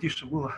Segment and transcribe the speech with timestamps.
[0.00, 0.54] потише было.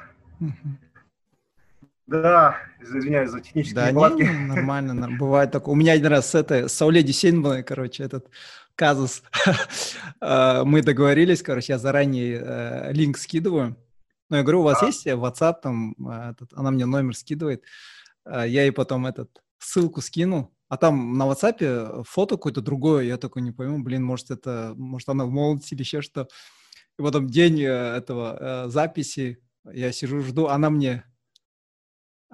[2.06, 4.22] Да, извиняюсь за технические да, неполадки.
[4.22, 5.72] Не, нормально, бывает такое.
[5.72, 8.28] У меня один раз это, с Сауле Дюсейновой, короче, этот
[8.74, 9.22] казус.
[10.24, 13.76] А, мы договорились, короче, я заранее э, линк скидываю.
[14.30, 14.86] Ну, я говорю, у вас а.
[14.86, 17.64] есть WhatsApp, там, э, этот, она мне номер скидывает.
[18.24, 23.16] А, я ей потом этот, ссылку скину, а там на WhatsApp фото какое-то другое, я
[23.16, 26.28] такой не пойму, блин, может это, может она в молодости или еще что.
[26.98, 29.38] И потом день э, этого записи,
[29.70, 31.04] я сижу, жду, она мне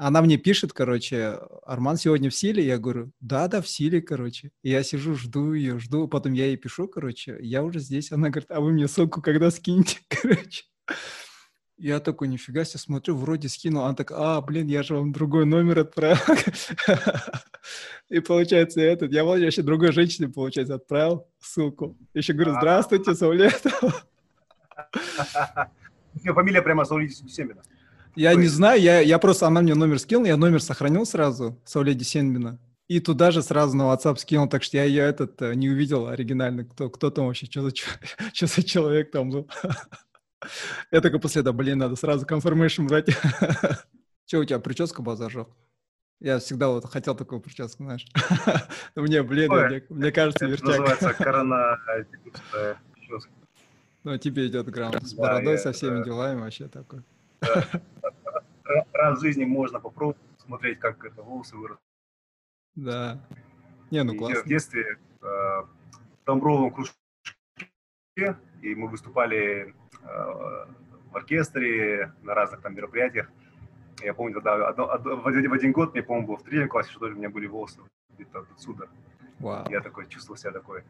[0.00, 2.64] она мне пишет, короче, Арман сегодня в силе?
[2.64, 4.52] Я говорю, да, да, в силе, короче.
[4.62, 6.06] И я сижу, жду ее, жду.
[6.06, 8.12] Потом я ей пишу, короче, я уже здесь.
[8.12, 10.66] Она говорит, а вы мне ссылку когда скинете, короче.
[11.76, 13.82] Я такой, нифига себе, смотрю, вроде скинул.
[13.82, 16.18] Она так, а, блин, я же вам другой номер отправил.
[18.08, 21.98] И получается этот, я вообще другой женщине, получается, отправил ссылку.
[22.14, 23.92] Еще говорю, здравствуйте, Саулетова.
[26.24, 27.62] Фамилия прямо Саулетова Семина.
[28.16, 32.02] Я не знаю, я, я просто, она мне номер скинул, я номер сохранил сразу, Сауледи
[32.02, 35.68] Сенбина, и туда же сразу на WhatsApp скинул, так что я ее этот э, не
[35.68, 37.76] увидел оригинально, кто, кто там вообще, что за,
[38.32, 39.48] что за человек там был.
[40.90, 43.06] Я только после этого, блин, надо сразу confirmation брать.
[44.26, 45.48] Че у тебя, прическа была зажег?
[46.20, 48.06] Я всегда вот хотел такую прическу, знаешь.
[48.96, 50.66] Мне, блин, мне, мне кажется, вертяк.
[50.66, 51.78] называется корона
[52.92, 53.30] прическа.
[54.04, 55.06] Ну, тебе идет грамотно.
[55.06, 57.02] С бородой, со всеми делами вообще такой.
[58.92, 61.84] Раз в жизни можно попробовать смотреть, как это волосы вырастут.
[62.74, 63.18] Да.
[63.90, 64.42] Не, ну классно.
[64.42, 65.68] в детстве э, в
[66.26, 66.96] Домбровом кружке,
[68.62, 70.66] и мы выступали э,
[71.10, 73.30] в оркестре, на разных там мероприятиях.
[74.02, 76.68] Я помню, тогда одно, одно, в, один, в один год, мне, по-моему, был в третьем
[76.68, 78.88] классе, что ли, у меня были волосы где-то отсюда.
[79.40, 79.70] Wow.
[79.70, 80.84] Я такой чувствовал себя такой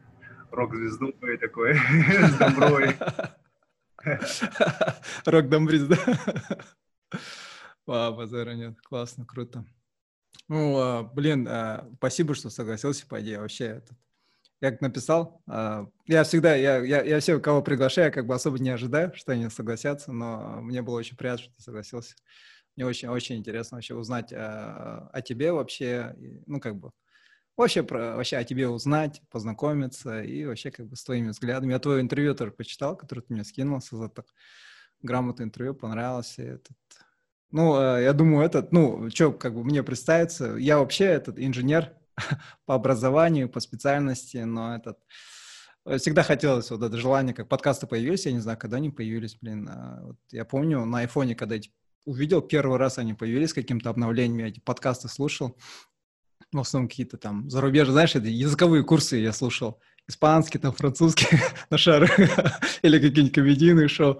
[0.51, 1.75] рок-звездой такой,
[2.29, 2.95] с Домбровой.
[5.25, 5.97] Рок Домбриз, да?
[7.85, 8.75] Вау, базара.
[8.83, 9.65] Классно, круто.
[10.47, 13.65] Ну, а, блин, а, спасибо, что согласился, по идее, вообще.
[13.65, 13.97] Этот,
[14.61, 18.69] я написал, а, я всегда, я, я, я все, кого приглашаю, как бы особо не
[18.69, 22.15] ожидаю, что они согласятся, но мне было очень приятно, что ты согласился.
[22.75, 26.15] Мне очень, очень интересно вообще узнать о тебе вообще,
[26.45, 26.91] ну, как бы,
[27.59, 31.73] вообще, про, вообще о тебе узнать, познакомиться и вообще как бы с твоими взглядами.
[31.73, 34.25] Я твое интервью тоже почитал, которое ты мне скинул, за так
[35.01, 36.35] грамотное интервью, понравилось.
[36.37, 36.77] Этот...
[37.51, 41.93] Ну, э, я думаю, этот, ну, что, как бы мне представится, я вообще этот инженер
[42.65, 44.97] по образованию, по специальности, но этот
[45.85, 49.35] э, всегда хотелось вот это желание, как подкасты появились, я не знаю, когда они появились,
[49.35, 49.67] блин.
[49.69, 51.71] А вот я помню на айфоне, когда эти
[52.05, 55.57] увидел первый раз они появились каким-то обновлением, я эти подкасты слушал,
[56.51, 61.27] в основном какие-то там зарубежные, знаешь, это языковые курсы я слушал, испанский, там, французский
[61.69, 62.07] на шару,
[62.81, 64.19] или какие-нибудь комедийные шоу.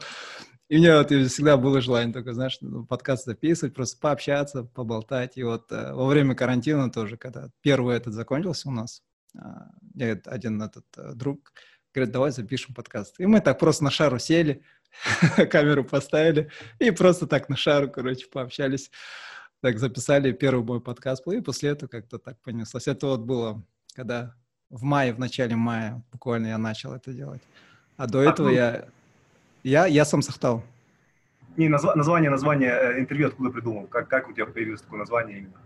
[0.69, 5.35] И у меня вот всегда было желание только, знаешь, ну, подкаст записывать, просто пообщаться, поболтать.
[5.35, 9.01] И вот э, во время карантина тоже, когда первый этот закончился у нас,
[9.35, 11.53] э, один этот э, друг
[11.91, 13.19] говорит, давай запишем подкаст.
[13.19, 14.63] И мы так просто на шару сели,
[15.51, 18.91] камеру поставили и просто так на шару, короче, пообщались
[19.61, 22.87] так записали первый мой подкаст, и после этого как-то так понеслось.
[22.87, 24.35] Это вот было, когда
[24.69, 27.41] в мае, в начале мая буквально я начал это делать.
[27.97, 28.53] А до а, этого ну...
[28.53, 28.85] я,
[29.63, 30.63] я, я сам Сахтал.
[31.57, 33.87] Не, назва, название, название э, интервью откуда придумал?
[33.87, 35.57] Как, как у тебя появилось такое название именно?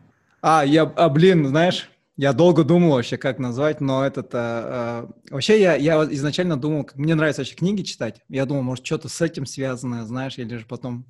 [0.42, 4.34] А, я, а, блин, знаешь, я долго думал вообще, как назвать, но этот...
[4.34, 8.22] А, а, вообще я, я изначально думал, мне нравится вообще книги читать.
[8.30, 11.06] Я думал, может, что-то с этим связанное, знаешь, или же потом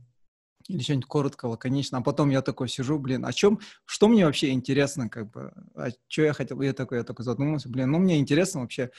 [0.68, 4.51] или что-нибудь коротко, лаконично, а потом я такой сижу, блин, о чем, что мне вообще
[4.51, 8.19] интересно, как бы, а что я хотел, я такой, я такой задумался, блин, ну мне
[8.19, 8.91] интересно вообще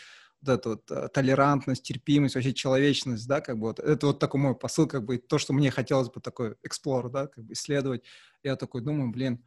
[0.43, 4.41] вот эта вот э, толерантность, терпимость, вообще человечность, да, как бы вот, это вот такой
[4.41, 8.03] мой посыл, как бы, то, что мне хотелось бы такой эксплор, да, как бы исследовать,
[8.43, 9.43] я такой думаю, блин,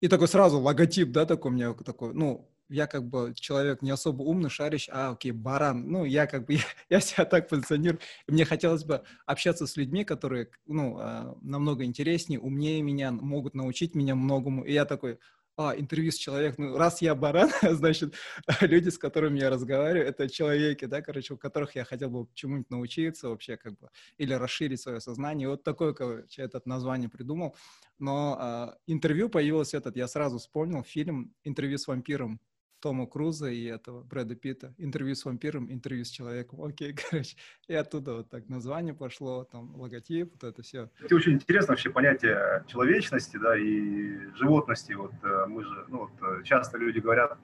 [0.00, 3.90] и такой сразу логотип, да, такой у меня такой, ну, я как бы человек не
[3.90, 5.90] особо умный, шарящий, а, окей, баран.
[5.90, 8.00] Ну, я как бы, я, я себя так позиционирую.
[8.28, 13.94] Мне хотелось бы общаться с людьми, которые, ну, а, намного интереснее, умнее меня, могут научить
[13.94, 14.64] меня многому.
[14.64, 15.18] И я такой,
[15.56, 18.14] а, интервью с человеком, ну, раз я баран, значит,
[18.62, 22.70] люди, с которыми я разговариваю, это человеки, да, короче, у которых я хотел бы чему-нибудь
[22.70, 25.48] научиться вообще, как бы, или расширить свое сознание.
[25.48, 27.56] Вот такое, короче, этот название придумал.
[27.98, 32.40] Но а, интервью появилось этот, я сразу вспомнил, фильм «Интервью с вампиром»,
[32.80, 34.74] Тома Круза и этого Брэда Питта.
[34.78, 36.62] Интервью с вампиром, интервью с человеком.
[36.64, 37.36] Окей, короче.
[37.68, 40.90] И оттуда вот так название пошло, там логотип, вот это все.
[41.00, 44.92] Это очень интересно вообще понятие человечности, да, и животности.
[44.94, 47.38] Вот э, мы же, ну вот э, часто люди говорят,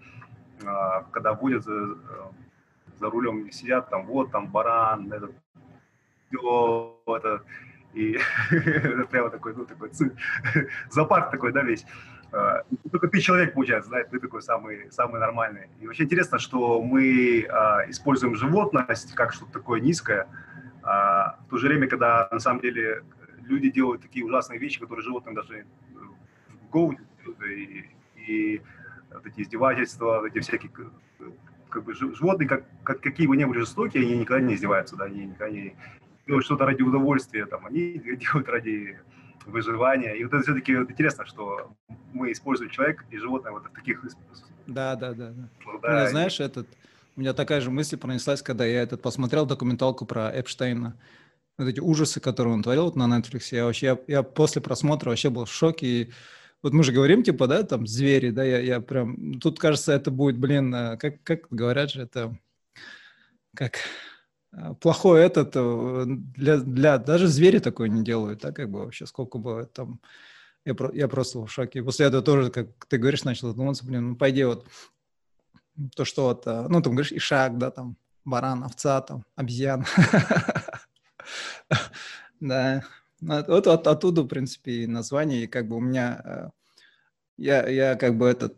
[0.64, 1.96] а, когда водят за, э,
[2.98, 5.32] за рулем сидят, там вот там баран, этот,
[7.06, 7.44] это,
[7.94, 8.18] И
[9.10, 9.90] прямо такой, ну, такой
[10.90, 11.84] зоопарк такой, да, весь.
[12.36, 15.68] А, только ты человек, получается, да, ты такой самый, самый нормальный.
[15.80, 20.28] И вообще интересно, что мы а, используем животность как что-то такое низкое,
[20.82, 23.02] а, в то же время, когда на самом деле
[23.46, 25.64] люди делают такие ужасные вещи, которые животным даже
[26.60, 26.98] в голову
[27.48, 28.62] и, и
[29.10, 30.70] вот эти издевательства, вот эти всякие
[31.70, 35.04] как бы животные, как, как, какие бы ни были жестокие, они никогда не издеваются, да,
[35.04, 35.74] они никогда не
[36.26, 38.98] делают что-то ради удовольствия, там, они делают ради
[39.46, 40.14] выживания.
[40.14, 41.72] И вот это все-таки вот интересно, что
[42.12, 44.04] мы используем человек и животное вот в таких...
[44.66, 45.30] Да, да, да.
[45.30, 45.48] да.
[45.82, 46.68] да ну, знаешь, этот,
[47.16, 50.98] у меня такая же мысль пронеслась, когда я этот посмотрел документалку про Эпштейна.
[51.58, 53.48] Вот эти ужасы, которые он творил вот на Netflix.
[53.52, 55.86] Я вообще, я, я после просмотра вообще был в шоке.
[55.86, 56.12] И
[56.62, 59.40] вот мы же говорим, типа, да, там, звери, да, я, я прям...
[59.40, 62.36] Тут, кажется, это будет, блин, э, как, как говорят же, это...
[63.54, 63.78] Как
[64.80, 69.38] плохой этот э, для, для даже звери такое не делают, да, как бы вообще сколько
[69.38, 70.00] бы там
[70.64, 71.82] я, про, я просто в шоке.
[71.82, 74.66] После этого тоже, как ты говоришь, начал задуматься, блин, ну, по идее, вот
[75.94, 79.84] то, что вот, ну, там, говоришь, ишак, да, там, баран, овца, там, обезьяна.
[82.38, 82.84] Да,
[83.20, 86.52] вот оттуда, в принципе, и название, и как бы у меня,
[87.38, 88.54] я, я как бы этот,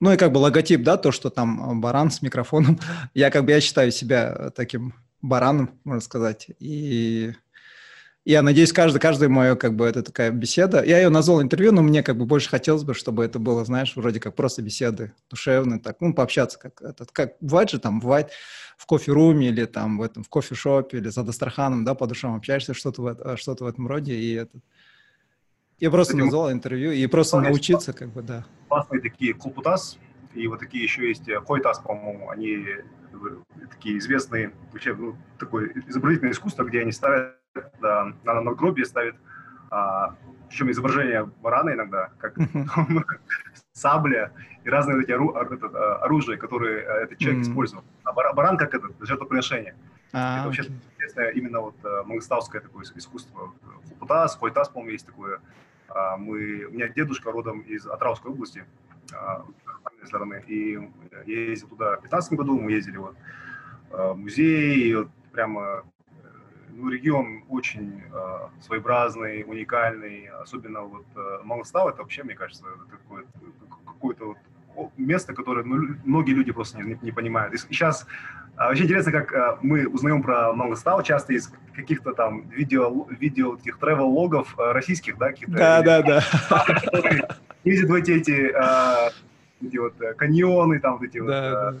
[0.00, 2.80] ну и как бы логотип, да, то, что там баран с микрофоном,
[3.14, 7.34] я как бы, я считаю себя таким бараном, можно сказать, и
[8.26, 10.84] я надеюсь, каждый, каждый мое, как бы, это такая беседа.
[10.84, 13.96] Я ее назвал интервью, но мне как бы больше хотелось бы, чтобы это было, знаешь,
[13.96, 18.30] вроде как просто беседы душевные, так, ну, пообщаться, как этот, как бывает же там, бывает
[18.76, 22.74] в кофе-руме или там в этом, в кофе-шопе или за Дастраханом, да, по душам общаешься,
[22.74, 24.62] что-то в, что-то в этом роде, и этот,
[25.80, 28.44] я просто Кстати, назвал интервью и просто научиться, как бы, да.
[28.68, 29.98] Классные такие клупутас,
[30.34, 32.64] и вот такие еще есть э, по-моему, они
[33.70, 37.36] такие известные, вообще, ну, такое изобразительное искусство, где они ставят,
[37.80, 39.16] да, на надгробие ставят,
[39.70, 40.16] а,
[40.48, 42.36] причем изображение барана иногда, как
[43.72, 44.32] сабля
[44.64, 47.84] и разные вот эти ору, этот, а, оружия, которые э, этот человек использовал.
[48.04, 49.74] А баран как это, жертвоприношение.
[50.12, 53.52] А, это вообще интересное именно вот э, мангостауское такое искусство.
[53.88, 55.40] Хупутас, хойтас, по-моему, есть такое.
[55.90, 58.64] А, мы, у меня дедушка родом из Атраусской области,
[59.12, 59.44] а,
[60.06, 60.42] стороны.
[60.46, 60.72] И
[61.26, 63.16] я ездил туда в 2015 году, мы ездили вот
[63.90, 65.84] а, в музей, и вот прямо
[66.72, 73.26] ну, регион очень э, своеобразный, уникальный, особенно вот э, Малостав, это вообще, мне кажется, такое,
[73.84, 74.38] какое-то вот
[74.96, 77.54] место, которое ну, многие люди просто не, не понимают.
[77.54, 78.06] И сейчас
[78.56, 83.56] э, очень интересно, как э, мы узнаем про Малостав часто из каких-то там видео, видео
[83.56, 85.52] таких тревел-логов э, российских, да, каких-то...
[85.52, 86.22] Да, да, да.
[87.64, 88.52] Ездят в эти, эти
[89.62, 91.80] эти вот э, каньоны, там вот эти да, вот, да.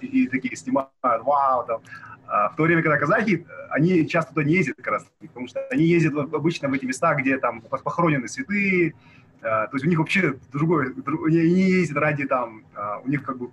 [0.00, 1.80] И, и такие снимают, вау, там.
[2.26, 5.60] А в то время, когда казахи, они часто туда не ездят как раз, потому что
[5.70, 8.94] они ездят обычно в эти места, где там похоронены святые, а,
[9.40, 13.38] то есть у них вообще другое, они не ездят ради там, а, у них как
[13.38, 13.50] бы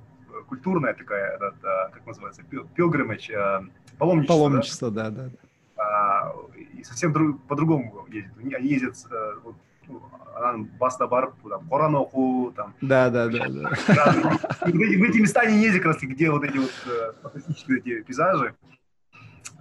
[0.48, 2.44] культурная такая, этот, как называется,
[2.76, 3.32] пилгримage,
[3.98, 4.34] паломничество.
[4.34, 5.30] Паломничество, да, да.
[5.78, 6.34] да.
[6.74, 8.34] И совсем друг, по-другому ездят.
[8.38, 9.56] Они ездят э, вот,
[10.36, 13.70] анан баста барып там коран оқу там да да да, да.
[14.66, 18.54] в эти места не ездят как раз где вот эти вот э, фантастические эти пейзажи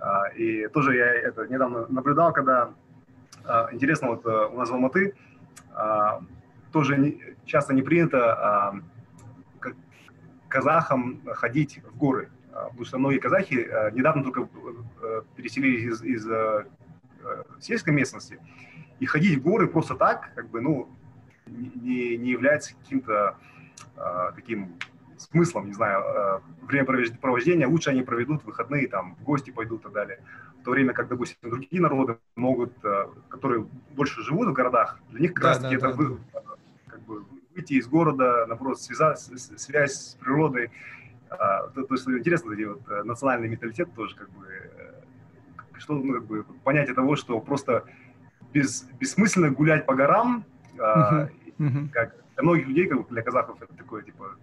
[0.01, 2.71] а, и тоже я это недавно наблюдал когда
[3.45, 5.15] а, интересно вот э, у нас в Алматы
[5.75, 6.21] а,
[6.73, 8.83] тоже часто не принято
[10.49, 12.31] казахам ходить в горы.
[12.53, 14.49] Потому что многие казахи э, недавно только
[15.35, 16.27] переселились из, из
[17.61, 18.39] сельской местности.
[19.01, 20.89] И ходить в горы просто так, как бы, ну,
[21.47, 23.37] не, не является каким-то
[23.97, 24.77] э, таким
[25.19, 29.93] смыслом, не знаю, э, времяпровождения, лучше они проведут выходные, там, в гости пойдут и так
[29.93, 30.21] далее.
[30.65, 35.21] В то время как, допустим, другие народы могут, э, которые больше живут в городах, для
[35.21, 36.03] них как да, раз таки да, это да.
[36.03, 36.19] Вы,
[36.87, 40.71] как бы, выйти из города, наоборот, связать, связь с природой.
[41.29, 45.97] А, то, то есть интересно, эти вот, э, национальный менталитет тоже как бы, э, что,
[45.97, 47.85] ну, как бы понятие того, что просто
[48.55, 50.47] без, бессмысленно гулять по горам,
[50.79, 51.31] uh-huh.
[51.59, 51.91] Uh-huh.
[51.91, 54.35] как для многих людей, как для казахов, это такое, типа,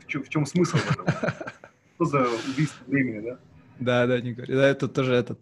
[0.00, 1.06] в чем, в чем смысл этом?
[1.94, 3.38] Что за убийство времени, да?
[3.78, 4.54] Да, да, не говори.
[4.54, 5.40] Да, это тоже этот...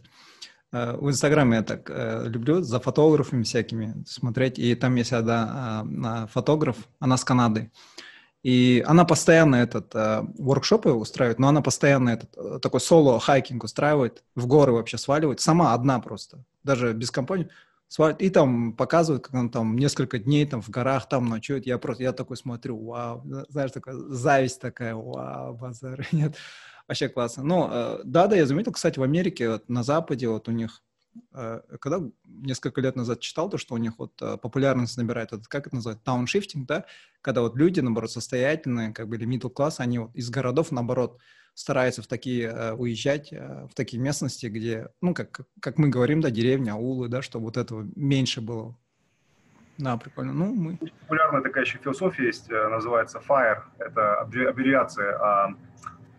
[0.73, 5.85] Э, в Инстаграме я так э, люблю за фотографами всякими смотреть, и там есть одна
[5.85, 7.71] э, фотограф, она с Канады,
[8.43, 9.93] и она постоянно этот
[10.39, 15.75] воркшопы устраивает, но она постоянно этот такой solo hiking устраивает, в горы вообще сваливает, сама
[15.75, 17.51] одна просто, даже без компании,
[18.19, 22.05] и там показывает, как она там несколько дней там в горах там ночует, я просто,
[22.05, 26.37] я такой смотрю, вау, знаешь, такая зависть такая, вау, базар, нет,
[26.91, 27.45] вообще классно.
[27.45, 30.83] Ну, э, да, да, я заметил, кстати, в Америке, вот, на Западе вот у них
[31.33, 35.45] э, когда несколько лет назад читал то, что у них вот э, популярность набирает, это
[35.49, 36.85] как это называется, дауншифтинг, да,
[37.23, 41.21] когда вот люди, наоборот, состоятельные, как бы, или middle класс, они вот из городов, наоборот,
[41.55, 46.73] стараются в такие, уезжать, в такие местности, где, ну, как, как мы говорим, да, деревня,
[46.73, 48.77] аулы, да, чтобы вот этого меньше было.
[49.79, 50.33] Да, прикольно.
[50.33, 50.77] Ну, мы...
[51.03, 55.55] Популярная такая еще философия есть, называется FIRE, это аббревиация а,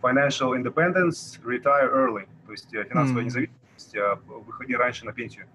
[0.01, 3.25] Financial Independence, Retire Early, то есть финансовая mm.
[3.25, 5.47] независимость, а, выходи раньше на пенсию.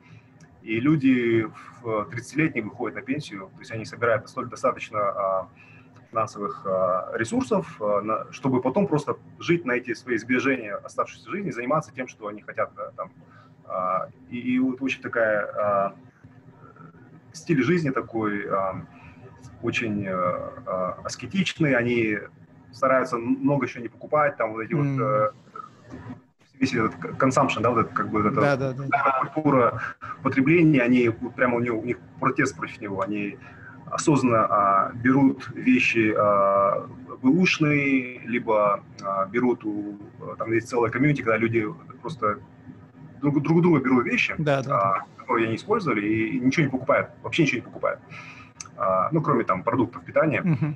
[0.67, 1.49] И люди
[1.81, 5.49] в 30-летние выходят на пенсию, то есть они собирают столь достаточно а,
[6.11, 11.93] финансовых а, ресурсов, а, чтобы потом просто жить на эти свои сбережения оставшейся жизни, заниматься
[11.95, 12.73] тем, что они хотят.
[12.97, 13.13] Там.
[14.29, 15.95] И, и вот очень такая
[17.33, 18.49] стиль жизни такой
[19.63, 20.09] очень
[21.05, 22.19] аскетичный, они
[22.73, 24.99] стараются много еще не покупать, там вот эти mm.
[24.99, 25.35] вот
[26.59, 29.31] весь этот consumption, да, вот это как бы это да, да, да.
[29.35, 29.83] культура
[30.23, 33.39] потребления, они прямо у, него, у них протест против него, они
[33.91, 36.89] осознанно а, берут вещи а,
[37.23, 39.99] бэушные, либо а, берут у,
[40.39, 41.67] там есть целая комьюнити, когда люди
[42.03, 42.39] просто
[43.21, 46.71] друг, друг друга берут вещи, да, да, а, которые они использовали, и, и ничего не
[46.71, 48.01] покупают, вообще ничего не покупают.
[48.77, 50.43] А, ну, кроме там продуктов питания.
[50.43, 50.75] Uh-huh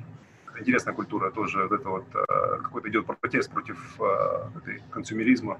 [0.60, 5.58] интересная культура тоже, вот это вот э, какой-то идет протест против э, этой консумеризма.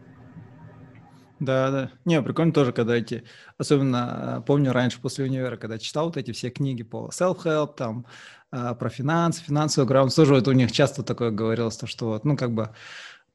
[1.38, 1.90] Да, да.
[2.04, 3.24] Не, прикольно тоже, когда эти,
[3.56, 8.06] особенно э, помню раньше после универа, когда читал вот эти все книги по self-help, там,
[8.50, 12.36] про финансы, финансовую грамотность, тоже вот у них часто такое говорилось, то, что вот, ну,
[12.36, 12.70] как бы,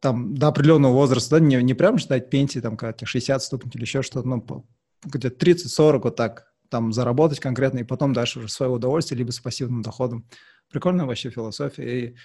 [0.02, 3.76] там, до определенного возраста, да, не, не прям ждать пенсии, там, когда тебе 60 стукнуть
[3.76, 4.66] или еще что-то, ну,
[5.06, 9.40] где-то 30-40 вот так, там, заработать конкретно, и потом дальше уже свое удовольствие, либо с
[9.40, 10.26] пассивным доходом.
[10.72, 11.84] Прикольная вообще философия.
[11.84, 12.16] И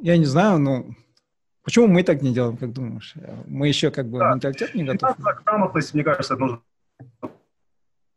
[0.00, 0.94] я не знаю, ну,
[1.62, 3.14] почему мы так не делаем, как думаешь?
[3.46, 4.32] Мы еще как бы да.
[4.32, 5.16] менталитет не готов?
[5.44, 6.60] Грамотность, мне кажется, нужно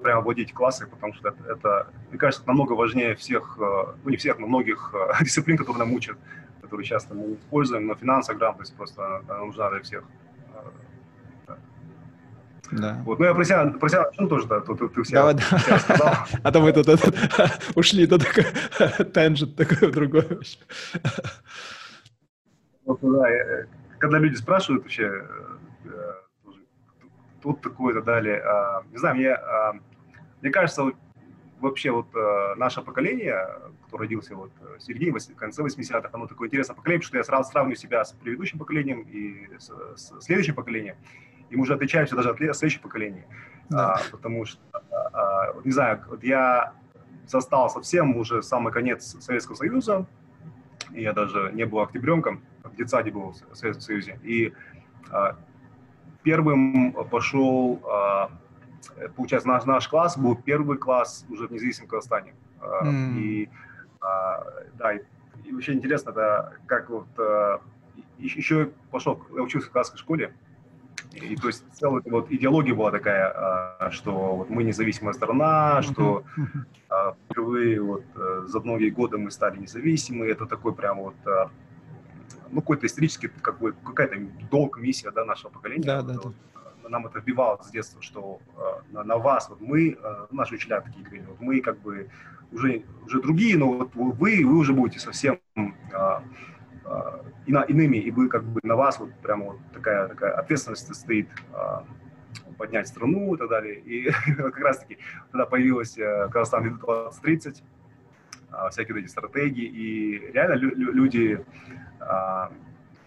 [0.06, 4.18] прямо вводить классы, потому что это, это, мне кажется, намного важнее всех, э, ну не
[4.18, 6.18] всех, но многих э, дисциплин, которые нам учат,
[6.62, 10.04] которые часто мы используем, но финансовая грамотность просто нужна для всех.
[12.72, 13.02] Да.
[13.06, 15.80] Вот, ну я про себя, про себя ну, тоже, да, тут ты, все, Давай, да.
[15.80, 16.14] сказал.
[16.44, 16.88] А то мы тут
[17.76, 18.46] ушли, то такой
[19.06, 20.58] тенджент такой другой вообще.
[22.86, 23.28] Вот, да,
[24.00, 25.26] когда люди спрашивают вообще,
[25.86, 26.14] э,
[27.42, 29.74] тут такое-то далее, а, не знаю, мне, а,
[30.42, 30.92] мне кажется,
[31.60, 33.48] вообще вот э, наше поколение,
[33.88, 37.24] кто родился вот в середине, в конце 80-х, оно такое интересное поколение, потому что я
[37.24, 40.96] сразу сравниваю себя с предыдущим поколением и с, с следующим поколением
[41.50, 43.24] и мы уже отличаемся даже от следующих поколений.
[43.70, 43.94] Да.
[43.94, 44.62] А, потому что,
[45.14, 46.74] а, не знаю, вот я
[47.28, 50.06] застал совсем уже самый конец Советского Союза,
[50.92, 54.54] и я даже не был октябренком, в детсаде был в Советском Союзе, и
[55.10, 55.36] а,
[56.24, 58.32] первым пошел, а,
[59.16, 62.34] получается, наш, наш класс был первый класс уже в независимом Казахстане.
[62.60, 63.18] А, mm.
[63.18, 63.50] И,
[64.02, 65.02] а, да, и,
[65.44, 67.62] и вообще интересно, да, как вот а,
[68.18, 70.34] еще пошел, я учился в казахской школе,
[71.16, 76.24] и то есть целая вот идеология была такая, а, что вот мы независимая страна, что
[76.90, 80.28] а, впервые вот э, за многие годы мы стали независимы.
[80.28, 81.50] Это такой прям вот а,
[82.52, 84.18] ну, какой-то исторический, какой, какая-то
[84.52, 85.86] долг, миссия да, нашего поколения.
[85.86, 86.90] Да, да, да.
[86.90, 88.40] Нам это вбивалось с детства, что
[88.92, 89.98] на, на вас, вот мы,
[90.30, 92.10] наши учителя такие говорили, вот мы как бы
[92.52, 95.40] уже, уже другие, но вот вы, вы уже будете совсем
[96.86, 101.28] а, иными, и вы как бы на вас вот прямо вот такая, такая ответственность стоит
[101.54, 101.84] а,
[102.58, 103.80] поднять страну и так далее.
[103.80, 104.98] И как раз-таки
[105.32, 107.64] тогда появилась э, Казахстан 2030,
[108.52, 111.44] а, всякие эти стратегии, и реально люди,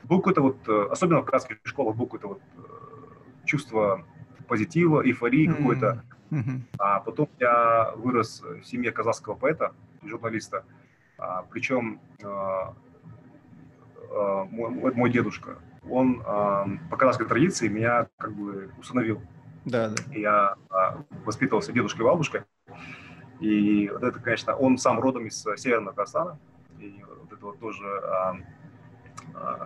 [0.04, 4.04] был какой-то вот, э, особенно в казахских школах, был какое-то вот э, чувство
[4.48, 5.56] позитива, эйфории mm-hmm.
[5.56, 6.04] какой-то.
[6.30, 6.60] Mm-hmm.
[6.78, 10.64] А потом я вырос в семье казахского поэта, журналиста,
[11.50, 12.00] причем
[14.10, 19.22] мой, мой дедушка, он э, по казахской традиции меня как бы усыновил.
[19.64, 20.02] Да, да.
[20.12, 22.42] Я а, воспитывался дедушкой и бабушкой.
[23.40, 26.38] И вот это, конечно, он сам родом из Северного Казахстана.
[26.78, 27.84] И вот это вот тоже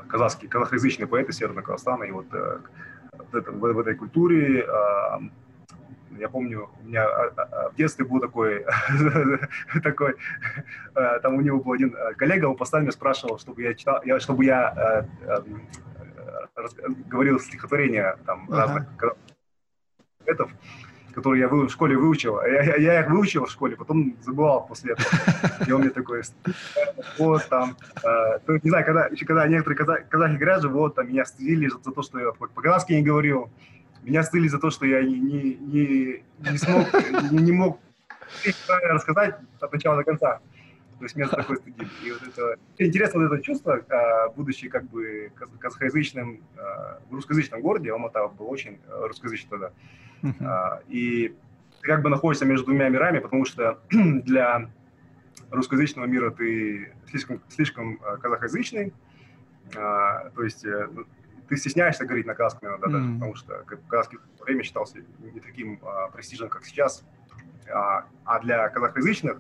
[0.09, 2.05] казахский, казахоязычный поэт из Северного Казахстана.
[2.05, 2.27] И вот,
[3.33, 4.67] в, этой культуре
[6.19, 8.65] я помню, у меня а, а, а, в детстве был такой,
[9.83, 10.15] такой,
[11.23, 14.45] там у него был один коллега, он постоянно меня спрашивал, чтобы я читал, я, чтобы
[14.45, 15.07] я
[17.09, 18.87] говорил стихотворения там разных
[20.25, 20.51] поэтов,
[21.13, 22.41] которые я в школе выучил.
[22.43, 25.09] Я, я, я их выучил в школе, потом забывал после этого.
[25.67, 26.23] И он мне такой,
[27.19, 31.09] вот там, э, не знаю, когда, еще когда некоторые казахи, казахи говорят же, вот там
[31.09, 33.51] меня стыдили за, за то, что я по-казахски не говорил.
[34.03, 36.93] Меня стыли за то, что я не, не, не, не смог,
[37.31, 37.81] не, не мог
[38.85, 40.41] рассказать от начала до конца.
[40.99, 41.89] То есть место такой стыдили.
[42.05, 42.57] И вот это...
[42.79, 48.49] Интересно вот это чувство, а, будучи как бы казахоязычным, а, в русскоязычном городе, Алмата был
[48.49, 49.73] очень а, русскоязычный тогда.
[50.23, 50.83] Uh-huh.
[50.89, 51.35] И
[51.81, 54.71] ты как бы находишься между двумя мирами, потому что для
[55.51, 58.93] русскоязычного мира ты слишком, слишком казахоязычный,
[59.73, 61.05] то есть э, ну,
[61.53, 62.93] ты стесняешься говорить на казахском иногда mm.
[62.93, 67.05] даже, потому что как, казахский время считался не таким а, престижным, как сейчас.
[67.71, 69.39] А, а для казахоязычных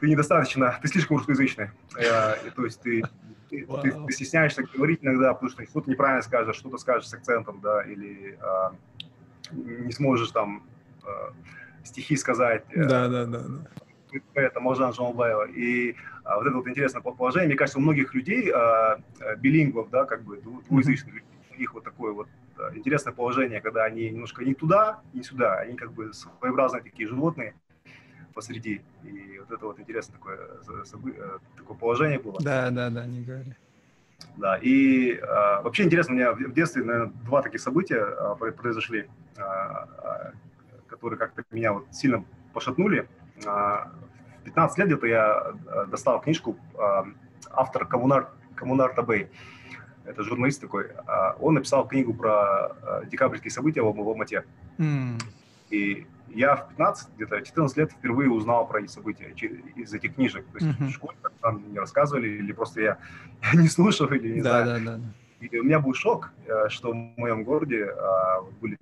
[0.00, 1.70] ты недостаточно, ты слишком русскоязычный.
[1.96, 3.04] А, и, то есть ты,
[3.48, 3.80] ты, wow.
[3.82, 7.82] ты, ты стесняешься говорить иногда, потому что что-то неправильно скажешь, что-то скажешь с акцентом, да,
[7.82, 8.74] или а,
[9.52, 10.64] не сможешь там
[11.04, 11.32] а,
[11.84, 12.64] стихи сказать.
[12.70, 13.38] Э, да, да, да.
[13.38, 14.20] да.
[14.34, 15.46] Это Можан Жомбаева.
[15.50, 15.94] И
[16.36, 17.48] вот это вот интересное положение.
[17.48, 21.84] Мне кажется, у многих людей, а, а, билингвов, да, как бы двуязычных людей, их вот
[21.84, 22.28] такое вот
[22.74, 27.54] интересное положение, когда они немножко не туда, не сюда, они как бы своеобразные такие животные
[28.34, 28.82] посреди.
[29.04, 32.38] И вот это вот интересное такое, э, такое положение было.
[32.40, 33.54] Да, да, да, не говори.
[34.36, 39.08] Да, и а, вообще интересно, у меня в детстве, наверное, два таких события а, произошли,
[39.36, 40.32] а, а,
[40.88, 43.08] которые как-то меня вот сильно пошатнули.
[44.40, 47.02] А, 15 лет где-то я э, достал книжку э,
[47.50, 49.28] автор Коммунар, Коммунар Табей.
[50.04, 50.90] Это журналист такой.
[51.06, 54.44] А, он написал книгу про э, декабрьские события в Алмате.
[54.78, 55.22] Mm.
[55.70, 59.30] И я в 15, где-то 14 лет впервые узнал про эти события
[59.76, 60.44] из этих книжек.
[60.52, 60.86] То есть mm-hmm.
[60.86, 62.98] в школе там не рассказывали, или просто я
[63.54, 64.84] не слушал, или не да, знаю.
[64.84, 65.46] Да, да.
[65.46, 66.32] И у меня был шок,
[66.68, 68.78] что в моем городе а, были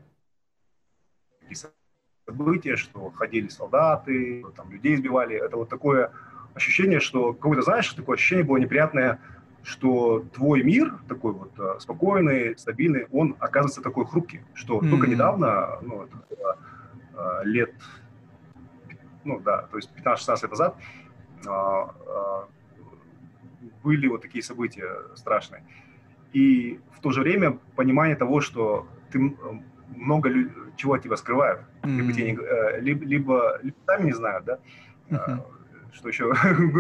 [2.29, 5.37] события, что ходили солдаты, там людей избивали.
[5.37, 6.11] Это вот такое
[6.55, 9.19] ощущение, что какое-то, знаешь, такое ощущение было неприятное,
[9.63, 14.91] что твой мир такой вот э, спокойный, стабильный, он оказывается такой хрупкий, что mm-hmm.
[14.91, 16.59] только недавно, ну, это было,
[17.15, 17.75] э, лет,
[19.25, 20.77] ну да, то есть 15-16 лет назад,
[21.47, 22.49] а, а,
[23.83, 25.63] были вот такие события страшные.
[26.33, 29.37] И в то же время понимание того, что ты
[29.97, 30.29] много
[30.79, 31.61] чего от тебя скрывают.
[31.83, 31.97] Mm-hmm.
[31.97, 34.59] Либо, тебе не, э, либо, либо, либо сами не знают, да,
[35.11, 35.43] mm-hmm.
[35.93, 36.33] что еще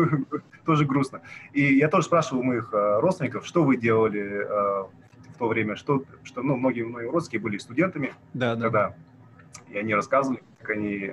[0.65, 1.21] тоже грустно.
[1.53, 4.47] И я тоже спрашивал у моих э, родственников, что вы делали
[5.35, 8.63] в то время, что, что ну, многие мои родственники были студентами да, да.
[8.63, 8.97] тогда,
[9.69, 11.11] и они рассказывали, как они,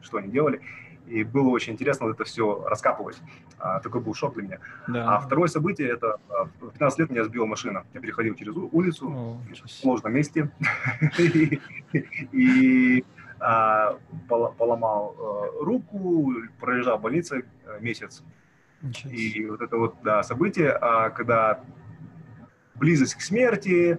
[0.00, 0.62] что они делали.
[1.08, 3.18] И было очень интересно вот это все раскапывать.
[3.58, 4.58] А, такой был шок для меня.
[4.86, 5.16] Да.
[5.16, 7.84] А второе событие, это а, в 15 лет меня сбила машина.
[7.94, 10.50] Я переходил через улицу О, в сложном месте.
[12.32, 13.04] И
[13.40, 13.96] а,
[14.28, 15.16] поломал
[15.60, 18.22] руку, пролежал в больнице э, месяц.
[19.04, 20.72] И вот это вот да, событие,
[21.16, 21.60] когда
[22.76, 23.98] близость к смерти,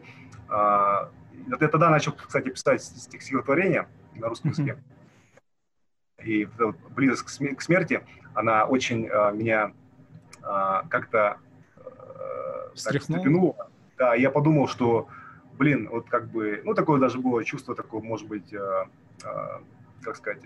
[0.50, 1.10] я
[1.58, 4.78] тогда начал, кстати, писать стихотворение на русском языке.
[6.24, 6.48] И
[6.96, 8.02] близость к смерти,
[8.34, 9.74] она очень э, меня
[10.42, 11.38] э, как-то
[11.78, 13.70] э, встряхнула.
[13.98, 15.08] Да, я подумал, что,
[15.58, 18.54] блин, вот как бы, ну, такое даже было чувство такое, может быть,
[20.02, 20.42] как сказать,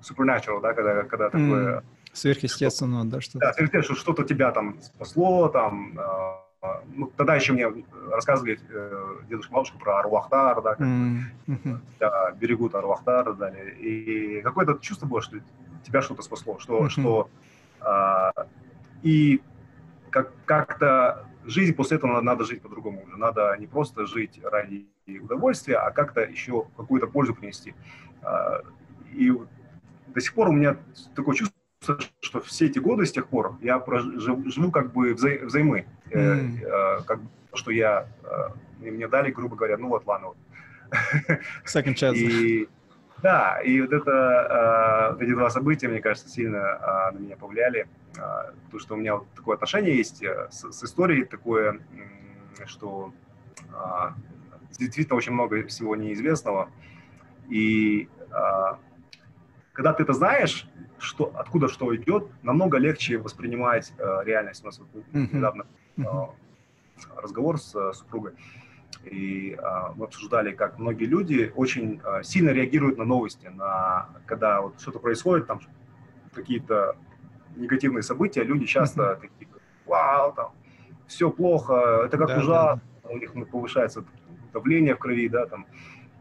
[0.00, 1.84] supernatural, да, когда, когда такое...
[2.14, 3.40] Сверхъестественного, да, что-то.
[3.40, 5.98] Да, сверхъестественное, что что-то тебя там спасло, там,
[6.94, 7.66] ну, тогда еще мне
[8.10, 11.78] рассказывали э, дедушка, бабушка про Аруахтар, да, как mm-hmm.
[12.00, 13.74] да, берегут Аруахтар и далее.
[13.78, 15.38] И какое-то чувство было, что
[15.84, 16.88] тебя что-то спасло, что, mm-hmm.
[16.88, 17.30] что
[17.80, 18.32] а,
[19.02, 19.40] и
[20.10, 23.16] как, как-то жизнь после этого надо, надо жить по-другому уже.
[23.16, 24.86] Надо не просто жить ради
[25.22, 27.74] удовольствия, а как-то еще какую-то пользу принести.
[28.22, 28.62] А,
[29.12, 29.32] и
[30.08, 30.76] до сих пор у меня
[31.14, 31.56] такое чувство,
[32.20, 33.82] что все эти годы с тех пор я
[34.16, 35.86] живу, живу как бы вза взаймы.
[36.10, 36.64] Mm.
[36.64, 37.20] Э, как
[37.56, 40.28] что я, э, мне дали, грубо говоря, ну вот, ладно.
[40.28, 40.36] Вот.
[41.64, 42.14] Second chance.
[42.14, 42.68] И,
[43.22, 47.36] да, и вот это, э, вот эти два события, мне кажется, сильно э, на меня
[47.36, 47.88] повлияли.
[48.16, 51.80] Э, то, что у меня вот такое отношение есть э, с, с историей, такое,
[52.66, 53.12] что
[53.58, 54.10] э,
[54.78, 56.68] действительно очень много всего неизвестного.
[57.48, 58.76] И э,
[59.72, 64.62] когда ты это знаешь, что, откуда что идет, намного легче воспринимать э, реальность.
[64.62, 65.36] У нас вот mm-hmm.
[65.36, 65.85] недавно э,
[67.16, 68.32] разговор с э, супругой,
[69.04, 74.60] и э, мы обсуждали, как многие люди очень э, сильно реагируют на новости, на когда
[74.60, 75.60] вот что-то происходит, там
[76.32, 76.96] какие-то
[77.56, 79.48] негативные события, люди часто такие,
[79.86, 80.52] вау, там,
[81.06, 83.10] все плохо, это как да, ужасно, да.
[83.10, 84.04] у них повышается
[84.52, 85.66] давление в крови, да, там,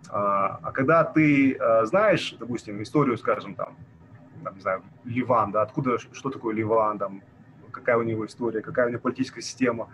[0.09, 3.75] а, а когда ты а, знаешь, допустим, историю, скажем, там,
[4.43, 7.21] там, не знаю, Ливан, да, откуда, что такое Ливан, там,
[7.85, 9.89] какая у него история, какая у него политическая система.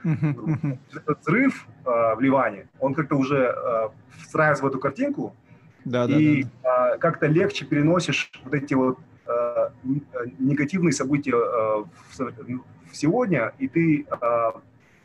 [0.94, 5.36] Этот взрыв э, в Ливане, он как-то уже э, встраивается в эту картинку,
[5.84, 6.96] да, и да, да.
[6.96, 9.70] Э, как-то легче переносишь вот эти вот э,
[10.40, 12.20] негативные события э, в,
[12.92, 14.52] в сегодня, и ты э,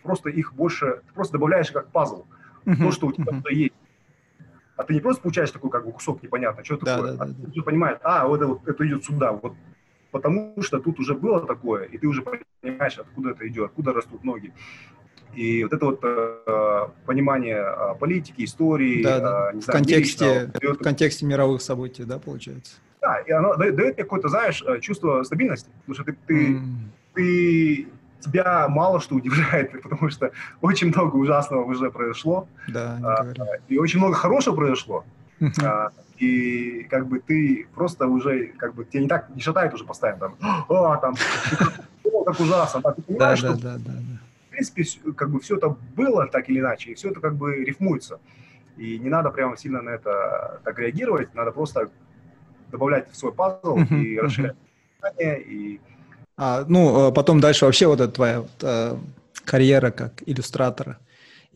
[0.05, 2.25] просто их больше, просто добавляешь как пазл,
[2.65, 3.75] то, что у тебя уже есть.
[4.77, 7.27] А ты не просто получаешь такой как бы кусок непонятно, что да, такое, да, а
[7.27, 9.55] да, ты понимаешь, а, вот это, вот, это идет сюда, вот
[10.11, 14.25] потому что тут уже было такое, и ты уже понимаешь, откуда это идет, откуда растут
[14.25, 14.53] ноги.
[15.35, 19.51] И вот это вот э, понимание э, политики, истории, да, да.
[19.53, 22.77] Э, в, знаю, контексте, в контексте мировых событий, да, получается?
[23.03, 26.65] Да, и оно дает, дает какое-то, знаешь, э, чувство стабильности, потому что ты, ты, mm.
[27.15, 27.89] ты
[28.21, 32.49] тебя мало что удивляет, потому что очень много ужасного уже произошло.
[32.69, 33.27] Да, а,
[33.69, 35.05] и очень много хорошего произошло.
[35.63, 39.85] А, и как бы ты просто уже, как бы, тебя не так, не шатает уже
[39.85, 40.37] постоянно, там,
[40.69, 41.15] о, там,
[42.05, 44.19] о, как ужасно, а ты понимаешь, да, что, да, да, да, да.
[44.49, 47.65] в принципе, как бы все это было так или иначе, и все это как бы
[47.65, 48.19] рифмуется.
[48.77, 51.91] И не надо прямо сильно на это так реагировать, надо просто
[52.71, 54.57] добавлять в свой пазл и расширять
[55.19, 55.81] и
[56.37, 58.97] а, ну, э, потом дальше вообще вот эта твоя вот, э,
[59.45, 60.99] карьера как иллюстратора.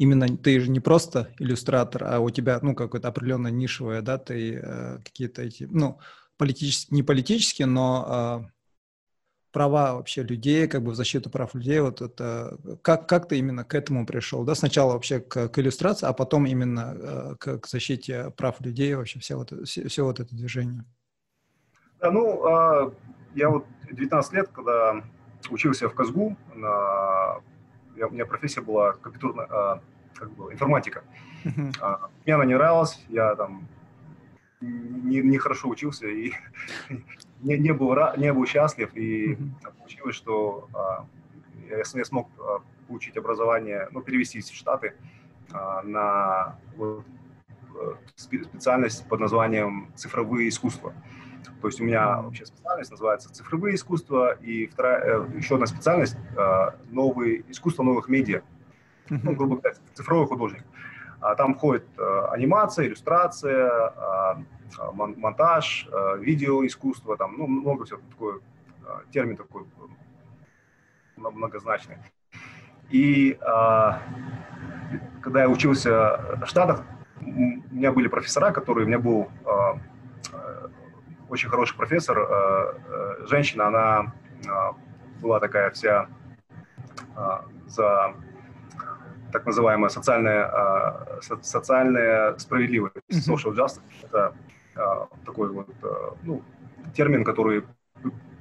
[0.00, 4.54] Именно ты же не просто иллюстратор, а у тебя, ну, какое-то определенное нишевое, да, ты
[4.54, 5.98] э, какие-то эти, ну,
[6.38, 8.50] политические, не политические, но э,
[9.52, 13.62] права вообще людей, как бы в защиту прав людей, вот это, как, как ты именно
[13.62, 18.30] к этому пришел, да, сначала вообще к, к иллюстрации, а потом именно э, к защите
[18.38, 20.86] прав людей, вообще все вот, все, все вот это движение?
[22.00, 22.92] Да, ну, э,
[23.34, 25.04] я вот 19 лет, когда
[25.50, 27.42] учился в КАЗГУ, на,
[27.96, 29.82] я, у меня профессия была компьютерная, а,
[30.14, 31.02] как бы, информатика.
[31.44, 31.74] Uh-huh.
[31.80, 33.66] А, мне она не нравилась, я там
[34.60, 36.32] не, не хорошо учился и
[37.40, 39.74] не, не, был, не был счастлив, и uh-huh.
[39.78, 41.06] получилось, что а,
[41.68, 44.94] я, я смог а, получить образование, ну, перевестись в Штаты
[45.52, 47.04] а, на вот,
[47.74, 50.92] э, специальность под названием цифровые искусства.
[51.60, 56.16] То есть у меня вообще специальность называется цифровые искусства, и вторая, э, еще одна специальность
[56.36, 58.42] э, новые, искусство новых медиа.
[59.08, 60.64] Ну, грубо говоря, цифровой художник.
[61.20, 63.92] А там входит э, анимация, иллюстрация,
[64.94, 68.38] монтаж, видеоискусство, там ну, много всего такое,
[69.10, 69.64] термин такой
[71.16, 71.98] многозначный.
[72.90, 73.36] И
[75.20, 76.84] когда я учился в Штатах,
[77.20, 77.24] у
[77.74, 79.28] меня были профессора, которые, у меня был
[81.30, 84.12] очень хороший профессор, э, э, женщина, она
[84.44, 84.48] э,
[85.22, 86.08] была такая вся
[87.66, 88.14] за
[89.32, 90.50] так называемая социальная,
[91.42, 93.82] социальная справедливость, social justice.
[94.02, 94.34] Это
[95.24, 95.68] такой вот
[96.22, 96.42] ну,
[96.94, 97.64] термин, который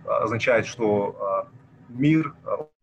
[0.05, 1.47] означает, что
[1.89, 2.33] мир,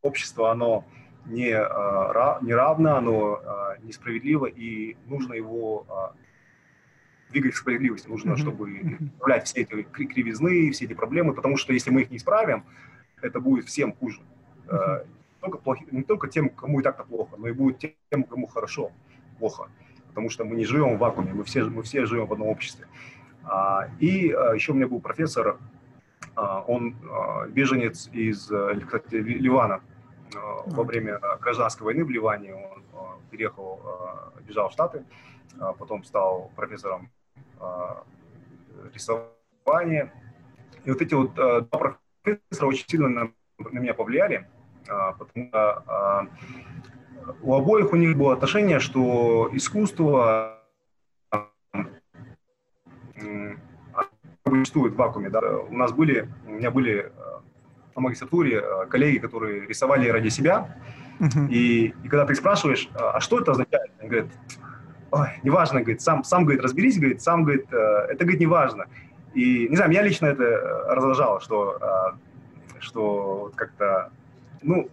[0.02, 0.84] общество, оно
[1.24, 3.40] не, не равно, оно
[3.82, 5.86] несправедливо, и нужно его
[7.30, 8.08] двигать справедливости.
[8.08, 8.36] Нужно, mm-hmm.
[8.36, 12.64] чтобы исправлять все эти кривизны, все эти проблемы, потому что если мы их не исправим,
[13.20, 14.20] это будет всем хуже.
[14.66, 15.06] Mm-hmm.
[15.06, 17.78] Не, только плохи, не только тем, кому и так-то плохо, но и будет
[18.10, 18.90] тем, кому хорошо
[19.38, 19.68] плохо.
[20.08, 22.86] Потому что мы не живем в вакууме, мы все, мы все живем в одном обществе.
[23.44, 25.58] А, и а, еще у меня был профессор,
[26.34, 26.96] а, он
[27.50, 28.50] беженец из,
[28.84, 29.80] кстати, Ливана.
[30.66, 33.80] Во время гражданской войны в Ливане он переехал,
[34.46, 35.04] бежал в Штаты,
[35.78, 37.15] потом стал профессором а,
[38.92, 40.12] рисование.
[40.84, 44.48] И вот эти вот а, два профессора очень сильно на, на меня повлияли,
[44.88, 46.28] а, потому что
[47.42, 50.62] у обоих у них было отношение, что искусство
[54.46, 55.28] существует в вакууме.
[55.28, 55.40] Да.
[55.40, 57.10] У нас были, у меня были
[57.96, 60.78] на магистратуре коллеги, которые рисовали ради себя,
[61.18, 61.48] uh-huh.
[61.48, 64.30] и, и когда ты спрашиваешь, а что это означает, они говорят,
[65.10, 67.76] ой, неважно, говорит, сам, сам, говорит, разберись, говорит, сам, говорит, э,
[68.10, 68.86] это, говорит, неважно.
[69.34, 74.10] И, не знаю, меня лично это э, раздражало, что, э, что как-то,
[74.62, 74.88] ну,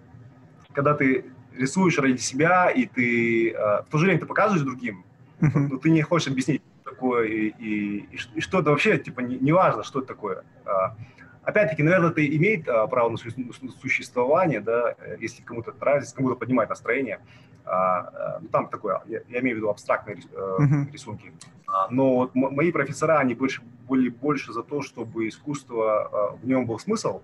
[0.74, 5.06] когда ты рисуешь ради себя, и ты в то же время ты показываешь другим,
[5.40, 9.20] но ты не хочешь объяснить, что такое, и, и, и, и что это вообще, типа,
[9.20, 10.44] не, не важно, что это такое.
[10.66, 10.96] А,
[11.44, 17.20] опять-таки, наверное, это имеет право на существование, да, если кому-то нравится, кому-то поднимает настроение.
[17.64, 20.92] Там такое, я, я имею в виду абстрактные uh-huh.
[20.92, 21.32] рисунки.
[21.68, 26.78] А, но мои профессора, они больше, были больше за то, чтобы искусство, в нем был
[26.80, 27.22] смысл,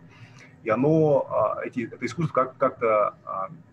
[0.64, 3.16] и оно, эти, это искусство как, как-то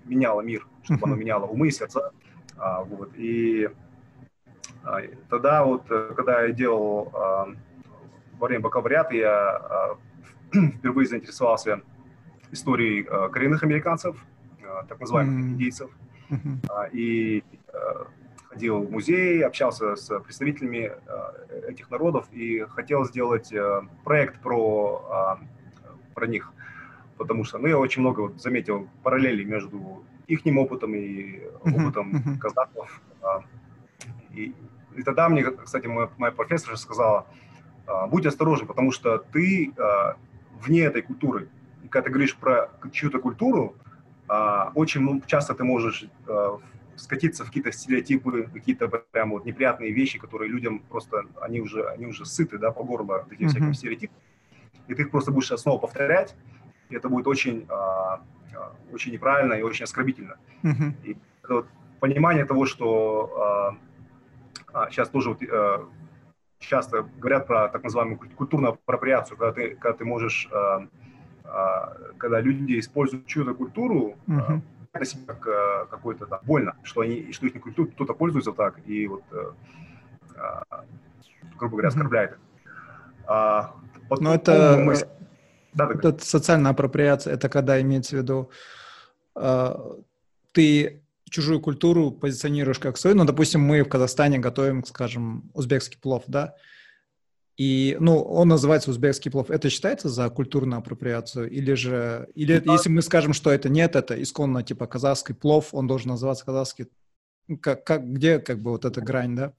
[0.04, 1.04] меняло мир, чтобы uh-huh.
[1.04, 2.12] оно меняло умы и сердца.
[2.56, 3.10] Вот.
[3.16, 3.68] И
[5.28, 9.96] тогда вот, э, когда я делал во время бакалавриата, я
[10.78, 11.80] впервые заинтересовался
[12.52, 14.16] историй коренных американцев,
[14.88, 15.48] так называемых mm-hmm.
[15.52, 15.90] индейцев.
[16.30, 16.90] Mm-hmm.
[16.92, 17.44] И
[18.48, 20.92] ходил в музей, общался с представителями
[21.68, 23.52] этих народов и хотел сделать
[24.04, 25.38] проект про,
[26.14, 26.52] про них.
[27.18, 33.00] Потому что ну, я очень много заметил параллелей между их опытом и опытом uh-huh, казахов.
[34.32, 34.54] И,
[34.94, 37.26] и тогда мне, кстати, моя, моя профессорша сказала,
[37.86, 40.16] а, будь осторожен, потому что ты а,
[40.60, 41.48] вне этой культуры.
[41.84, 43.85] И когда ты говоришь про чью-то культуру, а,
[44.74, 46.06] очень часто ты можешь
[46.96, 52.06] скатиться в какие-то стереотипы, какие-то прям вот неприятные вещи, которые людям просто, они уже, они
[52.06, 53.50] уже сыты, да, по горло таким mm-hmm.
[53.50, 54.16] всяким стереотипам.
[54.88, 56.34] И ты их просто будешь снова повторять,
[56.88, 57.66] и это будет очень,
[58.92, 60.36] очень неправильно и очень оскорбительно.
[60.62, 60.94] Mm-hmm.
[61.04, 61.66] И это вот
[62.00, 63.76] понимание того, что
[64.90, 65.42] сейчас тоже вот,
[66.58, 70.48] часто говорят про так называемую культурную апроприацию, когда ты, когда ты можешь,
[72.18, 74.60] когда люди используют чью-то культуру, uh-huh.
[74.92, 79.06] э, себя как какой-то там больно, что они, что их культуру кто-то пользуется так и
[79.06, 79.52] вот, э,
[80.34, 80.76] э,
[81.58, 82.38] грубо говоря, оскорбляет.
[83.26, 83.74] А,
[84.20, 84.96] Но это, мы...
[85.74, 88.50] да, это социальная апроприация, это когда имеется в виду,
[90.52, 93.16] ты чужую культуру позиционируешь как свою.
[93.16, 96.54] Ну, допустим, мы в Казахстане готовим, скажем, узбекский плов, да,
[97.56, 99.50] и, ну, он называется узбекский плов.
[99.50, 101.50] Это считается за культурную апроприацию?
[101.50, 102.72] Или же, или да.
[102.72, 106.88] если мы скажем, что это нет, это исконно, типа, казахский плов, он должен называться казахский,
[107.62, 109.52] как, как, где, как бы, вот эта грань, да?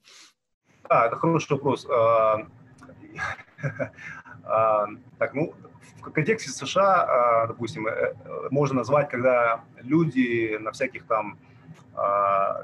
[0.87, 1.87] Да, это хороший вопрос.
[1.89, 2.47] А,
[4.43, 4.85] а,
[5.17, 5.55] так, ну,
[6.01, 8.13] в контексте США, а, допустим, э,
[8.51, 11.39] можно назвать, когда люди на всяких там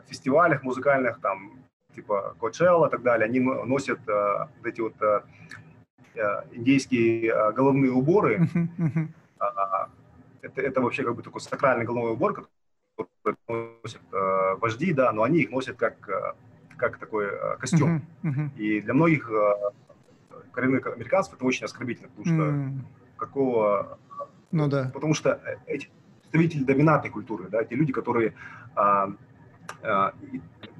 [0.07, 1.62] фестивалях музыкальных, там,
[1.95, 5.23] типа Coachella и так далее, они носят а, вот эти вот а,
[6.51, 8.47] индейские головные уборы.
[10.41, 12.47] Это, это вообще как бы такой сакральный головной убор,
[12.95, 14.01] который носят
[14.59, 15.97] вожди, да, но они их носят как,
[16.77, 17.29] как такой
[17.59, 18.05] костюм.
[18.57, 19.31] И для многих
[20.51, 22.85] коренных американцев это очень оскорбительно, потому что
[23.17, 23.97] какого...
[24.51, 24.91] Ну да.
[24.93, 25.89] Потому что эти
[26.33, 28.33] представители доминантной культуры, да, те люди, которые
[28.75, 29.13] а, а,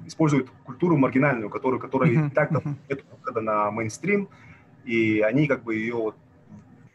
[0.06, 4.28] используют культуру маргинальную, которую, которая uh-huh, и так нет выхода на мейнстрим,
[4.84, 6.16] и они как бы ее вот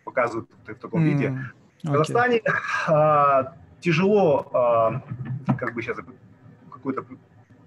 [0.03, 1.39] показывают в, таком mm, виде.
[1.83, 2.41] В Казахстане
[2.87, 5.01] а, тяжело, а,
[5.57, 5.97] как бы сейчас
[6.71, 7.05] какой-то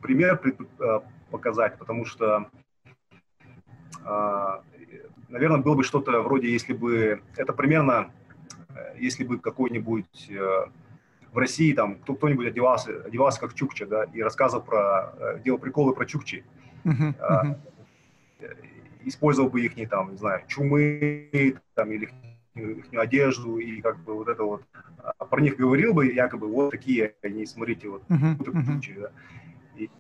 [0.01, 0.41] пример
[0.81, 2.49] а, показать, потому что,
[4.05, 4.63] а,
[5.29, 8.11] наверное, было бы что-то вроде, если бы это примерно,
[8.75, 10.67] э, если бы какой-нибудь э,
[11.33, 15.59] в России там кто, кто-нибудь одевался, одевался как Чукча, да, и рассказывал про, э, делал
[15.59, 16.45] приколы про Чукчи.
[16.85, 17.59] Uh-huh, uh-huh.
[19.05, 22.09] Использовал бы их, там, не знаю, чумы, там, или
[22.55, 24.63] их одежду, и как бы вот это вот,
[25.03, 28.75] а, про них говорил бы, якобы, вот такие они, смотрите, вот, uh-huh, uh-huh.
[28.75, 29.11] Чукчи, да.
[29.77, 29.91] И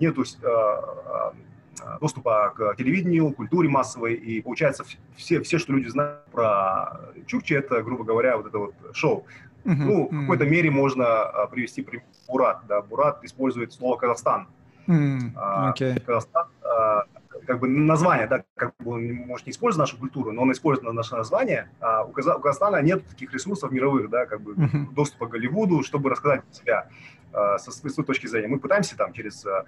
[0.00, 7.00] нету а, доступа к телевидению, культуре массовой, и получается все, все, что люди знают про
[7.26, 9.26] Чукчи, это, грубо говоря, вот это вот шоу.
[9.66, 12.60] Uh-huh, ну, в какой-то мере можно а, привести пример Бурат.
[12.68, 14.46] Да, Бурат использует слово Казахстан.
[14.86, 15.34] Mm,
[15.72, 16.00] okay.
[16.00, 17.02] Казахстан, а,
[17.46, 20.92] как бы название, да, как бы он может не использовать нашу культуру, но он использует
[20.92, 21.68] наше название.
[21.80, 24.94] А у, Каза- у Казахстана нет таких ресурсов мировых, да, как бы uh-huh.
[24.94, 26.88] доступа к Голливуду, чтобы рассказать себя
[27.32, 28.48] а, со своей точки зрения.
[28.48, 29.64] Мы пытаемся там через а,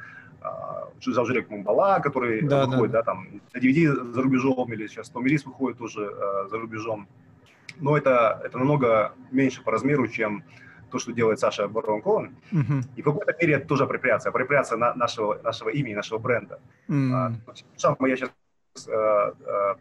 [1.01, 3.05] Жалжирек Мумбала, который да, выходит, да, да.
[3.05, 7.09] да, там на DVD за рубежом, или сейчас Том Рис выходит тоже а, за рубежом
[7.81, 10.45] но это, это намного меньше по размеру, чем
[10.91, 12.37] то, что делает Саша Барон Коэн.
[12.51, 12.83] Uh-huh.
[12.97, 16.61] И в какой-то мере это тоже апроприация, апроприация на, нашего, нашего имени, нашего бренда.
[16.89, 17.35] Uh-huh.
[17.47, 18.31] А, я сейчас
[18.87, 19.75] э, э,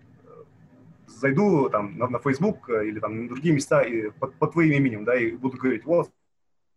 [1.08, 5.06] зайду там на, на Facebook или там на другие места и под, под твоим именем,
[5.06, 6.12] да, и буду говорить, вот,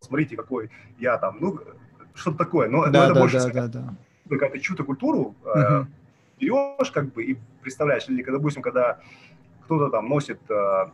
[0.00, 1.60] смотрите, какой я там, ну,
[2.14, 2.68] что-то такое.
[2.68, 3.94] Но, да, но это да, больше да, да, да.
[4.28, 5.82] когда ты чью-то культуру uh-huh.
[5.82, 5.86] э,
[6.38, 9.00] берешь, как бы, и представляешь, или, допустим, когда
[9.64, 10.92] кто-то там носит э, а,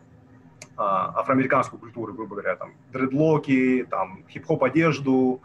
[0.79, 5.41] афроамериканскую культуру, грубо говоря, там, дредлоки, там, хип-хоп одежду,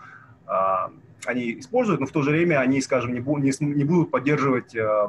[0.46, 0.92] а,
[1.26, 4.76] они используют, но в то же время они, скажем, не, бу- не, не будут поддерживать
[4.76, 5.08] а,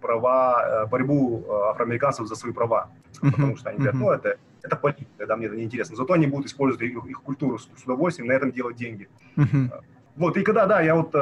[0.00, 3.30] права, борьбу афроамериканцев за свои права, uh-huh.
[3.30, 5.96] потому что они говорят, ну, это, это политика, да, мне это неинтересно.
[5.96, 9.08] Зато они будут использовать их, их культуру с, с удовольствием, на этом делать деньги.
[9.36, 9.82] Uh-huh.
[10.16, 11.12] Вот, и когда, да, я вот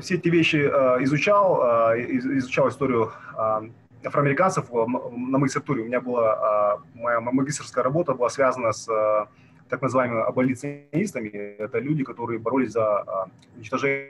[0.00, 1.60] все эти вещи изучал,
[1.96, 3.12] изучал историю
[4.04, 5.82] афроамериканцев на магистратуре.
[5.82, 9.28] У меня была а, моя магистрская работа была связана с а,
[9.68, 11.28] так называемыми аболиционистами.
[11.28, 14.08] Это люди, которые боролись за а, уничтожение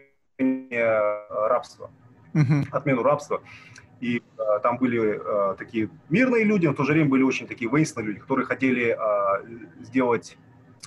[1.31, 1.91] рабства,
[2.35, 2.67] uh-huh.
[2.71, 3.43] отмену рабства.
[4.03, 7.47] И э, там были э, такие мирные люди, но в то же время были очень
[7.47, 10.37] такие воинственные люди, которые хотели э, сделать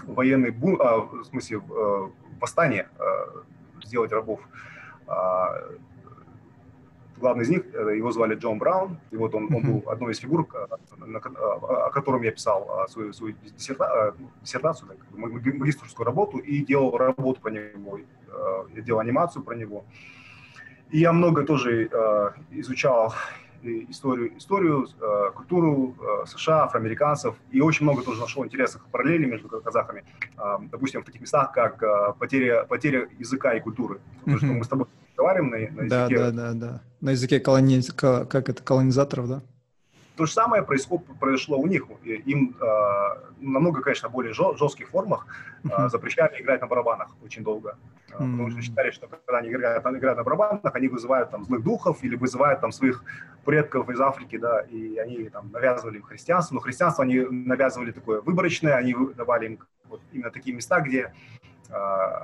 [0.03, 2.09] военный бум, э, в смысле э,
[2.41, 4.41] восстание, э, сделать рабов.
[5.07, 5.77] Э,
[7.17, 10.19] главный из них, э, его звали Джон Браун, и вот он, он был одной из
[10.19, 17.99] фигур, о котором я писал свою, свою диссертацию, магистрскую работу, и делал работу про него,
[18.75, 19.85] я делал анимацию про него.
[20.91, 23.13] И я много тоже э, изучал
[23.63, 29.49] историю, историю э, культуру э, США, афроамериканцев, и очень много тоже нашел интересных параллелей между
[29.49, 30.03] казахами.
[30.37, 33.99] Э, допустим, в таких местах, как э, потеря, потеря языка и культуры.
[34.19, 35.87] Потому что мы с тобой разговариваем на, на языке...
[35.89, 36.81] Да, да, да, да.
[37.01, 37.81] На языке колони...
[37.95, 39.41] как это, колонизаторов, да?
[40.15, 41.87] То же самое произошло у них.
[42.03, 42.65] Им э,
[43.41, 45.27] намного, конечно, более жестких формах
[45.65, 47.77] э, запрещали играть на барабанах очень долго.
[48.11, 51.63] Э, потому что считали, что когда они играют, играют на барабанах, они вызывают там злых
[51.63, 53.03] духов или вызывают там своих
[53.43, 56.55] предков из Африки, да, и они там навязывали им христианство.
[56.55, 61.11] Но христианство они навязывали такое выборочное, они давали им вот именно такие места, где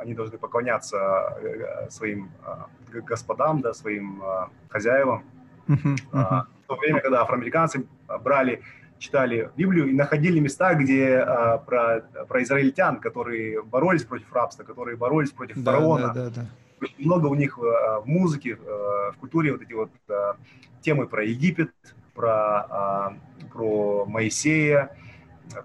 [0.02, 0.98] они должны поклоняться
[1.42, 5.24] э, своим э, господам, да, своим э, хозяевам.
[5.68, 7.86] Uh-huh, uh-huh то время, когда афроамериканцы
[8.24, 8.62] брали,
[8.98, 14.96] читали Библию и находили места, где а, про, про израильтян, которые боролись против рабства, которые
[14.96, 16.14] боролись против да, фараона.
[16.14, 16.46] Да, да, да.
[16.80, 20.38] Очень много у них а, в музыке, а, в культуре вот эти вот а,
[20.82, 21.72] темы про Египет,
[22.14, 23.14] про, а,
[23.52, 24.96] про Моисея,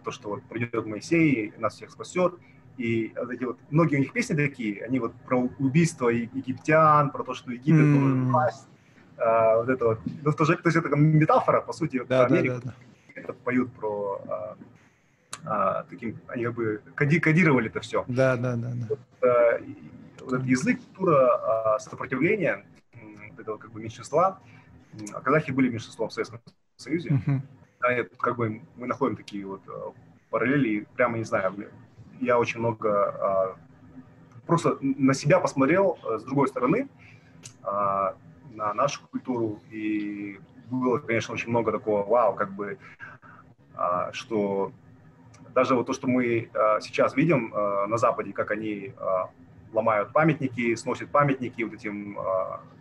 [0.03, 2.35] то, что вот придет Моисей и нас всех спасет.
[2.79, 7.25] И вот эти вот, многие у них песни такие, они вот про убийство египтян, про
[7.25, 7.99] то, что Египет mm.
[7.99, 8.69] должен пасть,
[9.19, 12.35] а, вот это вот, ну, то, же, то есть это метафора, по сути, да, про
[12.35, 12.61] Америку.
[12.65, 12.75] Да,
[13.15, 13.33] да, да.
[13.45, 14.57] поют про а,
[15.45, 18.05] а, таким, они как бы коди, кодировали это все.
[18.09, 18.73] Да, да, да.
[18.75, 18.87] да.
[18.89, 19.61] Вот, а,
[20.21, 22.67] вот этот язык, культура а, сопротивления,
[23.31, 24.41] вот этого как бы меньшинства,
[25.13, 26.41] а казахи были меньшинством в Советском
[26.77, 27.41] Союзе, uh-huh.
[27.81, 29.93] а, как бы мы находим такие вот а,
[30.31, 31.55] параллели, прямо не знаю,
[32.21, 33.57] я очень много а,
[34.47, 36.89] просто на себя посмотрел а, с другой стороны,
[37.63, 38.15] а,
[38.53, 42.79] на нашу культуру, и было, конечно, очень много такого вау, как бы,
[43.75, 44.73] а, что
[45.55, 46.51] даже вот то, что мы
[46.83, 48.93] сейчас видим на Западе, как они
[49.73, 52.19] ломают памятники, сносят памятники вот этим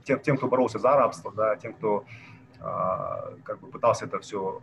[0.03, 2.03] тем, тем, кто боролся за рабство, да, тем, кто
[2.59, 4.59] как бы пытался это все,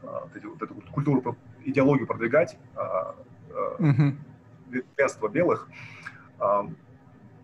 [0.00, 2.56] вот эту культуру, идеологию продвигать,
[3.78, 5.30] mm-hmm.
[5.30, 5.68] белых,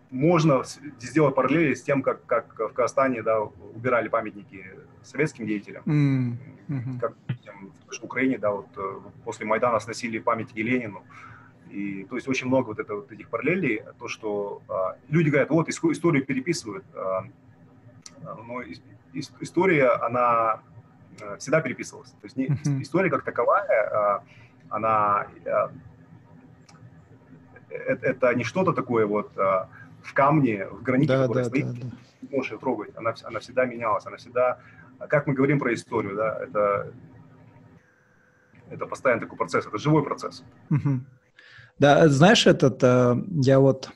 [0.09, 0.63] можно
[0.99, 4.65] сделать параллели с тем, как, как в Казахстане да, убирали памятники
[5.03, 5.83] советским деятелям.
[5.85, 6.99] Mm-hmm.
[6.99, 7.13] Как
[7.99, 11.03] в Украине, да, вот э, после Майдана сносили памятники Ленину.
[11.69, 15.49] И, то есть очень много вот, это, вот этих параллелей, то, что а, люди говорят,
[15.49, 17.23] вот историю переписывают, а,
[18.45, 18.61] но
[19.13, 20.61] ис, история, она
[21.21, 22.11] э, всегда переписывалась.
[22.11, 22.81] То есть не, mm-hmm.
[22.81, 24.23] история как таковая, а,
[24.69, 25.71] она а,
[27.71, 29.69] это, это не что-то такое вот а,
[30.03, 31.87] в камне, в граните, да, который да, стоит, да, да.
[32.21, 32.95] не можешь ее трогать.
[32.95, 34.59] Она, она всегда менялась, она всегда...
[35.09, 36.93] Как мы говорим про историю, да, это,
[38.69, 40.43] это постоянный такой процесс, это живой процесс.
[40.69, 41.01] Угу.
[41.79, 43.89] Да, знаешь, этот, э, я вот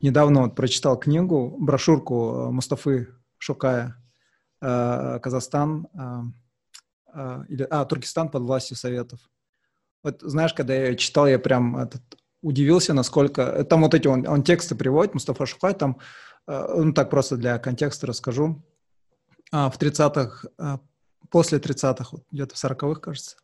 [0.00, 3.96] недавно вот прочитал книгу, брошюрку Мустафы Шукая
[4.62, 9.20] э, «Казахстан», э, или, а, Туркестан под властью Советов.
[10.02, 12.02] Вот знаешь, когда я читал, я прям этот,
[12.44, 13.42] удивился, насколько...
[13.42, 15.98] Э, там вот эти, он, он тексты приводит, Мустафа Шухай, там,
[16.46, 18.62] э, ну так просто для контекста расскажу.
[19.50, 20.80] А, в 30-х, а,
[21.30, 23.36] после 30-х, вот, где-то в 40-х, кажется,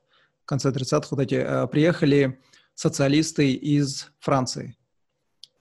[0.42, 2.40] в конце 30-х вот эти, а, приехали
[2.74, 4.76] социалисты из Франции.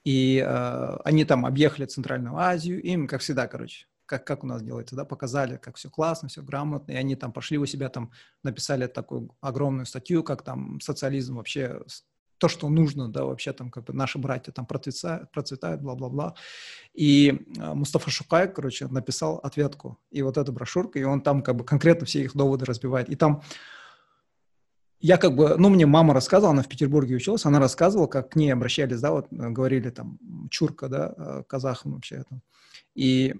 [0.03, 4.63] И а, они там объехали Центральную Азию, им, как всегда, короче, как, как у нас
[4.63, 8.11] делается, да, показали, как все классно, все грамотно, и они там пошли у себя, там
[8.41, 11.81] написали такую огромную статью, как там социализм вообще
[12.39, 16.35] то, что нужно, да, вообще там как бы наши братья там процветают, процветают бла-бла-бла.
[16.93, 21.57] И э, Мустафа Шукай, короче, написал ответку, и вот эта брошюрка, и он там как
[21.57, 23.09] бы конкретно все их доводы разбивает.
[23.09, 23.41] И там
[25.01, 28.35] я как бы, ну, мне мама рассказывала, она в Петербурге училась, она рассказывала, как к
[28.35, 30.17] ней обращались, да, вот э, говорили там
[30.49, 32.41] чурка, да, э, казахам вообще это.
[32.95, 33.35] И,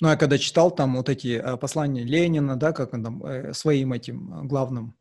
[0.00, 4.48] ну, я когда читал там вот эти послания Ленина, да, как он там своим этим
[4.48, 4.96] главным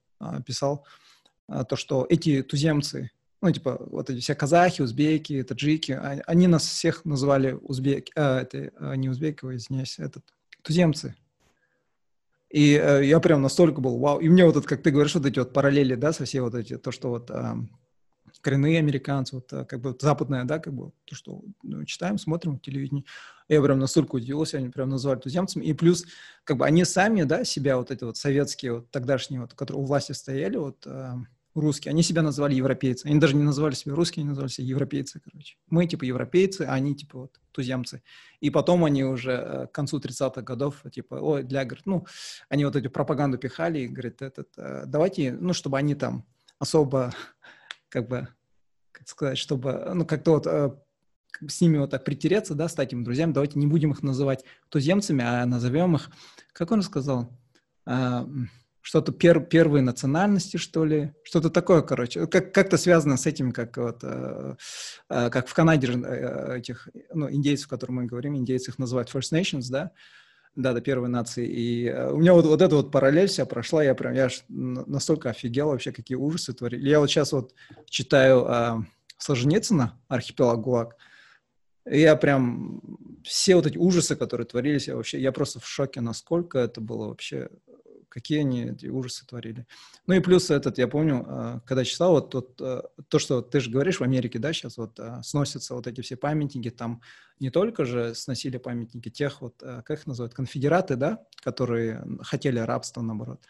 [0.46, 1.11] писал, а,
[1.48, 3.12] то, что эти туземцы,
[3.42, 8.42] ну, типа, вот эти все казахи, узбеки, таджики, а, они нас всех называли узбеки, а,
[8.42, 10.24] это а, не узбеки, извиняюсь, этот,
[10.62, 11.16] туземцы.
[12.52, 14.20] И э, я прям настолько был вау.
[14.20, 16.54] И мне вот это, как ты говоришь, вот эти вот параллели, да, со всей вот
[16.54, 17.32] эти, то, что вот
[18.42, 23.06] коренные американцы, вот как бы западная, да, как бы то, что ну, читаем, смотрим телевидение.
[23.48, 25.66] Я прям настолько удивился, они прям назвали туземцами.
[25.66, 26.06] И плюс,
[26.44, 29.86] как бы они сами, да, себя вот эти вот советские, вот тогдашние, вот, которые у
[29.86, 30.88] власти стояли, вот
[31.56, 33.06] русские, они себя называли европейцы.
[33.06, 35.58] Они даже не называли себя русские, они называли себя европейцы, короче.
[35.70, 38.02] Мы типа европейцы, а они типа вот туземцы.
[38.40, 42.06] И потом они уже э, к концу 30-х годов типа, ой, для, говорит, ну,
[42.50, 46.26] они вот эту пропаганду пихали и говорят, этот, э, давайте, ну, чтобы они там
[46.60, 47.14] особо,
[47.92, 48.28] как бы,
[48.92, 50.72] как сказать, чтобы, ну, как-то вот э,
[51.48, 55.24] с ними вот так притереться, да, стать им друзьями, давайте не будем их называть туземцами,
[55.24, 56.10] а назовем их,
[56.54, 57.38] как он сказал,
[58.82, 63.78] что-то пер, первой национальности, что ли, что-то такое, короче, как, как-то связано с этим, как
[63.78, 64.56] вот, э,
[65.10, 69.14] э, как в Канаде э, этих, ну, индейцев, о которых мы говорим, индейцы их называют
[69.14, 69.92] First Nations, да,
[70.56, 73.84] да, до первой нации, и э, у меня вот, вот эта вот параллель вся прошла,
[73.84, 76.90] я прям, я аж настолько офигел вообще, какие ужасы творили.
[76.90, 77.54] Я вот сейчас вот
[77.86, 78.72] читаю э,
[79.18, 80.98] Солженицына «Архипелаг ГУЛАГ»,
[81.86, 82.82] я прям
[83.24, 87.08] все вот эти ужасы, которые творились, я вообще, я просто в шоке, насколько это было
[87.08, 87.50] вообще
[88.12, 89.66] какие они эти ужасы творили.
[90.06, 93.62] Ну и плюс этот, я помню, а, когда читал, вот тот, а, то, что ты
[93.62, 97.02] же говоришь в Америке, да, сейчас вот а, сносятся вот эти все памятники, там
[97.40, 103.02] не только же сносили памятники тех вот, как их называют, конфедераты, да, которые хотели рабство,
[103.02, 103.42] наоборот,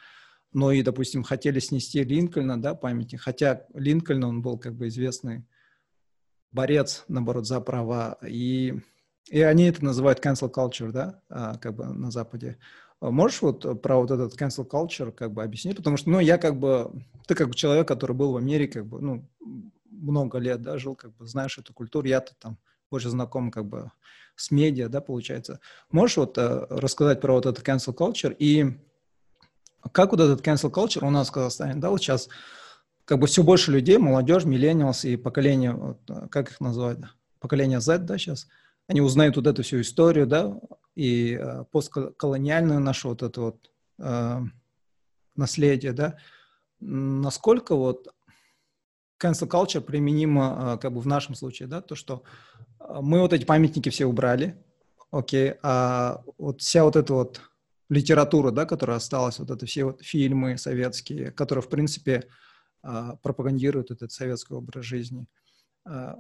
[0.54, 5.44] но и, допустим, хотели снести Линкольна, да, памятник, хотя Линкольн, он был как бы известный
[6.52, 8.80] борец, наоборот, за права, и
[9.30, 11.22] и они это называют cancel culture, да,
[11.62, 12.58] как бы на Западе.
[13.02, 15.76] А можешь вот э, про вот этот cancel culture как бы объяснить?
[15.76, 16.92] Потому что, ну, я как бы,
[17.26, 19.28] ты как бы человек, который был в Америке, как бы, ну,
[19.90, 22.58] много лет, да, жил, как бы, знаешь эту культуру, я-то там
[22.92, 23.92] больше знаком как бы
[24.36, 25.60] с медиа, да, получается.
[25.92, 28.78] Можешь вот э, рассказать про вот этот cancel culture и
[29.92, 32.30] как вот этот cancel culture у нас в Казахстане, да, вот сейчас
[33.06, 37.00] как бы все больше людей, молодежь, миллениалс и поколение, вот, э, как их называть,
[37.40, 38.48] поколение Z, да, сейчас,
[38.92, 40.60] они узнают вот эту всю историю, да,
[40.96, 44.40] и э, постколониальную нашу вот это вот э,
[45.38, 46.18] наследие, да,
[46.82, 48.14] насколько вот
[49.22, 52.24] cancel culture применимо э, как бы в нашем случае, да, то, что
[52.82, 54.62] э, мы вот эти памятники все убрали,
[55.10, 57.42] окей, а вот вся вот эта вот
[57.88, 62.28] литература, да, которая осталась, вот это все вот фильмы советские, которые, в принципе,
[62.84, 65.28] э, пропагандируют этот советский образ жизни,
[65.90, 66.14] э,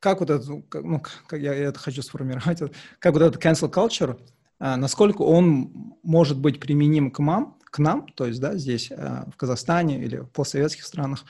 [0.00, 2.60] как вот это, ну, как я, я это хочу сформировать,
[2.98, 4.18] как вот этот cancel culture,
[4.58, 9.28] а, насколько он может быть применим к нам, к нам, то есть, да, здесь, а,
[9.32, 11.24] в Казахстане или в постсоветских странах,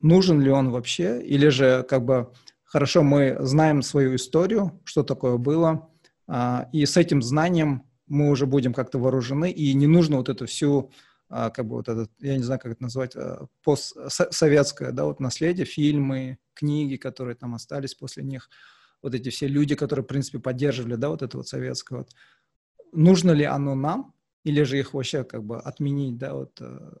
[0.00, 2.32] нужен ли он вообще, или же, как бы,
[2.64, 5.88] хорошо, мы знаем свою историю, что такое было,
[6.26, 10.46] а, и с этим знанием мы уже будем как-то вооружены, и не нужно вот эту
[10.46, 10.90] всю
[11.28, 15.66] как бы вот этот, я не знаю, как это назвать, а, постсоветское, да, вот наследие,
[15.66, 18.48] фильмы, книги, которые там остались после них,
[19.02, 22.10] вот эти все люди, которые, в принципе, поддерживали, да, вот это вот советское, вот.
[22.92, 24.14] Нужно ли оно нам,
[24.44, 26.92] или же их вообще как бы отменить, да, вот, э,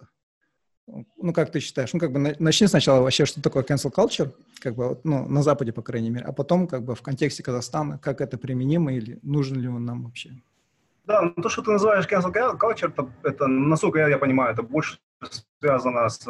[1.16, 1.92] ну, как ты считаешь?
[1.92, 5.72] Ну, как бы начни сначала вообще, что такое cancel culture, как бы, ну, на Западе,
[5.72, 9.60] по крайней мере, а потом, как бы, в контексте Казахстана, как это применимо или нужен
[9.60, 10.32] ли он нам вообще?
[11.06, 14.62] Да, ну то, что ты называешь cancel culture, это, это насколько я, я понимаю, это
[14.62, 14.98] больше
[15.60, 16.26] связано с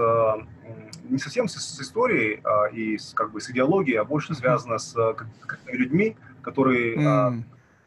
[1.08, 4.78] не совсем с, с историей а, и с, как бы, с идеологией, а больше связано
[4.78, 5.28] с как,
[5.66, 7.06] людьми, которые mm.
[7.06, 7.32] а,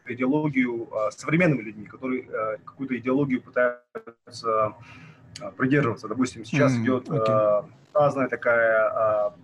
[0.06, 4.74] идеологию, а, современными людьми, которые а, какую-то идеологию пытаются
[5.40, 6.08] а, придерживаться.
[6.08, 6.82] Допустим, сейчас mm.
[6.82, 7.24] идет okay.
[7.28, 7.64] а,
[7.94, 9.34] разная такая а,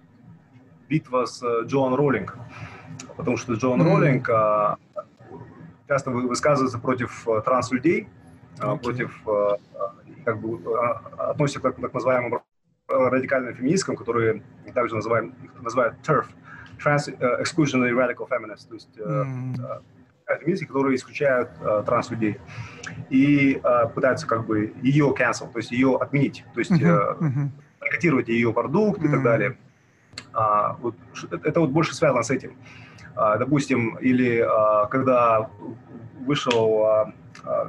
[0.89, 2.37] битва с Джоан Роллинг,
[3.17, 3.85] потому что Джоан mm.
[3.85, 4.79] Роллинг а,
[5.89, 8.09] часто высказывается против э, транс-людей,
[8.59, 8.78] okay.
[8.78, 9.57] против, э,
[10.24, 10.61] как бы,
[11.18, 12.41] относится к так называемым
[12.89, 14.43] радикальным феминисткам, которые
[14.74, 16.26] также называем, называют TERF,
[16.84, 17.09] Trans
[17.41, 19.82] Exclusionary Radical Feminists, то есть mm.
[20.41, 21.51] феминистки, которые исключают
[21.87, 22.39] транс-людей
[23.11, 23.61] и
[23.95, 27.18] пытаются как бы ее cancel, то есть ее отменить, то есть uh-huh.
[27.18, 27.49] Uh-huh.
[27.80, 29.57] бойкотировать ее продукт и так далее.
[30.32, 30.95] А, вот,
[31.32, 32.57] это вот больше связано с этим.
[33.17, 35.51] А, допустим, или а, когда
[36.27, 37.12] вышел а,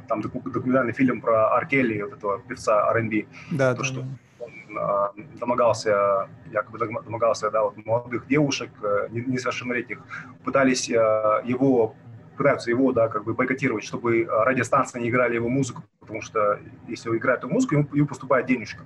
[0.08, 4.04] там документальный фильм про Аркели, вот этого певца R&B, да, то, да, что
[4.40, 10.00] он домогался, якобы домогался, да, вот молодых девушек, э, несовершеннолетних,
[10.44, 11.94] пытались его
[12.36, 17.10] пытаются его, да, как бы бойкотировать, чтобы радиостанции не играли его музыку, потому что если
[17.10, 18.84] играют эту музыку, ему, ему поступает денежка.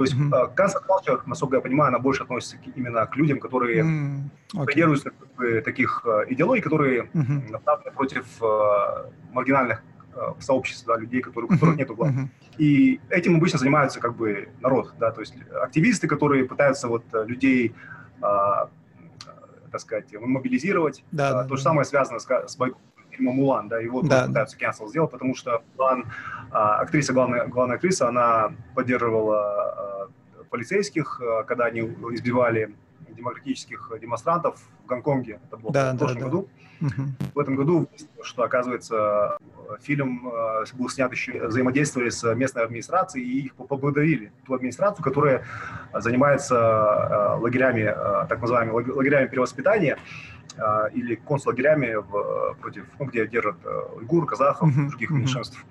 [0.00, 0.54] То есть mm-hmm.
[0.54, 4.20] cancel culture, насколько я понимаю, она больше относится именно к людям, которые mm-hmm.
[4.54, 4.64] okay.
[4.64, 7.50] придерживаются как бы, таких uh, идеологий, которые mm-hmm.
[7.50, 9.82] направлены против uh, маргинальных
[10.38, 12.30] в сообществе да, людей, которые, у которых нет власти.
[12.56, 17.74] И этим обычно занимаются как бы народ, да, то есть активисты, которые пытаются вот людей
[18.20, 21.04] так сказать, мобилизировать.
[21.12, 22.89] Да, а, да, то же самое связано с, с бойкотом
[23.20, 24.26] фильма «Мулан», да, его да.
[24.26, 26.06] пытаются cancel сделать, потому что Мулан,
[26.50, 30.08] а, актриса, главная, главная актриса, она поддерживала а,
[30.48, 32.74] полицейских, а, когда они избивали
[33.10, 36.48] демократических демонстрантов в Гонконге, это было да, в прошлом да, году.
[36.80, 37.30] Угу.
[37.34, 37.88] В этом году,
[38.22, 39.36] что оказывается,
[39.82, 44.32] фильм э, был снят еще, взаимодействовали с местной администрацией и их поблагодарили.
[44.46, 45.44] Ту администрацию, которая
[45.92, 49.98] занимается э, лагерями, э, так называемыми лагерями перевоспитания
[50.92, 53.56] или концлагерями в, против, ну, где держат
[53.96, 55.64] уйгур, казахов, других меньшинств.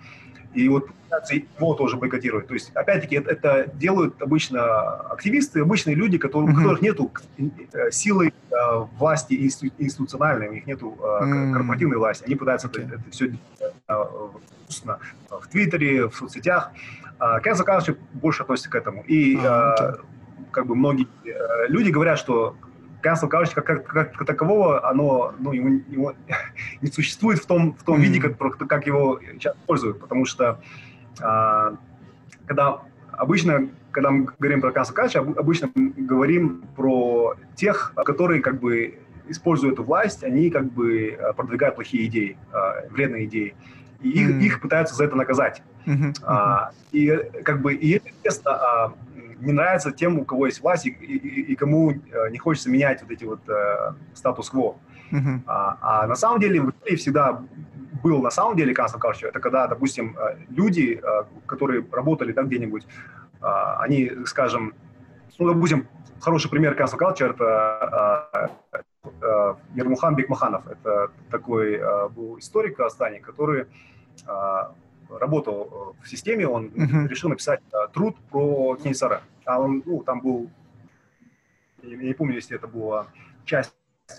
[0.53, 0.89] И вот
[1.31, 2.47] его тоже бойкотируют.
[2.47, 6.53] То есть, опять-таки, это, это делают обычно активисты, обычные люди, которые, mm-hmm.
[6.53, 8.55] у которых нету э, силы э,
[8.97, 11.53] власти институциональной, у них нету э, mm-hmm.
[11.53, 12.25] корпоративной власти.
[12.25, 12.85] Они пытаются okay.
[12.85, 13.39] это, это все делать
[13.87, 14.97] э,
[15.29, 16.71] в Твиттере, в соцсетях.
[17.19, 19.03] Э, Cancel Culture больше относится к этому.
[19.03, 19.75] И mm-hmm.
[19.81, 19.95] э,
[20.51, 22.55] как бы многие э, люди говорят, что
[23.01, 26.13] cancel culture как, как, как такового, оно ну, его, его
[26.81, 28.01] не существует в том, в том mm-hmm.
[28.01, 30.59] виде, как, как его сейчас используют, потому что
[31.21, 31.75] а,
[32.45, 32.81] когда
[33.11, 39.71] обычно, когда мы говорим про cancel culture, обычно говорим про тех, которые как бы используя
[39.71, 43.55] эту власть, они как бы а, продвигают плохие идеи, а, вредные идеи.
[44.01, 44.41] И их, mm-hmm.
[44.41, 45.61] их пытаются за это наказать.
[45.85, 46.17] Mm-hmm.
[46.23, 48.93] А, и как бы и это место а,
[49.39, 53.01] не нравится тем, у кого есть власть и, и, и кому э, не хочется менять
[53.01, 54.75] вот эти вот э, статус-кво.
[55.11, 55.39] Uh-huh.
[55.47, 57.41] А, а на самом деле в Италии всегда
[58.03, 59.27] был на самом деле cancel culture.
[59.27, 62.85] Это когда, допустим, э, люди, э, которые работали там где-нибудь,
[63.41, 64.73] они, скажем,
[65.37, 65.87] ну, допустим,
[66.19, 68.51] хороший пример cancel culture это
[69.75, 70.67] Ермухан Бекмаханов.
[70.67, 73.67] Это такой был историк Казахстане, который
[75.09, 77.07] работал в системе, он uh-huh.
[77.07, 77.61] решил написать
[77.93, 79.21] труд про Кенесара.
[79.45, 80.49] А он, ну, там был,
[81.81, 83.07] я не помню, если это была
[83.45, 83.73] часть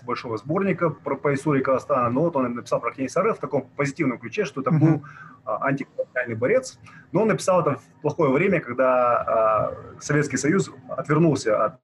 [0.05, 4.19] большого сборника про, по истории Казахстана, но вот он написал про Кенесары в таком позитивном
[4.19, 4.79] ключе, что это uh-huh.
[4.79, 5.03] был
[5.43, 6.79] а, антиколониальный борец,
[7.11, 11.79] но он написал это в плохое время, когда а, Советский Союз отвернулся от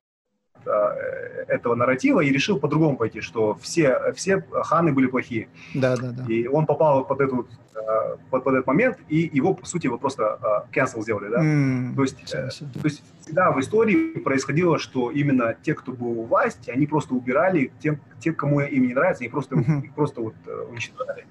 [1.48, 5.48] этого нарратива и решил по-другому пойти, что все, все ханы были плохие.
[5.74, 6.26] Да, да, да.
[6.28, 9.98] И он попал под, эту, а, под, под этот момент, и его, по сути, его
[9.98, 11.44] просто uh, cancel сделали, да.
[11.44, 16.20] Mm, то, есть, э, то есть всегда в истории происходило, что именно те, кто был
[16.20, 19.84] у власти, они просто убирали тем, те, кому им не нравится, они просто, mm-hmm.
[19.84, 21.26] их просто вот э, уничтожали.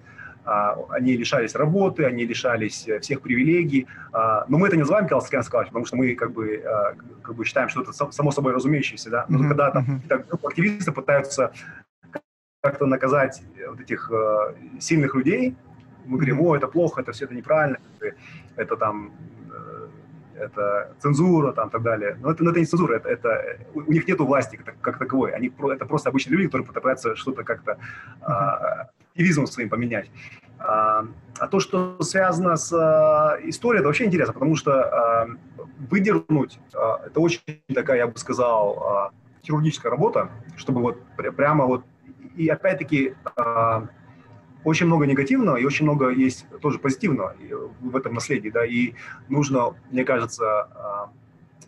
[0.47, 3.86] Они лишались работы, они лишались э, всех привилегий.
[4.12, 7.34] А, но мы это не называем cancel culture, потому что мы как бы, а, как
[7.34, 9.11] бы считаем, что это само собой разумеющееся.
[9.11, 9.26] Да?
[9.28, 9.49] Но mm-hmm.
[9.49, 10.47] когда там mm-hmm.
[10.47, 11.53] активисты пытаются
[12.61, 14.11] как-то наказать вот этих
[14.80, 15.55] сильных людей,
[16.05, 17.78] мы говорим, о, это плохо, это все это неправильно,
[18.57, 19.12] это там
[19.53, 19.88] э,
[20.38, 22.16] это цензура там и так далее.
[22.20, 25.32] Но это, но это не цензура, это, это у них нет власти как, как таковой.
[25.32, 27.78] Они, это просто обычные люди, которые пытаются что-то как-то
[28.20, 28.86] uh-huh
[29.17, 30.11] активизмом своим поменять.
[30.59, 31.07] А,
[31.39, 35.29] а то, что связано с а, историей, это вообще интересно, потому что а,
[35.91, 37.41] выдернуть, а, это очень
[37.75, 39.11] такая, я бы сказал, а,
[39.43, 40.99] хирургическая работа, чтобы вот
[41.37, 41.85] прямо вот,
[42.37, 43.89] и опять-таки а,
[44.64, 47.35] очень много негативного и очень много есть тоже позитивного
[47.81, 48.95] в этом наследии, да, и
[49.29, 51.11] нужно, мне кажется, а,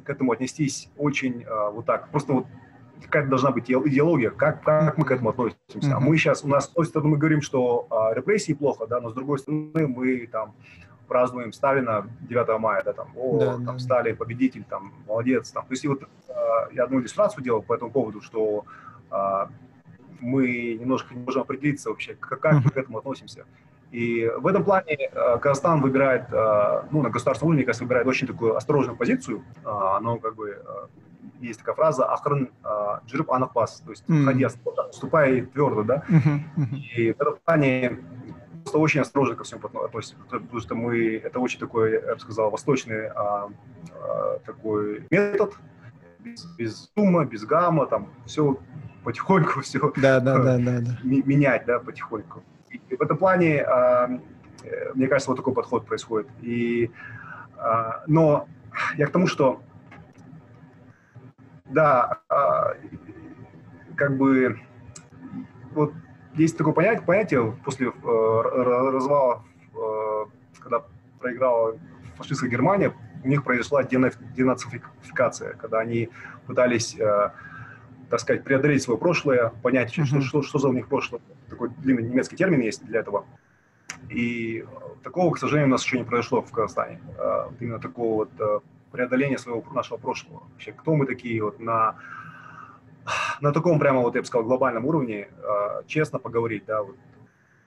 [0.05, 2.47] к этому отнестись очень а, вот так, просто вот
[3.03, 5.89] какая-то должна быть идеология, как, как мы к этому относимся.
[5.89, 5.93] Mm-hmm.
[5.93, 9.01] А мы сейчас, у нас, с одной стороны, мы говорим, что а, репрессии плохо, да,
[9.01, 10.55] но с другой стороны, мы там
[11.09, 13.79] празднуем Сталина 9 мая, да, там, о, да, там, да.
[13.79, 15.65] Сталин победитель, там, молодец, там.
[15.65, 18.65] То есть, и вот а, я одну иллюстрацию делал по этому поводу, что
[19.11, 19.49] а,
[20.21, 23.45] мы немножко не можем определиться вообще, как, как мы к этому относимся.
[23.91, 28.27] И в этом плане а, Казахстан выбирает, а, ну, на государственном уровне, кажется, выбирает очень
[28.27, 29.43] такую осторожную позицию.
[29.65, 30.63] Оно как бы
[31.41, 32.51] есть такая фраза «Ахрын
[33.07, 34.47] джирб анахпас», то есть ходи,
[34.93, 36.05] ступай твердо, да.
[36.97, 37.99] И в этом плане
[38.69, 42.51] просто очень осторожно ко всему относимся, потому что мы, это очень такой, я бы сказал,
[42.51, 43.49] восточный а,
[43.93, 45.55] а, такой метод,
[46.19, 48.59] без, без шума, без гамма, там все
[49.05, 50.99] потихоньку все да, да, да, да, да.
[51.03, 52.43] менять, да, потихоньку.
[52.71, 54.09] И в этом плане, а,
[54.95, 56.29] мне кажется, вот такой подход происходит.
[56.43, 56.91] И,
[57.57, 58.47] а, но
[58.97, 59.63] я к тому, что
[61.71, 62.75] да, а,
[63.97, 64.59] как бы
[65.73, 65.93] вот
[66.35, 69.45] есть такое понятие, понятие после э, развала,
[69.75, 70.25] э,
[70.61, 70.85] когда
[71.19, 71.77] проиграла
[72.17, 72.95] фашистская Германия,
[73.25, 76.11] у них произошла денацификация, когда они
[76.47, 77.31] пытались, э,
[78.09, 80.05] так сказать, преодолеть свое прошлое, понять, mm-hmm.
[80.05, 81.21] что, что, что за у них прошлое.
[81.51, 83.27] Такой длинный немецкий термин есть для этого.
[84.09, 84.65] И
[85.03, 87.01] такого, к сожалению, у нас еще не произошло в Казахстане.
[87.59, 90.43] Именно такого вот преодоления своего нашего прошлого.
[90.53, 91.97] Вообще, кто мы такие вот на
[93.41, 95.29] на таком прямо вот я бы сказал глобальном уровне
[95.87, 96.97] честно поговорить, да, вот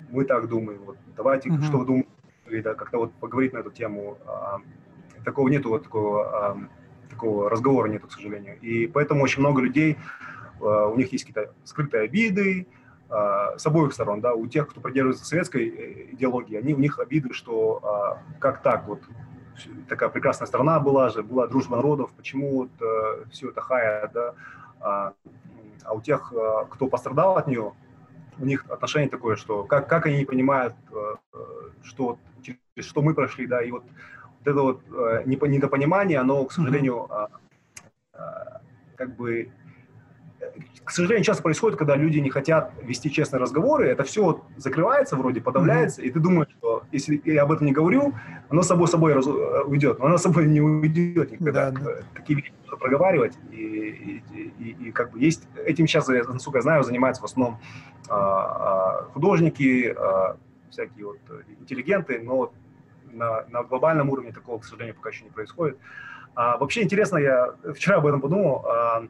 [0.09, 1.63] мы так думаем, вот давайте, uh-huh.
[1.63, 4.17] что вы думаете, да, как-то вот поговорить на эту тему.
[5.23, 6.59] Такого нету вот такого
[7.11, 8.57] такого разговора нету, к сожалению.
[8.61, 9.97] И поэтому очень много людей,
[10.59, 12.67] а, у них есть какие-то скрытые обиды,
[13.57, 17.33] с обоих сторон, да, у тех, кто придерживается советской э, идеологии, они, у них обиды,
[17.33, 19.01] что а, как так, вот
[19.87, 24.33] такая прекрасная страна была же, была дружба народов, почему вот э, все это хая, да,
[24.79, 25.13] а,
[25.83, 26.33] а у тех,
[26.69, 27.73] кто пострадал от нее,
[28.39, 31.15] у них отношение такое, что как, как они не понимают, э,
[31.83, 33.83] что, через что мы прошли, да, и вот
[34.43, 38.61] вот это вот э, недопонимание, оно, к сожалению, mm-hmm.
[38.95, 39.51] как бы
[40.83, 45.41] к сожалению, часто происходит, когда люди не хотят вести честные разговоры, это все закрывается вроде,
[45.41, 46.05] подавляется, mm-hmm.
[46.05, 48.13] и ты думаешь, что если я об этом не говорю,
[48.49, 51.71] оно само собой раз, э, уйдет, но оно собой не уйдет никогда.
[51.71, 51.91] Да, да.
[52.15, 54.23] Такие вещи нужно проговаривать, и, и,
[54.59, 57.59] и, и как бы есть, этим сейчас, насколько я знаю, занимаются в основном
[58.09, 60.37] а, а, художники, а,
[60.69, 61.19] всякие вот
[61.59, 62.51] интеллигенты, но
[63.11, 65.77] на, на глобальном уровне такого, к сожалению, пока еще не происходит.
[66.33, 69.03] А, вообще интересно, я вчера об этом подумал, а,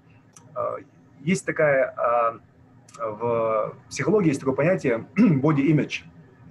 [0.56, 0.78] а,
[1.24, 2.40] есть такая, а,
[3.00, 6.04] в психологии есть такое понятие body image,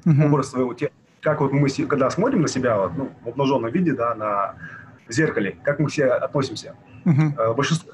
[0.05, 0.27] mm-hmm.
[0.27, 0.93] образ своего тела.
[1.21, 4.55] Как вот мы, когда смотрим на себя вот, ну, в обнаженном виде, да, на
[5.09, 6.75] зеркале, как мы себе относимся.
[7.05, 7.55] Mm-hmm.
[7.55, 7.93] Большинство,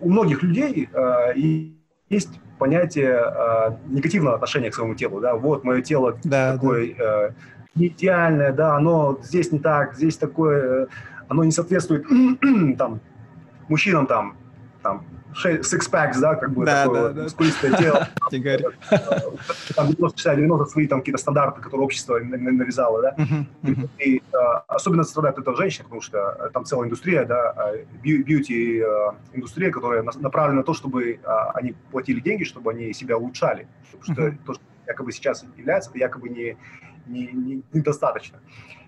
[0.00, 0.88] у многих людей
[1.36, 1.76] и
[2.08, 7.34] есть понятие а, негативного отношения к своему телу, да, вот мое тело да, такое да.
[7.74, 10.86] Не идеальное, да, оно здесь не так, здесь такое,
[11.28, 12.06] оно не соответствует
[12.78, 13.00] там
[13.68, 14.36] мужчинам там,
[14.82, 15.04] там
[15.34, 17.22] six packs, да, как бы да, такое да, вот, да.
[17.24, 18.08] мускулистое тело.
[19.74, 23.16] Там 90-90 свои там какие-то стандарты, которые общество навязало, да.
[23.98, 29.72] И а, особенно страдает это женщины, потому что э, там целая индустрия, да, бьюти-индустрия, э,
[29.72, 33.66] которая направлена на то, чтобы а, они платили деньги, чтобы они себя улучшали.
[33.92, 36.56] Потому что то, что якобы сейчас является, это якобы не
[37.06, 38.38] не, не, недостаточно.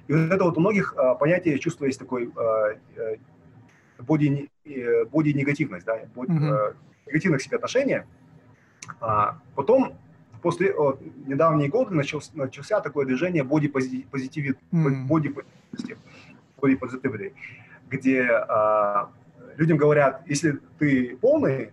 [0.08, 3.16] И вот это вот у многих а, понятие чувства есть такой а, э,
[3.98, 6.76] боди, э, боди негативность, да, боди, mm-hmm.
[7.06, 8.06] негативное к себе отношение.
[9.00, 9.98] А, потом
[10.42, 15.06] после о, недавние годы начался, начался такое движение body positivity, mm-hmm.
[15.08, 17.32] body positivity
[17.88, 19.10] где а,
[19.56, 21.72] людям говорят, если ты полный,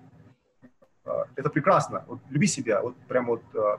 [1.05, 3.77] а, это прекрасно, вот, люби себя, вот прям вот а,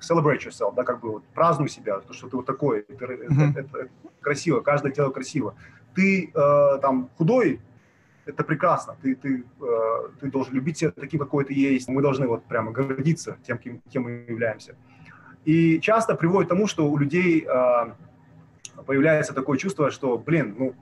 [0.00, 3.50] celebrate yourself, да, как бы вот празднуй себя, то, что ты вот такой, это, mm-hmm.
[3.50, 5.54] это, это, это красиво, каждое тело красиво.
[5.94, 7.60] Ты э, там худой,
[8.30, 11.88] это прекрасно, ты, ты, э, ты должен любить себя таким, какой ты есть.
[11.88, 14.74] Мы должны вот прямо гордиться тем, кем, кем мы являемся.
[15.44, 17.92] И часто приводит к тому, что у людей э,
[18.86, 20.74] появляется такое чувство, что, блин, ну,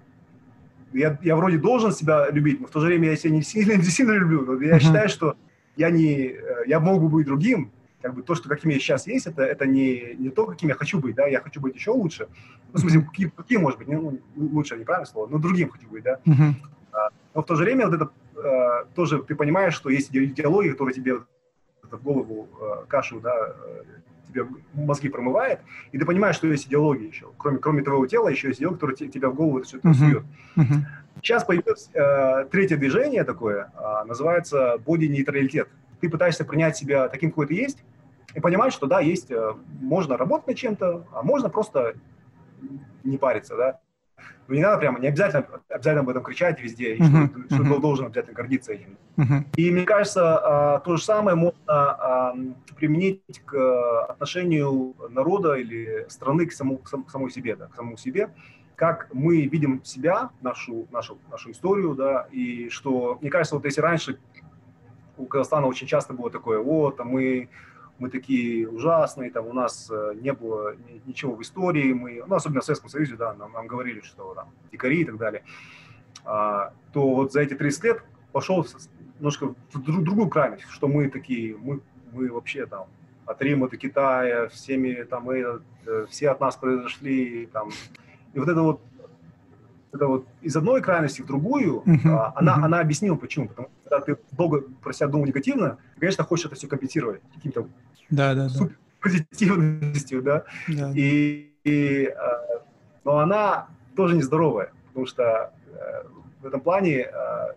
[0.92, 3.72] я, я вроде должен себя любить, но в то же время я себя не сильно,
[3.76, 4.60] не сильно люблю.
[4.60, 5.36] Я считаю, что
[5.76, 9.26] я, не, э, я могу быть другим, как бы то, что каким я сейчас есть,
[9.26, 12.28] это, это не, не то, каким я хочу быть, да, я хочу быть еще лучше.
[12.72, 16.04] Ну, в смысле, какие, какие может быть, ну, лучше, неправильное слово, но другим хочу быть,
[16.04, 16.20] да.
[16.24, 16.54] Uh-huh.
[17.38, 20.92] Но в то же время вот это а, тоже ты понимаешь, что есть идеология, которая
[20.92, 21.18] тебе
[21.82, 23.82] в голову а, кашу, да, э,
[24.26, 25.60] тебе мозги промывает,
[25.92, 27.28] и ты понимаешь, что есть идеология еще.
[27.38, 29.94] Кроме, кроме твоего тела, еще есть идеология, которая тебя в голову все это uh-huh.
[29.94, 30.22] сует.
[30.56, 30.80] Uh-huh.
[31.22, 35.68] Сейчас появилось э, третье движение такое, э, называется боди-нейтралитет
[36.00, 37.78] ты пытаешься принять себя таким, какой ты есть,
[38.34, 41.94] и понимать, что да, есть, э, можно работать над чем-то, а можно просто
[43.04, 43.80] не париться, да.
[44.48, 47.46] Не надо прямо, не обязательно, обязательно об этом кричать везде, и uh-huh.
[47.46, 47.80] что, что uh-huh.
[47.80, 48.96] должен обязательно гордиться этим.
[49.16, 49.44] Uh-huh.
[49.56, 52.34] И мне кажется, а, то же самое можно а,
[52.76, 58.30] применить к отношению народа или страны к, саму, к самой себе, да, к самому себе,
[58.74, 63.80] как мы видим себя, нашу, нашу, нашу историю, да, и что, мне кажется, вот если
[63.80, 64.18] раньше
[65.16, 67.48] у Казахстана очень часто было такое, вот, а мы,
[67.98, 70.76] мы такие ужасные, там у нас э, не было
[71.06, 74.48] ничего в истории, мы, ну, особенно в Советском Союзе, да, нам, нам говорили, что там
[74.70, 75.42] дикари и так далее,
[76.24, 78.66] а, то вот за эти 30 лет пошел
[79.16, 81.80] немножко в другую крайность, что мы такие, мы,
[82.12, 82.86] мы вообще там
[83.26, 87.70] от Рима до Китая, всеми там, мы, э, все от нас произошли, там,
[88.32, 88.80] и вот это вот
[89.92, 92.64] это вот из одной крайности в другую, uh-huh, а, она, uh-huh.
[92.64, 93.48] она объяснима почему.
[93.48, 97.20] Потому что когда ты долго про себя думал негативно, ты, конечно, хочешь это все компенсировать
[97.34, 97.68] каким-то
[98.10, 98.68] да, да, да.
[99.00, 100.44] позитивностью, да.
[100.68, 100.92] да.
[100.94, 102.62] И, и, а,
[103.04, 105.52] но она тоже нездоровая, потому что а,
[106.40, 107.54] в этом плане а,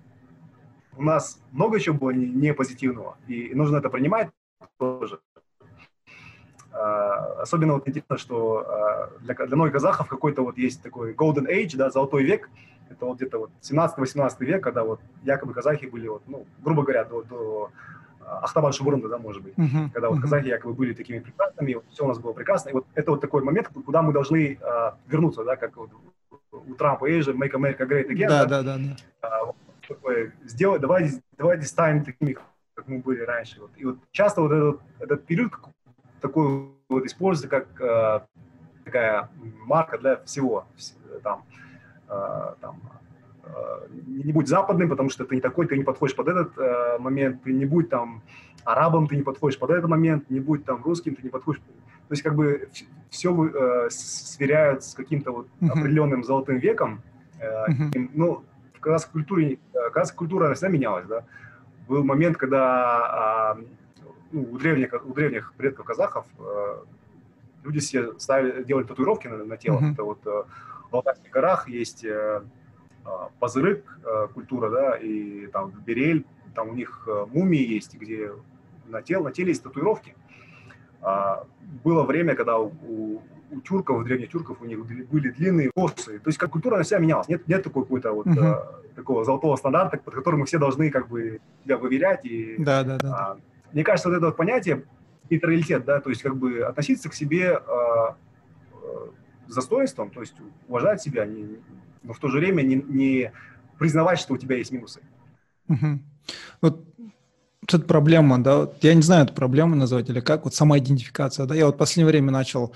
[0.98, 4.30] у нас много чего было не, не позитивного, и нужно это принимать
[4.78, 5.20] тоже.
[7.40, 11.90] особенно вот интересно, что для, для многих казахов какой-то вот есть такой golden age, да,
[11.90, 12.50] золотой век,
[12.90, 17.06] это вот где-то вот 17-18 век, когда вот якобы казахи были, вот, ну, грубо говоря,
[17.06, 17.72] до, до
[18.40, 19.92] Ахтабан Шубурунда, да, может быть, uh-huh.
[19.94, 20.22] когда вот uh-huh.
[20.22, 23.22] казахи якобы были такими прекрасными, вот, все у нас было прекрасно, и вот это вот
[23.22, 25.90] такой момент, куда мы должны а, вернуться, да, как вот
[26.52, 28.96] у Трампа есть же Make America Great Again, да, да, да, да.
[29.22, 29.56] А, вот,
[29.88, 32.38] такое, сделать, давайте, давайте станем такими,
[32.74, 33.72] как мы были раньше, вот.
[33.76, 35.54] и вот часто вот этот, этот период
[36.22, 38.26] такой вот используется как а,
[38.86, 39.30] такая
[39.66, 40.66] марка для всего,
[41.22, 41.44] там,
[42.08, 43.01] а, там Э,
[44.08, 47.44] не будь западным, потому что ты не такой, ты не подходишь под этот э, момент,
[47.44, 48.22] ты не будь там
[48.64, 51.62] арабом, ты не подходишь под этот момент, не будь там русским, ты не подходишь.
[52.08, 52.70] То есть как бы
[53.10, 55.70] все э, сверяют с каким-то вот uh-huh.
[55.70, 57.02] определенным золотым веком.
[57.40, 57.92] Э, uh-huh.
[57.96, 58.44] и, ну,
[58.74, 61.24] в казахской культуре, э, казахская культура всегда менялась, да.
[61.88, 63.64] Был момент, когда э,
[64.32, 66.84] ну, у, древних, у древних предков казахов э,
[67.64, 69.80] люди себе ставили, делали татуировки на, на тело.
[69.80, 69.94] Uh-huh.
[69.94, 70.44] Это вот э,
[70.92, 72.06] в Алтайских горах есть...
[72.06, 72.42] Э,
[73.40, 78.32] Пазырык а, культура, да, и там Берель, там у них а, мумии есть, где
[78.88, 80.16] на, теле, на теле есть татуировки.
[81.84, 82.70] Было время, когда у,
[83.52, 86.20] у тюрков, у древних тюрков, у них были длинные косы.
[86.20, 87.28] То есть как культура на себя менялась.
[87.28, 88.94] Нет, нет такой какой-то вот uh-huh.
[88.96, 92.24] такого золотого стандарта, под которым мы все должны как бы себя выверять.
[92.24, 93.38] И, да, да, да.
[93.74, 94.84] мне кажется, вот это вот понятие
[95.32, 98.14] нейтралитет, да, то есть как бы относиться к себе э,
[99.48, 100.36] с достоинством, то есть
[100.68, 101.58] уважать себя, не,
[102.04, 103.32] но в то же время не, не
[103.78, 105.02] признавать, что у тебя есть минусы.
[105.68, 106.00] Угу.
[106.62, 106.86] Вот
[107.68, 111.66] тут проблема, да, я не знаю, эту проблему назвать или как, вот самоидентификация, да, я
[111.66, 112.74] вот в последнее время начал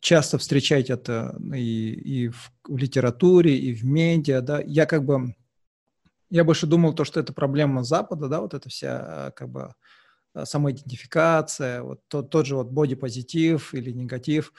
[0.00, 5.34] часто встречать это и, и в, в литературе, и в медиа, да, я как бы,
[6.30, 9.74] я больше думал то, что это проблема Запада, да, вот эта вся как бы
[10.44, 14.52] самоидентификация, вот тот, тот же вот бодипозитив или негатив,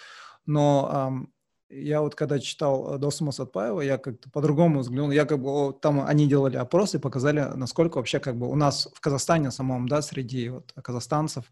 [0.45, 1.27] но
[1.69, 5.11] я вот когда читал э, Досума Сатпаева, я как-то по-другому взглянул.
[5.11, 8.99] Я как бы, там они делали опросы, показали, насколько вообще как бы у нас в
[8.99, 11.45] Казахстане самом, да, среди вот казахстанцев,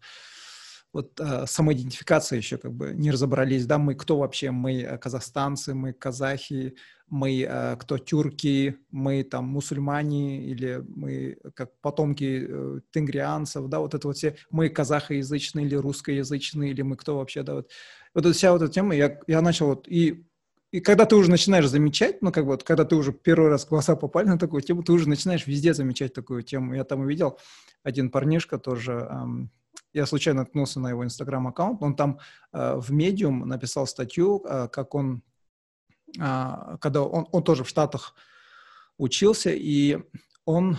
[0.92, 5.74] вот э, самоидентификация еще как бы не разобрались, да, мы кто вообще, мы э, казахстанцы,
[5.74, 6.76] мы казахи,
[7.10, 13.94] мы э, кто тюрки, мы там мусульмане или мы как потомки э, тенгрианцев, да, вот
[13.94, 17.70] это вот все, мы казахоязычные или русскоязычные, или мы кто вообще, да, вот
[18.18, 20.26] вот эта вся вот эта тема, я, я начал вот, и,
[20.72, 23.94] и когда ты уже начинаешь замечать, ну, как вот, когда ты уже первый раз глаза
[23.94, 26.74] попали на такую тему, ты уже начинаешь везде замечать такую тему.
[26.74, 27.38] Я там увидел
[27.84, 29.52] один парнишка тоже, эм,
[29.92, 32.18] я случайно наткнулся на его инстаграм-аккаунт, он там
[32.52, 35.22] э, в Medium написал статью, э, как он,
[36.18, 38.16] э, когда он, он тоже в Штатах
[38.96, 39.96] учился, и
[40.44, 40.76] он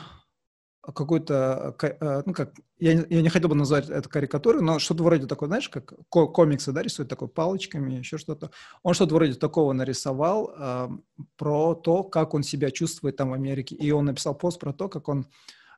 [0.82, 5.28] какой-то, э, ну, как, я, я не хотел бы назвать это карикатурой, но что-то вроде
[5.28, 8.52] такой, знаешь, как комиксы, да, рисуют такой палочками, еще что-то.
[8.84, 10.90] Он что-то вроде такого нарисовал э,
[11.38, 13.76] про то, как он себя чувствует там в Америке.
[13.76, 15.28] И он написал пост про то, как он,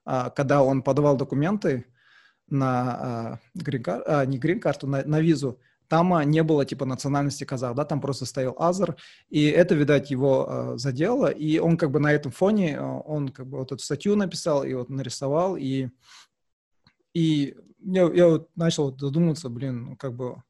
[0.06, 1.86] э, когда он подавал документы
[2.48, 5.60] на э, грин э, не грин-карту, на, на визу,
[5.92, 8.96] там не было типа национальности казах, да, там просто стоял Азер,
[9.30, 13.28] и это, видать, его э, задело, и он как бы на этом фоне, э, он
[13.28, 15.90] как бы вот эту статью написал и вот нарисовал, и,
[17.14, 20.42] и я, я вот начал задуматься, блин, ну, как бы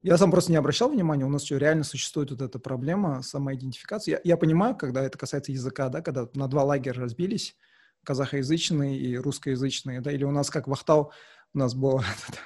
[0.00, 4.12] я сам просто не обращал внимания, у нас что, реально существует вот эта проблема самоидентификации.
[4.12, 7.58] Я, я понимаю, когда это касается языка, да, когда на два лагеря разбились,
[8.04, 11.12] казахоязычные и русскоязычные, да, или у нас как в Ахтау
[11.54, 12.40] у нас был этот,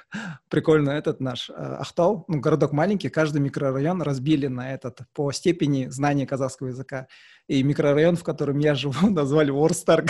[0.49, 5.87] прикольно этот наш э, Ахтау, ну, городок маленький, каждый микрорайон разбили на этот по степени
[5.87, 7.07] знания казахского языка.
[7.47, 10.05] И микрорайон, в котором я живу, назвали Ворстар,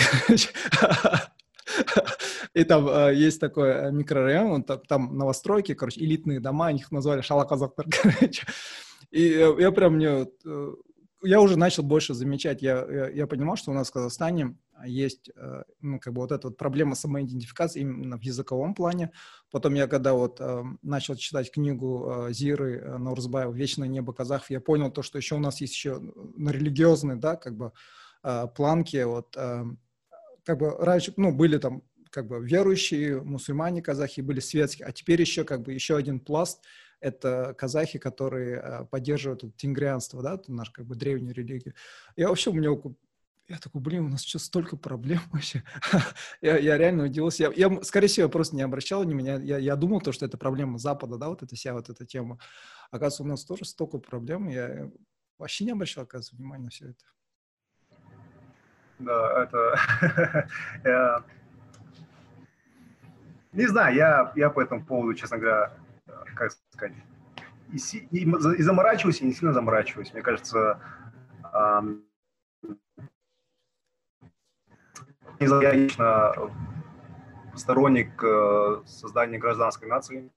[2.54, 6.90] И там э, есть такой э, микрорайон, он, там, там новостройки, короче, элитные дома, их
[6.90, 8.46] назвали Шалаказактар, короче.
[9.10, 10.26] И я, я прям мне...
[10.44, 10.72] Э,
[11.22, 15.30] я уже начал больше замечать, я, я, я понимал, что у нас в Казахстане есть,
[15.34, 19.12] э, ну, как бы вот эта вот проблема самоидентификации именно в языковом плане.
[19.50, 24.60] Потом я, когда вот э, начал читать книгу э, Зиры Наурзбаева «Вечное небо казахов», я
[24.60, 25.98] понял то, что еще у нас есть еще
[26.36, 27.72] на религиозной, да, как бы
[28.56, 34.88] планке, вот, как бы раньше, ну, были там как бы верующие, мусульмане, казахи, были светские,
[34.88, 36.64] а теперь еще как бы еще один пласт–
[37.00, 41.74] это казахи, которые поддерживают тенгрианство, да, наш как бы древнюю религию.
[42.16, 42.72] Я вообще, у меня
[43.48, 45.64] я такой, блин, у нас что, столько проблем вообще.
[46.40, 47.44] я, я реально удивился.
[47.44, 49.38] Я, я, скорее всего, просто не обращал внимания.
[49.42, 52.38] Я, я думал, то, что это проблема Запада, да, вот эта вся вот эта тема.
[52.90, 54.48] Оказывается, у нас тоже столько проблем.
[54.48, 54.90] Я
[55.38, 57.04] вообще не обращал, оказывается, внимания на все это.
[58.98, 59.42] Да,
[60.84, 61.24] это...
[63.54, 65.72] Не знаю, я, я по этому поводу, честно говоря,
[66.36, 66.94] как сказать,
[67.72, 67.78] и,
[68.10, 70.12] и, и заморачиваюсь, и не сильно заморачиваюсь.
[70.12, 70.80] Мне кажется,
[75.40, 76.34] я лично
[77.54, 80.30] сторонник э, создания гражданской нации.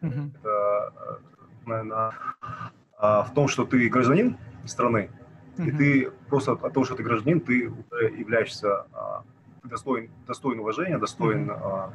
[0.00, 0.38] Mm-hmm.
[0.40, 1.20] Это,
[1.64, 2.12] наверное,
[2.98, 5.10] а, в том, что ты гражданин страны,
[5.56, 5.68] mm-hmm.
[5.68, 9.24] и ты просто от того, что ты гражданин, ты уже являешься а,
[9.62, 11.92] достоин, достоин уважения, достоин, mm-hmm.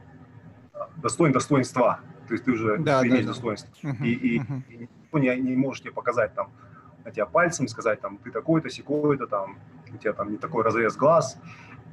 [0.97, 1.99] достоин достоинства.
[2.27, 3.31] То есть ты уже да, ты да, имеешь да.
[3.31, 3.69] достоинство.
[3.87, 4.61] Uh-huh, и, и, uh-huh.
[4.67, 6.51] и никто не, не может тебе показать там
[7.07, 9.57] на тебя пальцем, сказать там ты такой-то, секой-то, там
[9.93, 11.39] у тебя там не такой разрез глаз,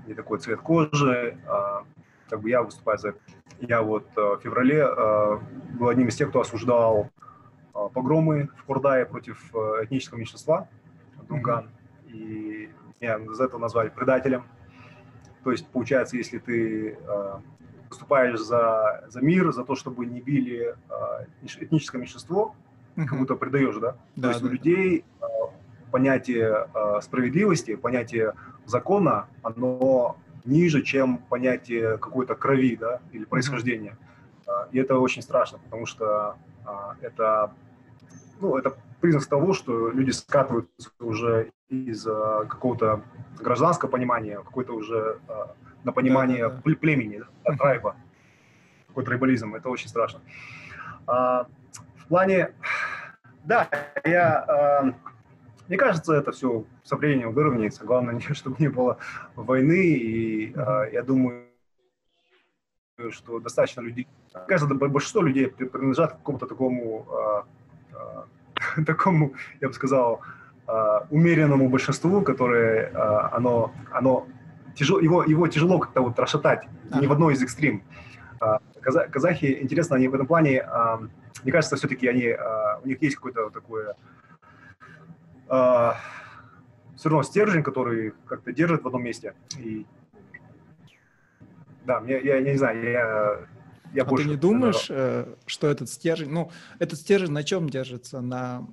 [0.09, 1.39] не такой цвет кожи.
[1.47, 1.85] А,
[2.29, 3.19] как бы я выступаю за это.
[3.61, 5.41] Я вот э, в феврале а,
[5.79, 7.11] был одним из тех, кто осуждал
[7.73, 10.69] а, погромы в Курдае против этнического меньшинства
[11.29, 11.71] Дунган.
[12.07, 12.13] Uh-huh.
[12.13, 14.45] И меня за это назвали предателем.
[15.45, 16.99] То есть, получается, если ты
[17.89, 21.27] выступаешь за, за мир, за то, чтобы не били э,
[21.61, 22.57] этническое меньшинство,
[22.97, 23.97] как будто предаешь, да?
[24.17, 25.25] да то есть да, у людей э,
[25.91, 28.35] понятие э, справедливости, понятие
[28.67, 33.97] закона, оно ниже, чем понятие какой-то крови, да, или происхождения.
[34.47, 34.69] Uh-huh.
[34.73, 36.37] И это очень страшно, потому что
[37.01, 37.51] это,
[38.41, 43.03] ну, это признак того, что люди скатываются уже из какого-то
[43.39, 45.19] гражданского понимания, какой-то уже
[45.85, 46.75] на понимание да, да, да.
[46.77, 47.97] племени, да, трайба,
[48.89, 50.21] какой трайбализм, это очень страшно.
[51.07, 51.47] А,
[51.97, 52.53] в плане,
[53.45, 53.69] да,
[54.05, 54.95] я, а,
[55.69, 58.99] мне кажется, это все со временем выровняется, главное, чтобы не было
[59.37, 61.45] войны, и а, я думаю,
[63.11, 64.07] что достаточно людей,
[64.47, 67.45] кажется, большинство людей принадлежат к какому-то такому, а,
[67.93, 68.27] а,
[68.87, 70.21] такому, я бы сказал,
[70.67, 74.27] а, умеренному большинству, которое а, оно, оно
[74.75, 77.03] тяжело, его, его тяжело как-то вот расшатать, ага.
[77.03, 77.83] ни в одной из экстрим.
[78.41, 81.01] А, казахи, интересно, они в этом плане, а,
[81.43, 83.87] мне кажется, все-таки они, а, у них есть какой-то такой
[86.97, 89.35] все равно стержень, который как-то держит в одном месте.
[89.59, 89.85] И
[91.85, 93.41] да, мне, я, я не знаю, я,
[93.93, 94.25] я а больше...
[94.25, 98.21] ты не думаешь, э, что этот стержень, ну, этот стержень на чем держится?
[98.21, 98.67] На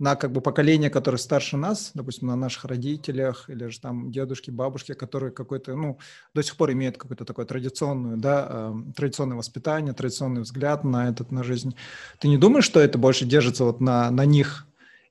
[0.00, 4.50] на как бы поколение, которое старше нас, допустим, на наших родителях или же там дедушки,
[4.50, 5.98] бабушки, которые какой-то, ну,
[6.34, 11.30] до сих пор имеют какое-то такое традиционное, да, э, традиционное воспитание, традиционный взгляд на этот,
[11.30, 11.76] на жизнь.
[12.18, 14.66] Ты не думаешь, что это больше держится вот на, на них?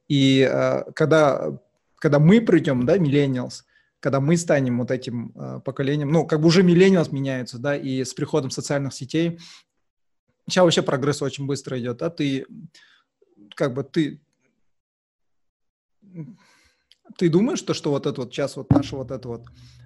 [0.08, 1.60] И э, когда,
[1.98, 3.62] когда мы придем, да, millennials,
[4.00, 8.04] когда мы станем вот этим э, поколением, ну, как бы уже millennials меняются, да, и
[8.04, 9.38] с приходом социальных сетей,
[10.48, 12.48] сейчас вообще прогресс очень быстро идет, да, ты
[13.54, 14.20] как бы ты
[17.18, 19.45] ты думаешь, то, что вот это вот сейчас вот наша вот это вот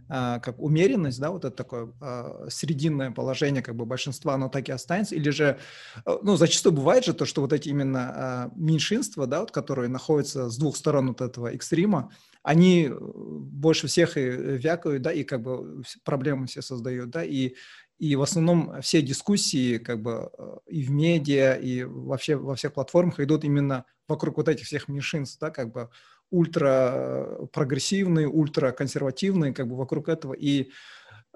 [0.10, 4.68] а, как умеренность, да, вот это такое а, срединное положение как бы большинства, оно так
[4.68, 5.60] и останется, или же,
[6.06, 9.90] а, ну, зачастую бывает же то, что вот эти именно а, меньшинства, да, вот, которые
[9.90, 12.12] находятся с двух сторон вот этого экстрима,
[12.44, 17.56] они э, больше всех и вякают, да, и как бы проблемы все создают, да, и
[18.00, 22.74] и в основном все дискуссии как бы э, и в медиа, и вообще во всех
[22.74, 25.90] платформах идут именно вокруг вот этих всех меньшинств, да, как бы
[26.34, 30.34] ультра прогрессивные, ультра консервативные, как бы вокруг этого.
[30.34, 30.72] И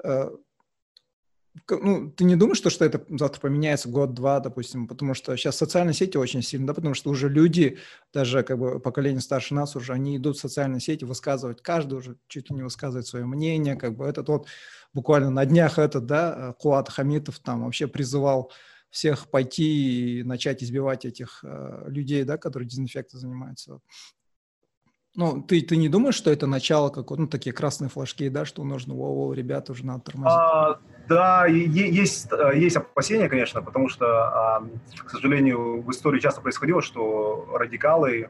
[0.03, 0.29] э,
[1.69, 5.93] ну, ты не думаешь, что, что это завтра поменяется год-два, допустим, потому что сейчас социальные
[5.93, 7.77] сети очень сильно, да, потому что уже люди,
[8.13, 12.17] даже как бы поколение старше нас уже, они идут в социальные сети высказывать, каждый уже
[12.27, 14.47] чуть ли не высказывает свое мнение, как бы этот вот
[14.93, 18.51] буквально на днях этот, да, Куат Хамитов там вообще призывал
[18.89, 23.79] всех пойти и начать избивать этих э, людей, да, которые дезинфекцией занимаются.
[25.17, 28.63] Ну, ты, ты не думаешь, что это начало какого-то, ну, такие красные флажки, да, что
[28.63, 30.37] нужно, воу, ребята, уже надо тормозить?
[30.39, 34.63] А, да, есть, э, есть опасения, конечно, потому что, а,
[35.03, 38.29] к сожалению, в истории часто происходило, что радикалы,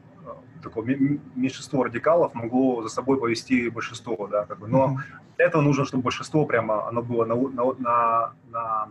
[0.62, 0.96] такое
[1.34, 5.36] меньшинство радикалов могло за собой повести большинство, да, как бы, но mm-hmm.
[5.36, 8.88] для этого нужно, чтобы большинство прямо, оно было на, на, на, на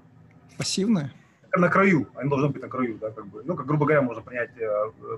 [0.56, 1.12] пассивное?
[1.56, 3.42] на краю, они должны быть на краю, да, как бы.
[3.44, 5.18] Ну, как, грубо говоря, можно принять э, э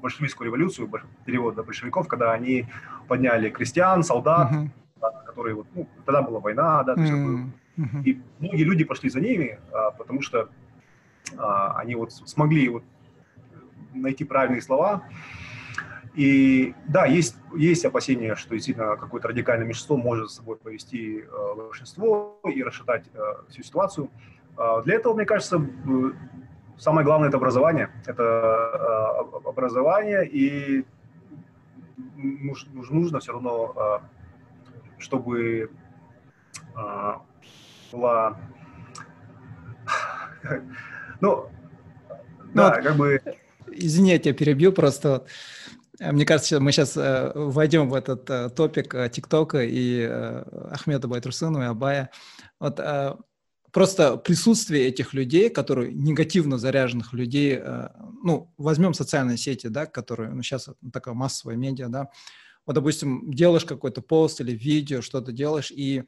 [0.00, 0.90] большевистскую революцию,
[1.24, 2.66] перевод до большевиков, когда они
[3.06, 4.68] подняли крестьян, солдат, uh-huh.
[5.00, 7.50] да, которые вот, ну, тогда была война, да, то есть, uh-huh.
[8.04, 10.48] И многие люди пошли за ними, а, потому что
[11.36, 12.82] а, они вот смогли вот
[13.94, 15.04] найти правильные слова,
[16.14, 21.54] и да, есть, есть опасения, что действительно какое-то радикальное меньшинство может с собой повести э,
[21.54, 23.20] большинство и расшатать э,
[23.50, 24.10] всю ситуацию.
[24.56, 25.64] А, для этого, мне кажется,
[26.78, 27.90] самое главное– это образование.
[28.06, 30.84] Это а, образование, и
[32.16, 34.02] нужно все равно, а,
[34.98, 35.70] чтобы
[37.92, 38.36] была
[41.20, 41.50] Ну,
[42.54, 43.20] да, как бы...
[43.70, 45.26] Извини, я тебя перебью, просто
[46.00, 50.42] э, мне кажется, мы сейчас э, войдем в этот э, топик э, ТикТока и э,
[50.72, 52.10] Ахмеда Байтрусынова и Абая.
[52.58, 53.14] Вот э,
[53.78, 57.88] просто присутствие этих людей, которые негативно заряженных людей, э,
[58.24, 62.08] ну, возьмем социальные сети, да, которые, ну, сейчас такая массовая медиа, да,
[62.66, 66.02] вот, допустим, делаешь какой-то пост или видео, что-то делаешь, и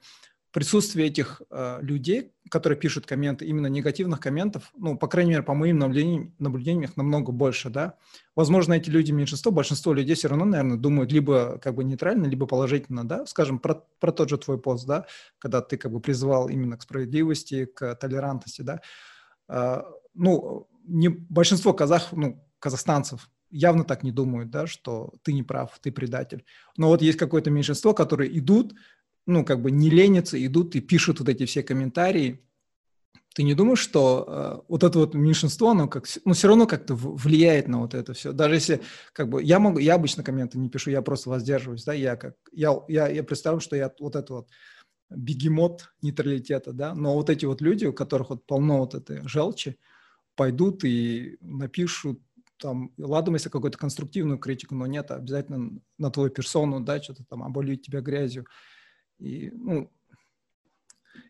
[0.53, 5.55] присутствие этих э, людей, которые пишут комменты, именно негативных комментов, ну, по крайней мере, по
[5.55, 7.94] моим наблюдениям, наблюдениям их намного больше, да.
[8.34, 12.46] Возможно, эти люди меньшинство, большинство людей все равно, наверное, думают либо как бы нейтрально, либо
[12.46, 13.26] положительно, да.
[13.26, 15.07] Скажем, про, про тот же твой пост, да,
[15.38, 18.80] когда ты как бы призывал именно к справедливости, к толерантности, да.
[19.48, 19.82] Э,
[20.14, 25.78] ну, не, большинство казах, ну, казахстанцев явно так не думают, да, что ты не прав,
[25.80, 26.44] ты предатель.
[26.76, 28.74] Но вот есть какое-то меньшинство, которые идут,
[29.31, 32.41] ну, как бы не ленятся, идут и пишут вот эти все комментарии.
[33.35, 36.95] Ты не думаешь, что э, вот это вот меньшинство, оно как, ну, все равно как-то
[36.95, 38.33] влияет на вот это все?
[38.33, 38.81] Даже если,
[39.12, 42.35] как бы, я могу, я обычно комменты не пишу, я просто воздерживаюсь, да, я как,
[42.53, 44.49] я, я, я представляю, что я вот это вот
[45.11, 49.78] бегемот нейтралитета, да, но вот эти вот люди, у которых вот полно вот этой желчи,
[50.35, 52.20] пойдут и напишут
[52.61, 57.43] там, ладно, если какую-то конструктивную критику, но нет, обязательно на твою персону, да, что-то там
[57.43, 58.47] обольют тебя грязью.
[59.21, 59.91] И, ну,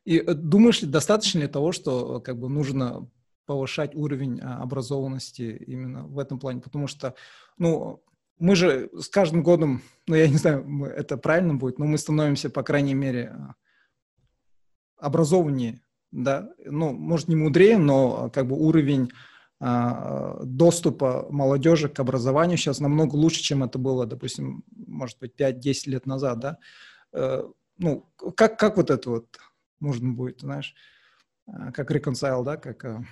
[0.04, 3.08] и э, думаешь ли, достаточно ли того, что э, как бы нужно
[3.46, 6.60] повышать уровень а, образованности именно в этом плане?
[6.60, 7.14] Потому что,
[7.58, 8.02] ну,
[8.38, 12.48] мы же с каждым годом, ну, я не знаю, это правильно будет, но мы становимся,
[12.48, 13.54] по крайней мере, а,
[14.98, 15.80] образованнее,
[16.12, 19.10] да, ну, может, не мудрее, но а, как бы уровень
[20.42, 26.06] доступа молодежи к образованию сейчас намного лучше, чем это было, допустим, может быть, 5-10 лет
[26.06, 26.58] назад, да.
[27.80, 28.06] Э, ну,
[28.36, 29.26] как, как вот это вот
[29.80, 30.74] можно будет, знаешь,
[31.46, 33.02] а, как reconcile, да, как, а,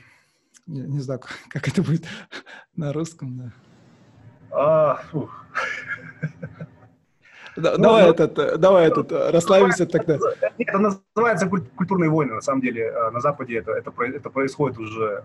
[0.67, 2.05] не, не знаю, как это будет
[2.77, 3.53] на русском, да.
[4.51, 5.01] А,
[7.57, 10.17] Да, ну, давай, ну, этот, э, давай этот, э, расслабимся тогда.
[10.59, 12.93] Это называется культурные войны, на самом деле.
[13.11, 15.25] На Западе это, это, это происходит уже,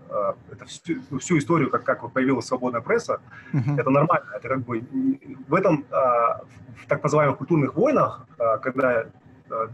[0.50, 3.20] это всю, всю историю, как, как появилась свободная пресса,
[3.52, 3.78] uh-huh.
[3.78, 4.26] это нормально.
[4.34, 4.82] Это как бы
[5.46, 8.26] в этом, в так называемых культурных войнах,
[8.62, 9.08] когда Э,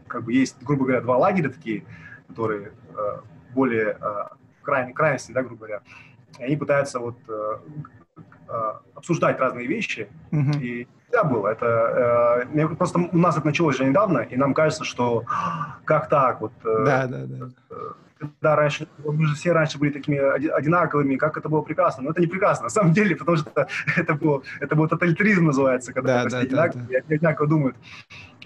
[0.06, 1.84] как бы есть, грубо говоря, два лагеря такие,
[2.28, 3.18] которые э,
[3.54, 4.24] более э,
[4.62, 5.82] крайне, крайности, да, грубо говоря,
[6.38, 7.16] и они пытаются вот
[8.94, 10.60] обсуждать разные вещи, mm-hmm.
[10.60, 11.48] и всегда было.
[11.48, 15.24] Это э, просто у нас это началось же недавно, и нам кажется, что
[15.84, 16.52] как так вот.
[16.64, 17.48] Э, да, да, да.
[18.42, 22.02] Да, раньше мы же все раньше были такими одинаковыми, как это было прекрасно.
[22.02, 23.66] Но это не прекрасно, на самом деле, потому что
[23.96, 27.14] это было, это был тоталитаризм называется, когда да, да, одинаково, да, да.
[27.14, 27.76] одинаково думают.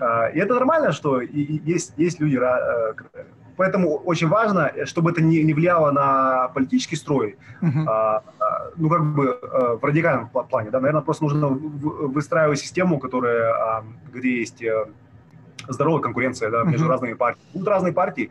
[0.00, 2.94] А, и это нормально, что есть, есть люди, э,
[3.56, 8.22] поэтому очень важно, чтобы это не, не влияло на политический строй, uh-huh.
[8.76, 14.40] ну, как бы э, в радикальном плане, да, наверное, просто нужно выстраивать систему, которая, где
[14.40, 14.86] есть э,
[15.68, 16.90] здоровая конкуренция да, между uh-huh.
[16.90, 17.48] разными партиями.
[17.52, 18.30] Будут разные партии,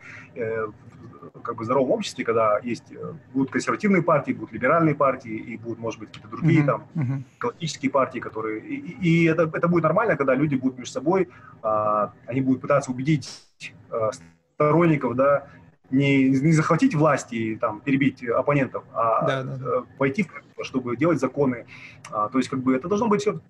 [1.42, 5.78] как бы здоровом обществе, когда есть э, будут консервативные партии, будут либеральные партии и будут,
[5.78, 7.22] может быть, какие-то другие uh-huh, там uh-huh.
[7.38, 11.28] экологические партии, которые и, и это это будет нормально, когда люди будут между собой,
[11.62, 13.44] а, они будут пытаться убедить
[13.90, 14.10] а,
[14.54, 15.48] сторонников, да,
[15.90, 19.84] не, не захватить власть и там перебить оппонентов, а да, да, да.
[19.98, 20.26] пойти,
[20.62, 21.66] чтобы делать законы.
[22.12, 23.40] А, то есть как бы это должно быть все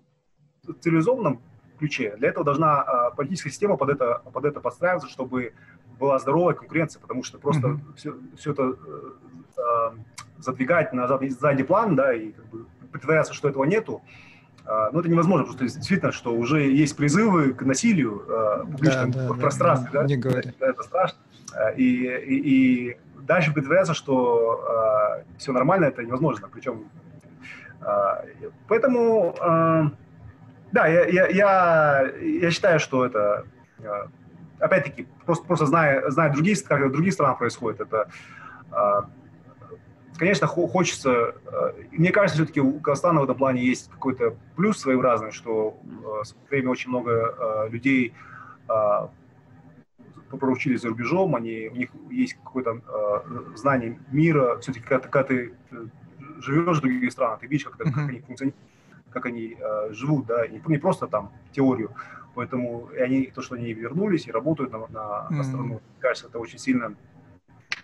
[0.62, 1.41] в цивилизованном
[1.79, 2.14] ключе.
[2.16, 5.53] Для этого должна а, политическая система под это, под это подстраиваться, чтобы
[5.99, 7.97] была здоровая конкуренция, потому что просто mm-hmm.
[7.97, 8.75] все, все это
[9.57, 9.91] э,
[10.39, 14.03] задвигать на задний, задний план, да, и как бы притворяться, что этого нету,
[14.66, 19.11] э, ну, это невозможно, просто действительно, что уже есть призывы к насилию э, в публичном
[19.12, 20.53] да, да, пространстве, да, да, не говори.
[20.59, 21.18] Это, страшно.
[21.77, 22.97] И, и, и
[23.27, 26.85] дальше притворяться, что э, все нормально, это невозможно, причем
[27.81, 29.91] э, поэтому э,
[30.75, 33.47] да, я, я, я, я считаю, что это
[33.79, 34.07] э,
[34.59, 38.11] опять-таки, просто, просто зная, зная другие, как в других странах происходит, это,
[38.72, 39.09] а,
[40.16, 45.31] конечно, хочется, а, мне кажется, все-таки у Казахстана в этом плане есть какой-то плюс своеобразный,
[45.31, 48.12] что в свое время очень много людей
[50.29, 52.83] проучились за рубежом, они, у них есть какое-то
[53.55, 55.87] знание мира, все-таки когда, когда ты э,
[56.41, 58.57] живешь в других странах, ты видишь, как, как они функционируют,
[59.15, 59.57] как они
[59.91, 61.91] живут, да, не, не просто там теорию,
[62.35, 65.43] Поэтому и они, то, что они вернулись и работают на, на, mm-hmm.
[65.45, 66.95] страну, мне кажется, это очень сильно...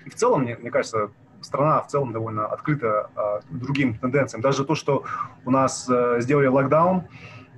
[0.04, 1.10] И в целом, мне, мне кажется,
[1.40, 4.42] страна в целом довольно открыта а, другим тенденциям.
[4.42, 5.04] Даже то, что
[5.44, 7.04] у нас а, сделали локдаун,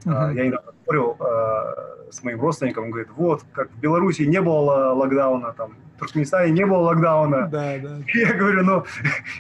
[0.05, 4.41] а, я недавно спорил э, с моим родственником, он говорит, вот, как в Беларуси не
[4.41, 7.49] было локдауна, там, в Туркменистане не было локдауна.
[7.49, 7.99] Да, да.
[8.15, 8.85] Я говорю, ну,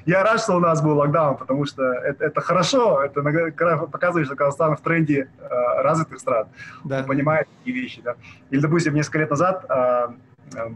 [0.06, 3.22] я рад, что у нас был локдаун, потому что это, это хорошо, это
[3.90, 6.46] показывает, что Казахстан в тренде э, развитых стран,
[6.84, 7.02] да.
[7.02, 8.14] понимает такие вещи, да.
[8.50, 10.08] Или, допустим, несколько лет назад э,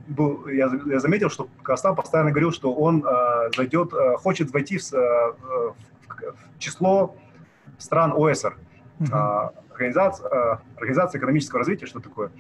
[0.09, 4.79] был, я, я заметил, что Казахстан постоянно говорил, что он э, зайдет, э, хочет войти
[4.79, 5.75] в, э, в,
[6.09, 7.17] в число
[7.79, 8.57] стран ОСР,
[9.01, 9.53] uh-huh.
[9.77, 12.31] Организация, э, организация экономического развития, что такое.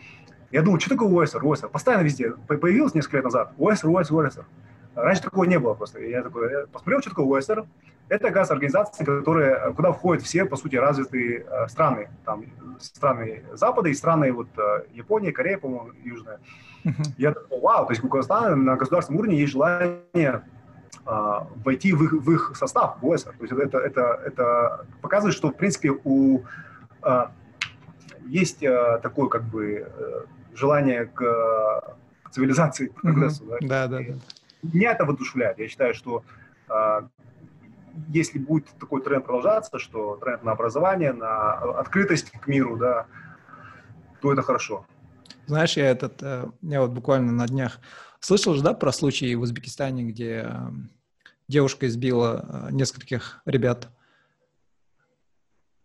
[0.50, 1.68] Я думаю, что такое ОСР, ОСР?
[1.68, 2.30] Постоянно везде.
[2.46, 3.52] Появилось несколько лет назад.
[3.58, 4.44] ОСР, ОСР, ОСР.
[4.94, 6.00] Раньше такого не было просто.
[6.00, 7.64] Я такой, я посмотрел, что такое ОСР.
[8.08, 12.08] Это, оказывается, организация, которая, куда входят все, по сути, развитые э, страны.
[12.24, 12.44] Там
[12.80, 16.38] страны Запада и страны вот э, Япония, Корея, по-моему, Южная.
[16.84, 17.04] Uh-huh.
[17.18, 20.42] Я такой, вау, то есть у Казахстана на государственном уровне есть желание
[21.64, 23.32] войти в их, в их состав, в ОСР.
[23.38, 26.42] То есть это, это, это показывает, что, в принципе, у
[28.26, 31.20] есть а, такое как бы э, желание к,
[32.24, 33.44] к цивилизации, к прогрессу.
[33.44, 33.66] Mm-hmm.
[33.68, 33.88] Да?
[33.88, 34.04] Да, да.
[34.62, 35.58] Меня это воодушевляет.
[35.58, 36.24] Я считаю, что
[38.08, 43.06] если будет такой тренд продолжаться, что тренд на образование, на открытость к миру, да,
[44.20, 44.86] то это хорошо.
[45.46, 47.78] Знаешь, я этот, э, я вот буквально на днях
[48.20, 50.50] слышал же, да, про случай в Узбекистане, где
[51.48, 53.88] девушка избила э, нескольких ребят.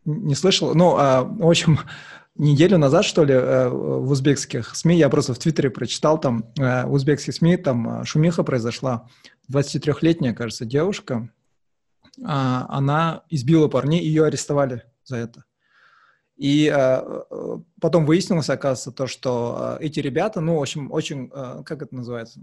[0.05, 0.73] Не слышал?
[0.73, 1.79] Ну, а, в общем,
[2.35, 6.85] неделю назад, что ли, э, в узбекских СМИ, я просто в Твиттере прочитал, там, э,
[6.85, 9.07] в узбекских СМИ, там шумиха произошла.
[9.51, 11.29] 23-летняя, кажется, девушка,
[12.23, 15.43] а, она избила парней, ее арестовали за это.
[16.37, 16.73] И
[17.79, 22.39] потом выяснилось, оказывается, то, что эти ребята, ну, в общем, очень, как это называется,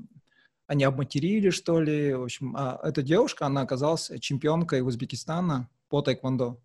[0.68, 2.14] они обматерили, что ли.
[2.14, 6.60] В общем, а эта девушка, она оказалась чемпионкой Узбекистана по тайквондо.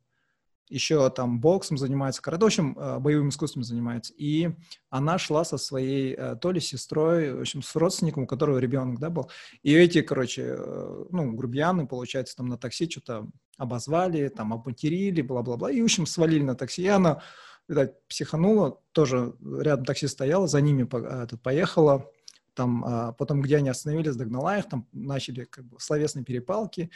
[0.70, 4.14] Еще там боксом занимается, карате, в общем, э, боевым искусством занимается.
[4.18, 4.50] И
[4.90, 9.00] она шла со своей э, то ли сестрой, в общем, с родственником, у которого ребенок,
[9.00, 9.30] да, был.
[9.62, 15.72] И эти, короче, э, ну, грубияны, получается, там на такси что-то обозвали, там обматерили, бла-бла-бла.
[15.72, 16.84] И, в общем, свалили на такси.
[16.84, 17.22] И она,
[17.68, 22.10] видать, психанула, тоже рядом такси стояла, за ними поехала,
[22.54, 26.92] там, а, потом, где они остановились, догнала их, там начали как бы словесные перепалки,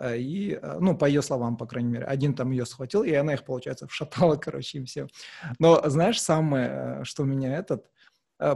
[0.00, 3.34] и, а, ну, по ее словам, по крайней мере, один там ее схватил, и она
[3.34, 5.08] их, получается, вшатала, короче, и все.
[5.58, 7.86] Но знаешь, самое, что у меня этот,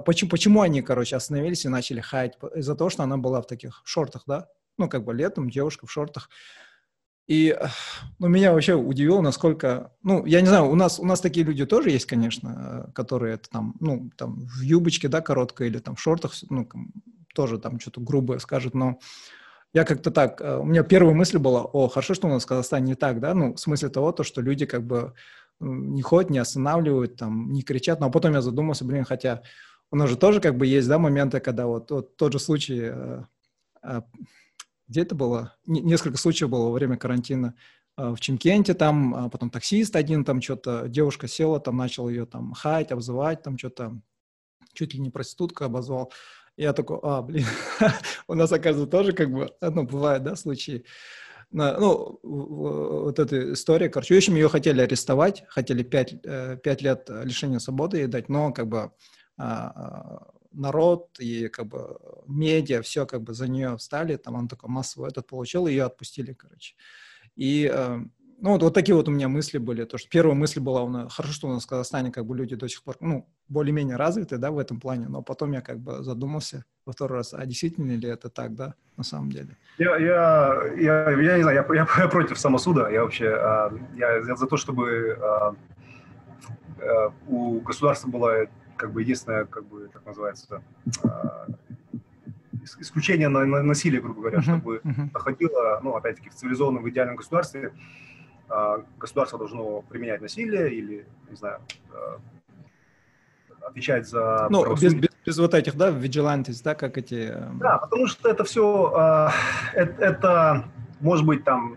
[0.05, 2.39] почему, почему они, короче, остановились и начали хаять?
[2.55, 4.49] Из-за того, что она была в таких шортах, да?
[4.78, 6.28] Ну, как бы летом девушка в шортах.
[7.26, 7.59] И
[8.20, 9.93] ну, меня вообще удивило, насколько...
[10.03, 13.51] Ну, я не знаю, у нас, у нас такие люди тоже есть, конечно, которые это
[13.51, 16.68] там, ну, там в юбочке, да, короткой или там в шортах, ну,
[17.34, 19.01] тоже там что-то грубое скажут, но
[19.73, 20.41] я как-то так...
[20.41, 23.21] Э, у меня первая мысль была, о, хорошо, что у нас в Казахстане не так,
[23.21, 25.14] да, ну, в смысле того, то, что люди как бы
[25.61, 29.43] не ходят, не останавливают, там, не кричат, но потом я задумался, блин, хотя
[29.91, 32.91] у нас же тоже как бы есть, да, моменты, когда вот, вот тот же случай
[32.93, 33.23] э,
[33.83, 34.03] э,
[34.89, 35.55] где это было?
[35.67, 37.55] Несколько случаев было во время карантина.
[37.97, 42.27] А, в Чемкенте там, а потом таксист один, там что-то, девушка села, там начал ее
[42.27, 43.99] там хаять, обзывать, там что-то,
[44.75, 46.12] чуть ли не проститутка обозвал.
[46.57, 47.44] Я такой, а, блин,
[48.28, 50.84] у нас, оказывается, тоже как бы, ну, бывает, да, случаи.
[51.52, 57.09] Ну, вот эта история, короче, в общем, ее хотели арестовать, хотели пять 5 э, лет
[57.09, 58.90] лишения свободы ей дать, но как бы
[59.38, 64.70] а, народ и как бы медиа, все как бы за нее встали, там он такой
[64.70, 66.74] массово этот получил, ее отпустили, короче.
[67.36, 68.00] И э,
[68.39, 69.84] ну, вот, вот такие вот у меня мысли были.
[69.84, 72.37] То, что первая мысль была, у нас, хорошо, что у нас в Казахстане как бы
[72.37, 75.78] люди до сих пор, ну, более-менее развиты, да, в этом плане, но потом я как
[75.78, 79.57] бы задумался во второй раз, а действительно ли это так, да, на самом деле?
[79.79, 84.17] Я, я, я, я не знаю, я, я, я против самосуда, я вообще, а, я,
[84.17, 85.54] я за то, чтобы а,
[86.80, 88.46] а, у государства была
[88.76, 90.63] как бы единственное, как бы, как называется,
[92.80, 95.11] исключение на, на насилие, грубо говоря, uh-huh, чтобы uh-huh.
[95.14, 97.72] находило, ну, опять-таки, в цивилизованном, в идеальном государстве
[98.99, 101.61] государство должно применять насилие или, не знаю,
[101.93, 102.18] а,
[103.67, 107.33] отвечать за Ну, без, без, без вот этих, да, vigilantist, да, как эти...
[107.33, 109.31] Эм, да, потому что это все,
[109.75, 110.64] это, это,
[111.01, 111.77] может быть, там,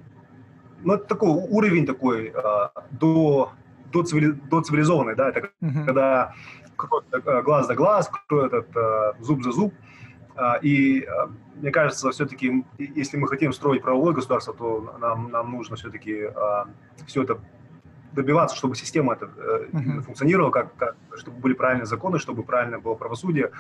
[0.83, 2.33] ну, это такой уровень такой
[2.91, 3.51] до,
[3.91, 5.85] до, цивили, до цивилизованный, да, это uh-huh.
[5.85, 6.33] когда
[6.79, 9.73] кровь, э, глаз за глаз, кровь этот, э, зуб за зуб.
[10.39, 11.07] А, и э,
[11.55, 16.29] мне кажется, все-таки, если мы хотим строить правовое государство, то нам, нам нужно все-таки
[17.05, 17.39] все это
[18.13, 20.01] добиваться, чтобы система это uh-huh.
[20.01, 23.51] функционировала, как, как, чтобы были правильные законы, чтобы правильно было правосудие,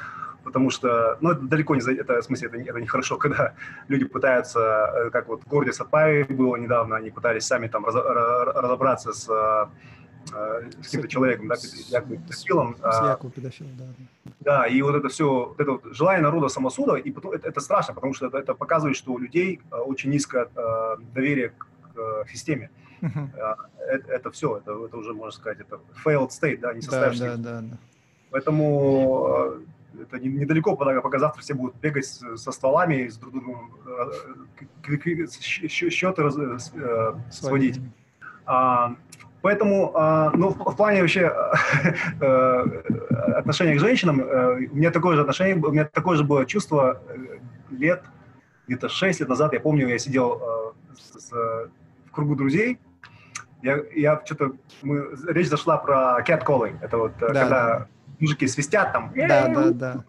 [0.43, 3.53] потому что, ну, это далеко не, это, в смысле, это, это нехорошо, когда
[3.89, 9.11] люди пытаются, как вот в городе Сапай было недавно, они пытались сами там раз, разобраться
[9.11, 9.27] с
[10.29, 11.55] с каким-то человеком, да,
[11.89, 12.75] якобы педофилом.
[12.77, 13.85] С якобы педофилом, да.
[14.39, 17.59] Да, и вот это все, вот это вот желание народа самосуда, и потом, это, это
[17.59, 20.47] страшно, потому что это, это показывает, что у людей очень низкое
[21.13, 22.69] доверие к, к системе.
[23.01, 23.55] Uh-huh.
[23.77, 27.37] Это, это все, это, это уже, можно сказать, это failed state, да, не состоявшийся.
[27.37, 27.77] Да, да, да, да.
[28.31, 29.53] Поэтому
[29.99, 33.71] это недалеко, пока, пока завтра все будут бегать со стволами, с друг другом
[35.69, 36.73] счеты раз,
[37.31, 37.79] сводить.
[38.45, 38.95] А,
[39.41, 41.31] поэтому, а, ну, в, плане вообще
[42.21, 42.63] э,
[43.35, 47.01] отношения к женщинам, э, у меня такое же отношение, у меня такое же было чувство
[47.07, 47.39] э,
[47.71, 48.03] лет,
[48.67, 50.41] где-то 6 лет назад, я помню, я сидел
[50.97, 52.79] с, с, в кругу друзей,
[53.61, 57.87] я, я что-то, мы, речь зашла про catcalling, это вот да, когда да.
[58.19, 59.11] мужики свистят там.
[59.15, 60.03] Да, да, да.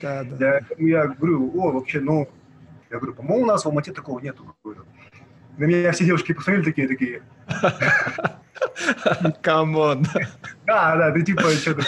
[0.00, 0.60] да, да.
[0.78, 2.28] Я, я говорю, о, вообще, ну,
[2.90, 4.44] я говорю, по-моему, у нас в Алмате такого нету.
[5.56, 7.22] На меня все девушки посмотрели такие, такие.
[9.42, 10.04] Come on.
[10.66, 11.82] Да, да, ты типа что-то...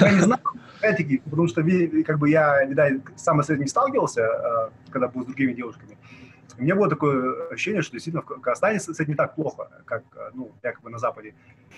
[0.00, 0.40] Я не знаю,
[0.78, 1.62] опять-таки, потому что
[2.04, 5.98] как бы я, знаю, сам с этим не сталкивался, а, когда был с другими девушками.
[6.58, 10.02] У меня было такое ощущение, что действительно в Казахстане с этим не так плохо, как,
[10.34, 11.34] ну, якобы на Западе.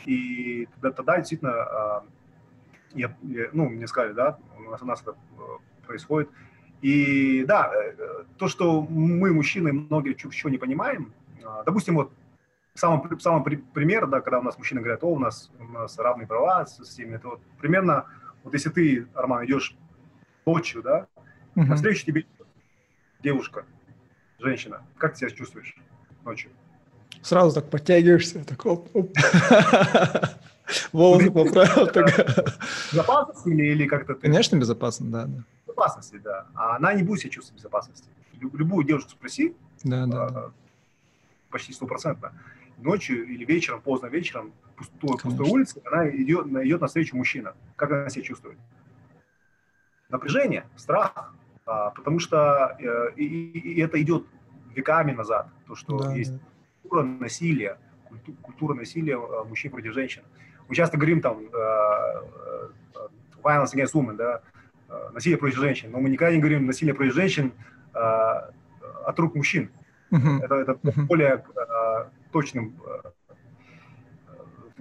[0.07, 2.05] И тогда, тогда действительно, а,
[2.95, 6.31] я, я, ну, мне сказали, да, у нас, у нас это э, происходит.
[6.83, 11.13] И да, э, то, что мы, мужчины, многие чего не понимаем,
[11.45, 12.13] а, допустим, вот
[12.75, 16.27] самый, самый пример, да, когда у нас мужчины говорят, о, у нас, у нас равные
[16.27, 18.07] права с всеми, это вот примерно,
[18.45, 19.77] вот если ты, Арман, идешь
[20.47, 21.07] ночью, да,
[21.55, 21.65] uh-huh.
[21.65, 22.27] навстречу тебе
[23.23, 23.65] девушка,
[24.39, 25.77] женщина, как ты себя чувствуешь
[26.25, 26.51] ночью?
[27.23, 29.13] Сразу так подтягиваешься, так оп, оп.
[30.93, 31.87] Волосы поправил.
[32.93, 34.15] Безопасность или, как-то?
[34.15, 35.29] Конечно, безопасно, да.
[35.81, 36.47] Безопасности, да.
[36.55, 38.09] А она не будет себя чувствовать безопасности.
[38.41, 40.51] Любую девушку спроси, да, да, да.
[41.51, 42.33] почти стопроцентно.
[42.79, 47.55] Ночью или вечером, поздно вечером, пустой, пустой улице, она идет, идет навстречу мужчина.
[47.77, 48.59] Как она себя чувствует?
[50.11, 51.35] Напряжение, страх,
[51.67, 54.27] а, потому что э, и, и это идет
[54.75, 56.41] веками назад, то, что да, есть да.
[56.83, 57.79] культура насилия,
[58.09, 60.23] культу, культура насилия э, мужчин против женщин.
[60.69, 62.71] Мы часто говорим там э,
[63.43, 64.43] violence against women, да,
[65.13, 67.53] насилие против женщин, но мы никогда не говорим насилие против женщин
[67.93, 69.71] от рук мужчин.
[70.11, 70.43] Uh-huh.
[70.43, 71.07] Это, это uh-huh.
[71.07, 71.45] более
[72.33, 72.75] точным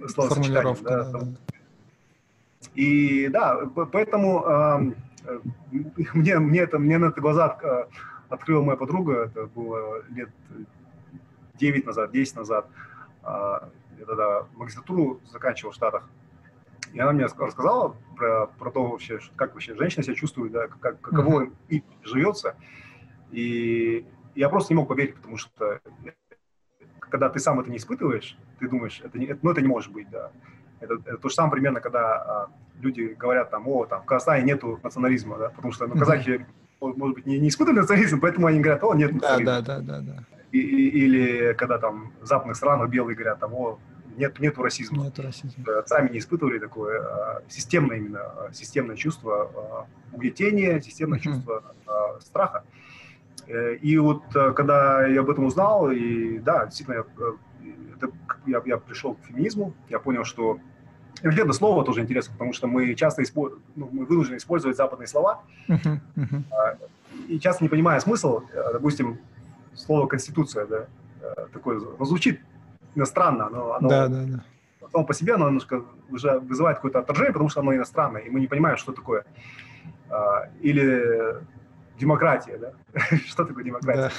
[0.06, 0.76] словосочетанием.
[0.82, 1.20] Да, да.
[2.74, 3.56] И да,
[3.92, 5.40] поэтому Э,
[6.14, 7.84] мне, мне, это, мне на это глаза э,
[8.28, 10.30] открыла моя подруга, это было лет
[11.58, 12.66] 9 назад, 10 назад.
[13.22, 13.68] А,
[13.98, 16.08] я тогда магистратуру заканчивал в Штатах.
[16.92, 21.00] И она мне рассказала про, про то вообще, как вообще женщина себя чувствует, да, как,
[21.00, 21.52] каково mm-hmm.
[21.68, 22.56] им живется.
[23.30, 25.80] И я просто не мог поверить, потому что
[26.98, 30.08] когда ты сам это не испытываешь, ты думаешь, это не, ну, это не может быть,
[30.10, 30.30] да.
[30.80, 32.50] Это, это то же самое примерно, когда а,
[32.80, 36.46] люди говорят там, о, там в Казахстане нету национализма, да, потому что ну, казахи,
[36.80, 39.60] может быть, не, не испытывали национализм, поэтому они говорят, о, нет национализма.
[39.60, 40.24] Да, да, да, да.
[40.52, 43.78] И, и, или когда там в западных странах белые говорят, там, о,
[44.16, 45.04] нет, нету расизма.
[45.04, 45.64] Нету расизма.
[45.86, 51.22] Сами не испытывали такое а, системное именно, а, системное чувство а, угнетения, системное mm-hmm.
[51.22, 52.64] чувство а, страха.
[53.46, 57.32] Э, и вот э, когда я об этом узнал, и да, действительно, я, э,
[57.96, 58.12] это,
[58.46, 60.58] я, я пришел к феминизму, я понял, что
[61.22, 64.76] и вообще это слово тоже интересно, потому что мы часто используем, ну, мы вынуждены использовать
[64.76, 66.88] западные слова, uh-huh, uh-huh.
[67.28, 69.18] и часто не понимая смысл, э, допустим,
[69.74, 70.86] слово «конституция», да,
[71.20, 72.40] э, такое, оно звучит
[72.94, 74.88] иностранно, но оно да, да, да.
[74.90, 78.40] само по себе оно немножко уже вызывает какое-то отторжение, потому что оно иностранное, и мы
[78.40, 79.24] не понимаем, что такое.
[80.08, 81.36] А, или
[81.98, 82.72] демократия, да?
[83.26, 84.02] что такое демократия?
[84.02, 84.10] Да.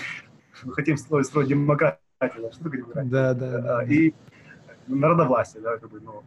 [0.64, 2.52] Мы хотим строить, строить демократию, да?
[2.52, 3.10] что такое демократия?
[3.10, 3.84] Да, да, да.
[3.84, 4.14] И
[4.88, 6.24] народовластие, да, как бы, ну,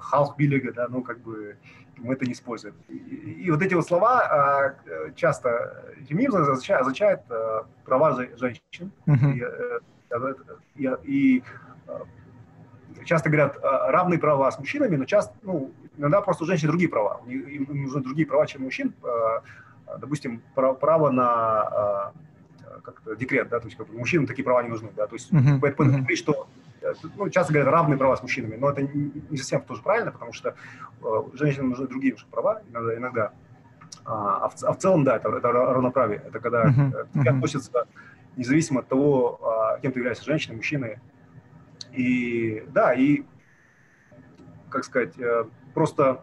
[0.00, 1.56] халк билега, да, ну, как бы
[1.96, 2.74] мы это не используем.
[2.88, 8.92] И, и вот эти вот слова а, часто феминизм означает, означает а, права женщин.
[9.06, 9.32] Uh-huh.
[9.34, 9.80] И, э,
[10.74, 11.42] и, и
[11.86, 12.04] а,
[13.04, 17.20] часто говорят равные права с мужчинами, но часто, ну, иногда просто у женщин другие права.
[17.26, 18.94] Им нужны другие права, чем у мужчин.
[19.98, 22.12] Допустим, право на
[22.82, 25.32] как-то декрет, да, то есть как бы, мужчинам такие права не нужны, да, то есть
[25.32, 25.58] uh-huh.
[25.60, 26.16] поэтому uh-huh.
[26.16, 26.48] что
[27.16, 30.54] ну, часто говорят равные права с мужчинами, но это не совсем тоже правильно, потому что
[31.02, 32.96] э, женщинам нужны другие уже права иногда.
[32.96, 33.32] иногда.
[34.04, 36.22] А, а, в, а в целом, да, это, это равноправие.
[36.26, 37.28] Это когда uh-huh.
[37.28, 37.86] относятся
[38.38, 40.98] независимо от того, а, кем ты являешься, женщиной, мужчиной.
[41.92, 43.24] И да, и,
[44.70, 45.44] как сказать, э,
[45.74, 46.22] просто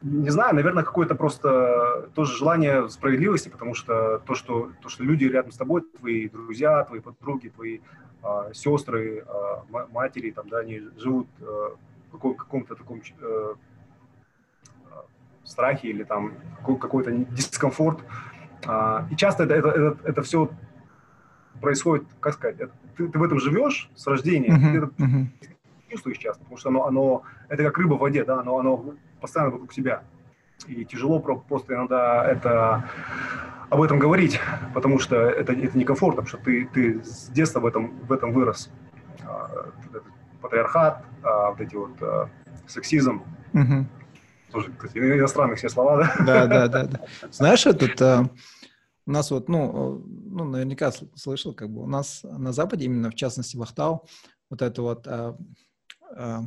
[0.00, 5.24] не знаю, наверное, какое-то просто тоже желание справедливости, потому что то, что, то, что люди
[5.24, 7.80] рядом с тобой, твои друзья, твои подруги, твои
[8.22, 11.76] а, сестры, а, матери, там, да, они живут а,
[12.12, 13.02] в каком-то таком
[15.44, 16.34] страхе или там
[16.64, 18.00] какой-то дискомфорт.
[18.66, 20.50] А, и часто это, это, это, это все
[21.60, 25.26] происходит, как сказать, это, ты, ты в этом живешь с рождения, uh-huh, ты это uh-huh.
[25.88, 29.52] чувствуешь часто, потому что оно, оно, это как рыба в воде, да, оно, оно постоянно
[29.52, 30.02] вокруг себя.
[30.66, 32.84] И тяжело просто иногда это,
[33.70, 34.40] об этом говорить,
[34.74, 38.32] потому что это, это некомфортно, потому что ты, ты с детства в этом, в этом
[38.32, 38.70] вырос.
[39.24, 39.70] А,
[40.40, 42.30] патриархат, а, вот эти вот
[42.66, 43.22] сексизм.
[43.52, 43.86] Угу.
[44.50, 46.24] Тоже, кстати, иностранные все слова, да?
[46.24, 46.84] Да, да, да.
[46.84, 47.06] да.
[47.30, 48.30] Знаешь, этот, а,
[49.06, 53.14] у нас вот, ну, ну, наверняка слышал, как бы у нас на Западе, именно в
[53.14, 54.06] частности в Ахтау,
[54.50, 55.36] вот это вот, а,
[56.14, 56.42] а,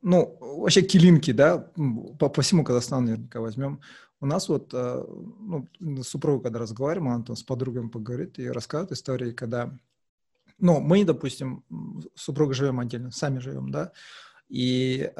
[0.00, 1.70] ну, вообще килинки, да,
[2.18, 3.80] по, по всему Казахстану наверняка возьмем.
[4.20, 5.68] У нас вот, а, ну,
[6.02, 9.76] супруга, когда разговариваем, она там с подругами поговорит и рассказывает истории, когда,
[10.58, 11.64] ну, мы, допустим,
[12.14, 13.92] супруга живем отдельно, сами живем, да,
[14.48, 15.12] и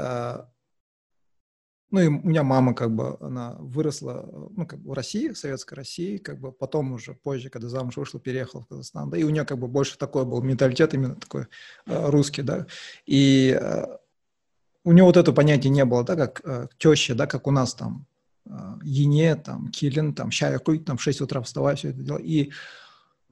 [1.93, 5.36] ну и у меня мама как бы, она выросла, ну, как бы в России, в
[5.36, 9.24] Советской России, как бы потом уже позже, когда замуж вышла, переехала в Казахстан, да, и
[9.24, 11.47] у нее как бы больше такой был менталитет именно такой
[11.86, 12.66] э, русский, да,
[13.05, 13.85] и э,
[14.85, 17.74] у нее вот это понятие не было, да, как э, теща, да, как у нас
[17.74, 18.06] там
[18.47, 18.51] э,
[18.82, 22.52] Ене, там, Килин, там, Шаякуй, там, в 6 утра вставай, все это дело, и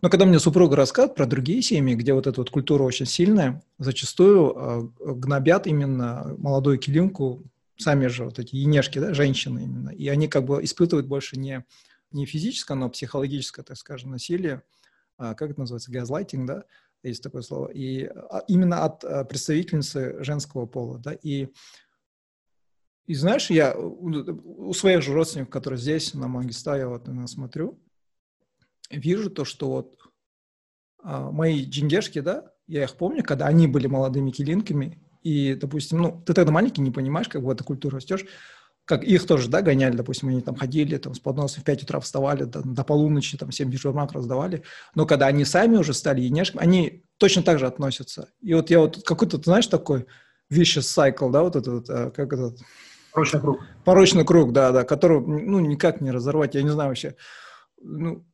[0.03, 3.63] но когда мне супруга рассказывает про другие семьи, где вот эта вот культура очень сильная,
[3.79, 7.43] зачастую э, гнобят именно молодую килимку
[7.81, 11.65] сами же вот эти енешки, да, женщины именно, и они как бы испытывают больше не,
[12.11, 14.63] не физическое, но психологическое, так скажем, насилие,
[15.17, 16.65] а, как это называется, газлайтинг, да,
[17.03, 21.49] есть такое слово, и а, именно от а, представительницы женского пола, да, и
[23.07, 27.83] и знаешь, я у своих же родственников, которые здесь, на Мангистае, вот я смотрю,
[28.89, 30.01] вижу то, что вот
[31.03, 36.23] а, мои джингешки, да, я их помню, когда они были молодыми килинками, и, допустим, ну,
[36.25, 38.25] ты тогда маленький, не понимаешь, как в этой культуре растешь,
[38.85, 42.01] как их тоже, да, гоняли, допустим, они там ходили, там, с подносом в 5 утра
[42.01, 44.65] вставали, до, до полуночи, там, всем бижурмак раздавали,
[44.95, 48.31] но когда они сами уже стали енешками, они точно так же относятся.
[48.41, 50.07] И вот я вот какой-то, ты знаешь, такой
[50.51, 52.59] vicious cycle, да, вот этот, э, как этот...
[53.13, 53.61] Порочный круг.
[53.85, 57.15] Порочный круг, да, да, который, ну, никак не разорвать, я не знаю вообще,
[57.81, 58.25] ну,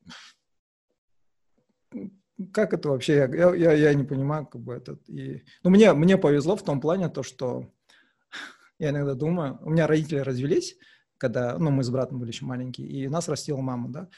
[2.53, 3.17] как это вообще?
[3.17, 4.99] Я, я, я не понимаю, как бы это.
[5.07, 5.43] И...
[5.63, 7.71] Ну, мне, мне повезло в том плане, то, что
[8.79, 10.77] я иногда думаю, у меня родители развелись,
[11.19, 14.09] когда, ну, мы с братом были еще маленькие, и нас растила мама, да.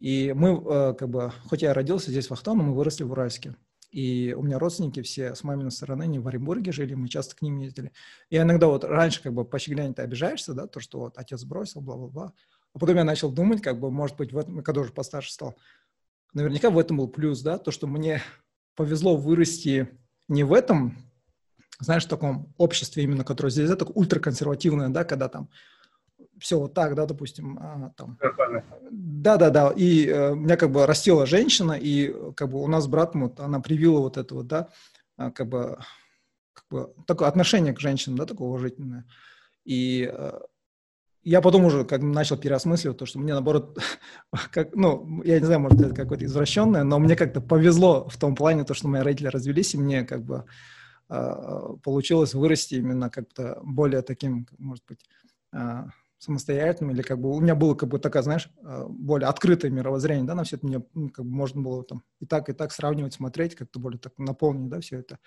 [0.00, 3.12] И мы, э, как бы, хоть я родился здесь в Ахтау, но мы выросли в
[3.12, 3.56] Уральске.
[3.90, 7.42] И у меня родственники все с маминой стороны, они в Оренбурге жили, мы часто к
[7.42, 7.92] ним ездили.
[8.28, 11.80] И иногда вот раньше как бы по ты обижаешься, да, то, что вот отец бросил,
[11.80, 12.32] бла-бла-бла.
[12.74, 15.56] А потом я начал думать, как бы, может быть, в этом, когда уже постарше стал,
[16.34, 18.22] наверняка в этом был плюс, да, то, что мне
[18.76, 19.88] повезло вырасти
[20.28, 20.96] не в этом,
[21.80, 25.48] знаешь, в таком обществе именно, которое здесь, это ультраконсервативное, да, когда там
[26.38, 28.18] все вот так, да, допустим, а, там.
[28.90, 29.72] Да, да, да.
[29.74, 33.40] И э, у меня как бы растила женщина, и как бы у нас брат, вот,
[33.40, 34.68] она привила вот это вот, да,
[35.16, 35.78] а, как бы,
[36.52, 39.04] как бы такое отношение к женщинам, да, такое уважительное.
[39.64, 40.40] И э,
[41.24, 43.78] я потом уже как начал переосмысливать то, что мне наоборот,
[44.52, 48.34] как, ну, я не знаю, может, это какое-то извращенное, но мне как-то повезло в том
[48.34, 50.44] плане, то, что мои родители развелись, и мне как бы
[51.08, 51.34] э,
[51.82, 55.00] получилось вырасти именно как-то более таким, может быть,
[55.52, 55.84] э,
[56.18, 58.48] самостоятельным, или как бы у меня было как бы такая, знаешь,
[58.88, 62.26] более открытое мировоззрение, да, на все это мне ну, как бы можно было там и
[62.26, 65.18] так, и так сравнивать, смотреть, как-то более так наполнить, да, все это.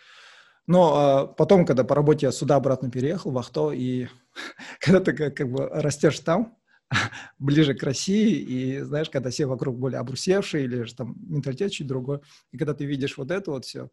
[0.67, 4.07] Но э, потом, когда по работе я сюда обратно переехал, в Ахто, и
[4.79, 6.57] когда ты как, как бы растешь там,
[7.39, 11.87] ближе к России, и знаешь, когда все вокруг более обрусевшие, или же там менталитет чуть
[11.87, 12.19] другой,
[12.51, 13.89] и когда ты видишь вот это вот все,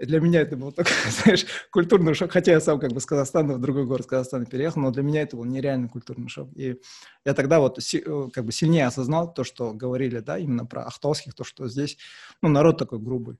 [0.00, 3.54] для меня это был такой, знаешь, культурный шок, хотя я сам как бы с Казахстана
[3.54, 6.50] в другой город Казахстана переехал, но для меня это был нереальный культурный шок.
[6.56, 6.80] И
[7.24, 11.34] я тогда вот э, как бы сильнее осознал то, что говорили, да, именно про ахтовских,
[11.34, 11.98] то, что здесь,
[12.42, 13.36] ну, народ такой грубый.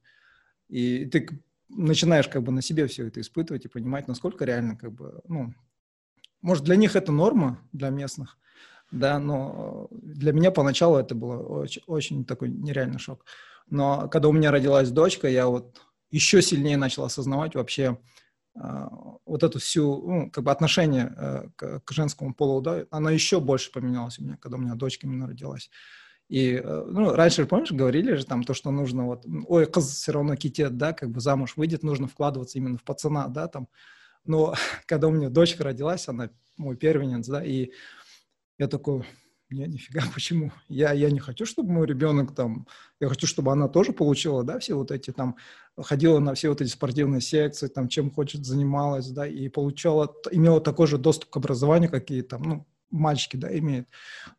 [0.69, 4.93] И ты начинаешь как бы на себе все это испытывать и понимать, насколько реально как
[4.93, 5.55] бы, ну,
[6.43, 8.39] может, для них это норма, для местных,
[8.91, 13.25] да, но для меня поначалу это было очень, очень такой нереальный шок.
[13.69, 15.81] Но когда у меня родилась дочка, я вот
[16.11, 17.99] еще сильнее начал осознавать вообще
[18.57, 18.89] э,
[19.25, 23.39] вот эту всю, ну, как бы отношение э, к, к женскому полу, да, она еще
[23.39, 25.71] больше поменялась у меня, когда у меня дочка именно родилась.
[26.31, 30.13] И, э, ну, раньше, помнишь, говорили же там то, что нужно вот, ой, кыз все
[30.13, 33.67] равно китет, да, как бы замуж выйдет, нужно вкладываться именно в пацана, да, там.
[34.25, 34.55] Но
[34.87, 37.73] когда у меня дочка родилась, она мой первенец, да, и
[38.59, 39.05] я такой,
[39.51, 40.53] не, нифига, почему?
[40.69, 42.69] Я, я не хочу, чтобы мой ребенок там,
[43.01, 45.35] я хочу, чтобы она тоже получила, да, все вот эти там,
[45.77, 50.61] ходила на все вот эти спортивные секции, там, чем хочет, занималась, да, и получала, имела
[50.61, 53.89] такой же доступ к образованию, какие там, ну, мальчики, да, имеют.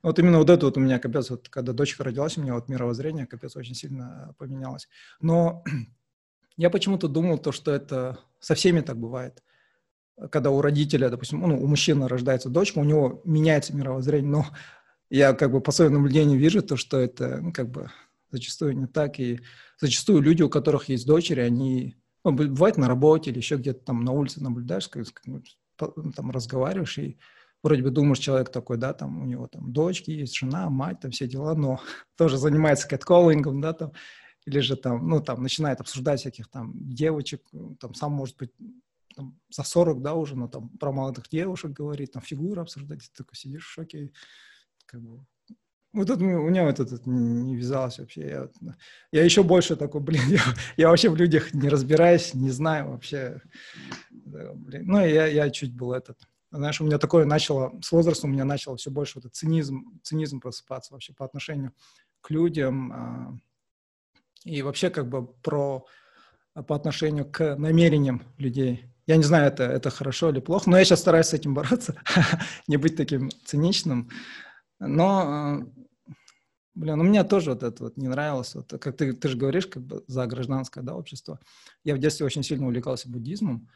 [0.04, 2.70] Вот именно вот это вот у меня, капец, вот когда дочка родилась, у меня вот
[2.70, 4.88] мировоззрение, капец, очень сильно поменялось.
[5.20, 5.64] Но
[6.58, 9.44] я почему-то думал то, что это со всеми так бывает.
[10.30, 14.46] Когда у родителя, допустим, ну, у мужчины рождается дочка, у него меняется мировоззрение, но
[15.10, 17.90] я как бы по своему наблюдению вижу то, что это ну, как бы
[18.32, 19.20] зачастую не так.
[19.20, 19.42] И
[19.80, 24.04] зачастую люди, у которых есть дочери, они ну, бывает на работе или еще где-то там
[24.04, 27.18] на улице наблюдаешь, как, как, там разговариваешь, и
[27.64, 31.12] вроде бы думаешь, человек такой, да, там у него там дочки есть, жена, мать, там
[31.12, 31.80] все дела, но
[32.18, 33.92] тоже занимается кэтколлингом, да, там,
[34.46, 37.42] или же там, ну, там, начинает обсуждать всяких там девочек,
[37.80, 38.52] там, сам, может быть,
[39.16, 43.24] там, за 40, да, уже, но там про молодых девушек говорит, там, фигуры обсуждать, ты
[43.24, 44.12] такой сидишь в шоке,
[44.86, 45.26] как бы,
[45.94, 48.22] вот тут у меня вот это не вязалось вообще.
[48.22, 48.50] Я,
[49.12, 50.42] я еще больше такой, блин, я,
[50.78, 53.42] я вообще в людях не разбираюсь, не знаю вообще.
[54.10, 54.86] Да, блин.
[54.86, 56.18] Ну, я, я чуть был этот.
[56.52, 60.00] Знаешь, у меня такое начало, с возрастом у меня начало все больше вот этот цинизм,
[60.04, 61.74] цинизм просыпаться вообще по отношению
[62.20, 62.92] к людям.
[62.94, 63.38] А,
[64.44, 65.86] и вообще как бы про
[66.54, 68.86] по отношению к намерениям людей.
[69.08, 71.96] Я не знаю, это, это хорошо или плохо, но я сейчас стараюсь с этим бороться,
[72.68, 74.10] не быть таким циничным.
[74.80, 76.14] Но, э,
[76.76, 78.54] блин, у меня тоже вот это вот не нравилось.
[78.56, 81.40] Вот, как ты, ты же говоришь, как бы за гражданское да, общество.
[81.84, 83.70] Я в детстве очень сильно увлекался буддизмом.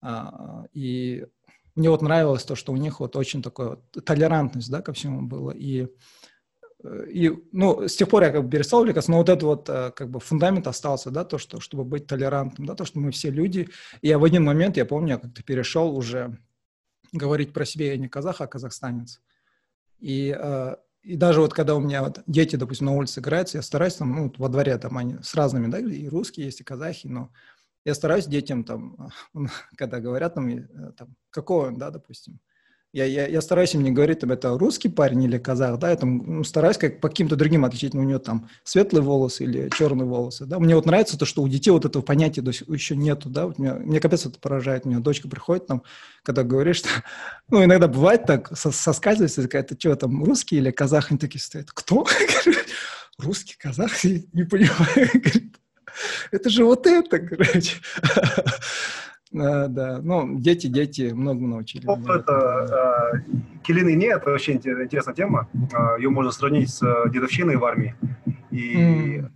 [0.00, 1.26] А, и
[1.74, 5.22] мне вот нравилось то, что у них вот очень такая вот толерантность, да, ко всему
[5.22, 5.50] было.
[5.50, 5.88] И,
[6.84, 9.68] э, и, ну, с тех пор я как бы перестал увлекаться, но вот этот вот
[9.68, 13.10] э, как бы фундамент остался, да, то, что, чтобы быть толерантным, да, то, что мы
[13.10, 13.68] все люди.
[14.02, 16.38] И я в один момент, я помню, я как-то перешел уже
[17.12, 19.20] говорить про себя, я не казах, а казахстанец.
[19.98, 23.62] И, э, и даже вот когда у меня вот дети, допустим, на улице играются, я
[23.62, 27.06] стараюсь там, ну, во дворе там они с разными, да, и русские есть, и казахи,
[27.06, 27.30] но
[27.84, 29.10] я стараюсь детям там,
[29.76, 32.40] когда говорят там, э, там какого он, да, допустим,
[32.94, 35.96] я, я, я стараюсь им не говорить, там, это русский парень или казах, да, я
[35.96, 39.70] там ну, стараюсь как по каким-то другим отличить, ну, у него там светлые волосы или
[39.70, 40.58] черные волосы, да.
[40.58, 43.46] Мне вот нравится то, что у детей вот этого понятия до сих, еще нету, да,
[43.46, 45.82] вот меня, мне капец это поражает, у меня дочка приходит там,
[46.22, 46.88] когда говоришь, что,
[47.48, 52.06] ну, иногда бывает так, соскальзывается, какая-то, что там, русский или казах, они такие стоят, кто?
[53.18, 55.08] Русский, казах, не понимаю,
[56.30, 57.76] это же вот это, короче.
[59.32, 59.98] Да, да.
[60.02, 61.86] Ну, дети, дети много научили.
[61.86, 65.48] Вот это, э, Келины не, это вообще интересная тема.
[65.72, 67.96] Э, ее можно сравнить с э, дедовщиной в армии.
[68.50, 69.30] И mm.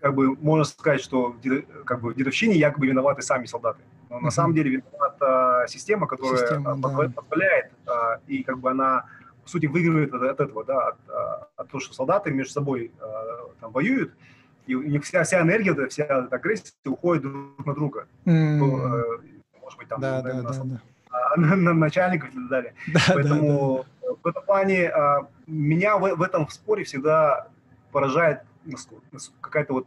[0.00, 1.34] как бы можно сказать, что
[1.86, 3.80] как бы в дедовщине якобы виноваты сами солдаты.
[4.10, 4.22] Но mm-hmm.
[4.24, 7.10] на самом деле виновата система, которая система, да.
[7.14, 7.72] позволяет,
[8.26, 9.06] и как бы она
[9.42, 10.96] по сути выигрывает от, этого, да, от,
[11.56, 12.92] от того, что солдаты между собой
[13.60, 14.12] там воюют,
[14.66, 18.06] и у них вся, вся энергия, вся эта агрессия уходит друг на друга.
[18.24, 18.58] Mm.
[19.60, 20.80] Может быть, там, да, да, да, да.
[21.36, 22.74] На, на начальников и так далее.
[22.92, 24.14] Да, Поэтому да, да.
[24.22, 27.48] в этом плане а, меня в, в этом споре всегда
[27.92, 28.42] поражает
[29.40, 29.86] какая-то вот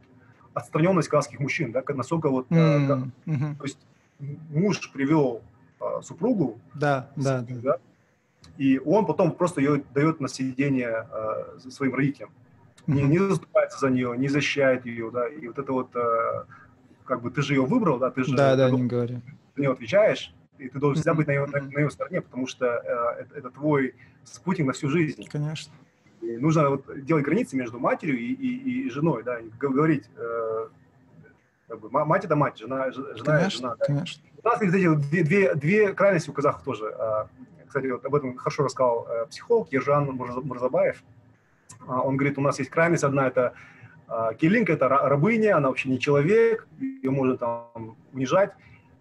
[0.54, 2.88] отстраненность казахских мужчин, да, насколько вот, mm.
[2.88, 3.56] как, mm-hmm.
[3.58, 3.80] то есть
[4.20, 5.42] муж привел
[5.80, 7.56] а, супругу, да, да, да.
[7.62, 7.78] да,
[8.58, 12.30] и он потом просто ее дает на сидение а, своим родителям
[12.88, 16.44] не, не заступается за нее, не защищает ее, да, и вот это вот, э,
[17.06, 19.22] как бы, ты же ее выбрал, да, ты же да, да, не говори.
[19.56, 22.48] за нее отвечаешь, и ты должен всегда быть на ее, на, на ее стороне, потому
[22.48, 25.28] что э, это, это твой спутник на всю жизнь.
[25.30, 25.74] Конечно.
[26.22, 30.68] И нужно вот делать границы между матерью и, и, и женой, да, и говорить, э,
[31.68, 33.76] как бы, мать это мать, жена, жена конечно, жена.
[33.78, 33.86] Да.
[33.86, 34.24] Конечно.
[34.44, 36.94] У нас есть эти две, две, две крайности у казахов тоже.
[36.98, 37.28] А,
[37.66, 41.04] кстати, вот об этом хорошо рассказал э, психолог Ержан Мурзабаев.
[41.88, 43.54] А, он говорит, у нас есть крайность одна, это
[44.08, 48.52] а, Келинка, это рабыня, она вообще не человек, ее можно там унижать.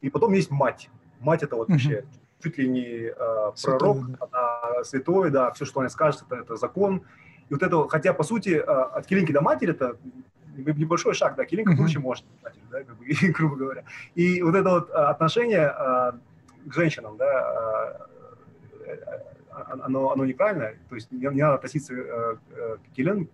[0.01, 0.91] И потом есть мать.
[1.21, 2.05] Мать это вот вообще
[2.43, 4.27] чуть ли не э, пророк, святой, да.
[4.27, 7.03] она святой, да, все, что она скажет, это, это закон.
[7.49, 9.97] И вот это, хотя, по сути, от Келинки до матери это
[10.57, 11.99] небольшой шаг, да, Келинка uh-huh.
[12.01, 13.85] может матери, да, как бы, грубо говоря.
[14.15, 16.13] И вот это вот отношение э,
[16.67, 17.99] к женщинам, да,
[18.87, 18.97] э,
[19.55, 23.29] оно, оно неправильное, то есть не, не надо относиться э, э к Елен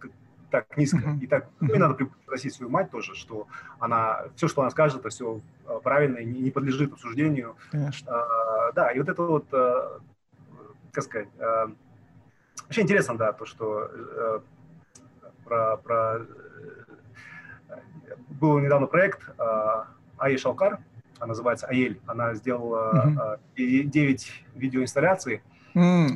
[0.50, 1.72] так низко, и так uh-huh.
[1.72, 3.46] не надо пригласить свою мать тоже, что
[3.78, 7.56] она, все, что она скажет, это все э, правильно, не, не подлежит обсуждению.
[7.70, 8.10] Конечно.
[8.10, 10.00] А, да, и вот это вот, а,
[10.92, 11.70] как сказать, а,
[12.62, 14.42] вообще интересно, да, то, что а,
[15.44, 16.26] про, про
[18.40, 19.88] был недавно проект а,
[20.18, 20.78] Ай Шалкар,
[21.18, 25.57] она называется Аель, она сделала а, 9 видеоинсталляций, Mm,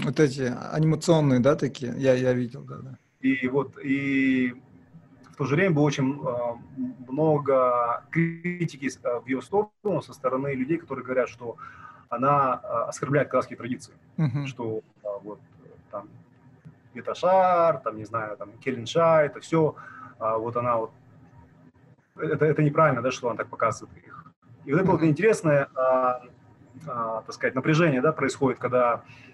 [0.05, 1.95] вот эти анимационные, да, такие?
[1.97, 2.99] Я, я видел, да, да.
[3.21, 4.55] И вот, и
[5.33, 10.55] в то же время было очень э, много критики э, в ее сторону со стороны
[10.55, 11.57] людей, которые говорят, что
[12.09, 14.47] она э, оскорбляет казахские традиции, uh-huh.
[14.47, 15.41] что э, вот
[15.91, 16.09] там
[16.95, 19.77] Веташар, там, не знаю, там, Келинша, это все,
[20.19, 20.91] э, вот она вот,
[22.17, 24.27] это, это неправильно, да, что она так показывает их.
[24.65, 24.93] И вот это uh-huh.
[24.93, 26.27] вот интересное, э,
[26.87, 29.32] э, так сказать, напряжение, да, происходит, когда э,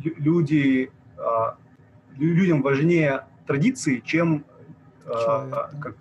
[0.00, 1.22] люди, э,
[2.16, 4.44] людям важнее традиции, чем
[5.06, 5.10] э,
[5.80, 5.96] как,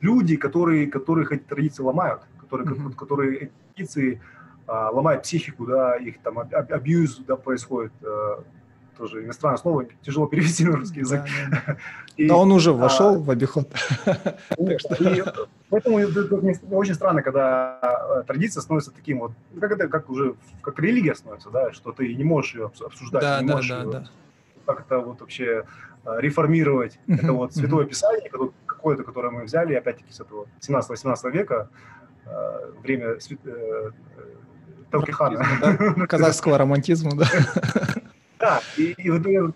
[0.00, 2.94] люди, которые, которых эти традиции ломают, которые, mm-hmm.
[2.94, 4.20] которые эти традиции
[4.66, 7.92] ломают психику, да, их там абьюз да, происходит,
[8.96, 11.22] тоже иностранное слово, тяжело перевести на русский язык.
[11.50, 11.76] Да, да.
[12.16, 13.68] И, Но он уже вошел а, в обиход.
[14.58, 15.22] И,
[15.70, 21.50] поэтому очень странно, когда традиция становится таким вот, как это, как уже, как религия становится,
[21.50, 24.06] да, что ты не можешь ее обсуждать, да, не да, можешь да, ее, да.
[24.66, 25.64] как это вот вообще
[26.04, 26.98] Э, реформировать.
[27.06, 27.88] Uh-huh, это вот Святое uh-huh.
[27.88, 28.30] Писание,
[28.66, 31.68] какое-то, которое мы взяли, опять-таки, с этого 17-18 века,
[32.26, 33.90] э, время э,
[34.90, 35.46] Талкихана.
[35.60, 36.06] Да?
[36.08, 37.26] Казахского романтизма, да.
[38.42, 39.54] Да, и, и вот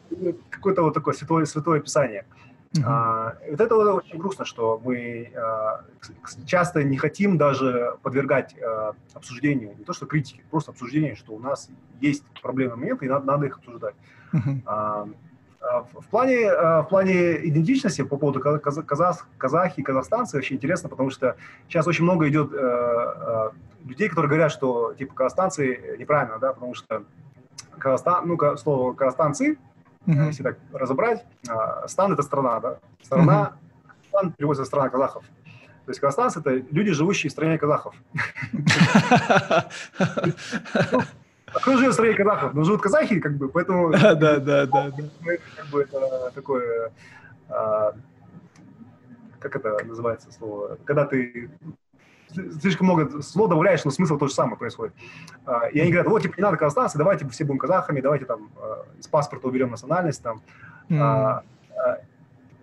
[0.49, 2.25] какое-то вот такое святое, святое Писание.
[2.73, 2.83] Uh-huh.
[2.87, 5.85] А, вот это вот очень грустно, что мы а,
[6.47, 11.41] часто не хотим даже подвергать а, обсуждению, не то что критике, просто обсуждению, что у
[11.41, 11.69] нас
[12.01, 13.97] есть проблемные моменты, и надо, надо их обсуждать.
[14.33, 14.63] Uh-huh.
[14.67, 15.09] А,
[15.61, 18.87] а, в плане, а, в плане идентичности по поводу казах,
[19.37, 21.37] казахи и казахстанцы вообще интересно, потому что
[21.69, 23.51] сейчас очень много идет э, э,
[23.85, 27.03] людей, которые говорят, что типа казахстанцы неправильно, да, потому что
[27.79, 29.59] Казахстан, ну, слово казахстанцы,
[30.07, 30.27] mm-hmm.
[30.27, 34.09] если так разобрать, э, стан это страна, да, страна, mm-hmm.
[34.09, 35.25] стан переводится страна казахов.
[35.85, 37.95] То есть казахстанцы это люди, живущие в стране казахов.
[41.57, 42.55] А кто живет в стране казахов?
[42.55, 43.91] Ну, живут казахи, как бы, поэтому...
[43.93, 44.91] Да, да, да, да.
[45.57, 46.93] Как бы это такое...
[47.49, 47.95] А,
[49.39, 50.77] как это называется слово?
[50.85, 51.49] Когда ты
[52.61, 54.95] слишком много слов добавляешь, но смысл то же самое происходит.
[55.45, 58.51] А, и они говорят, вот, типа, не надо казахстанцы, давайте все будем казахами, давайте там
[58.99, 60.43] из паспорта уберем национальность там.
[60.89, 61.43] Mm.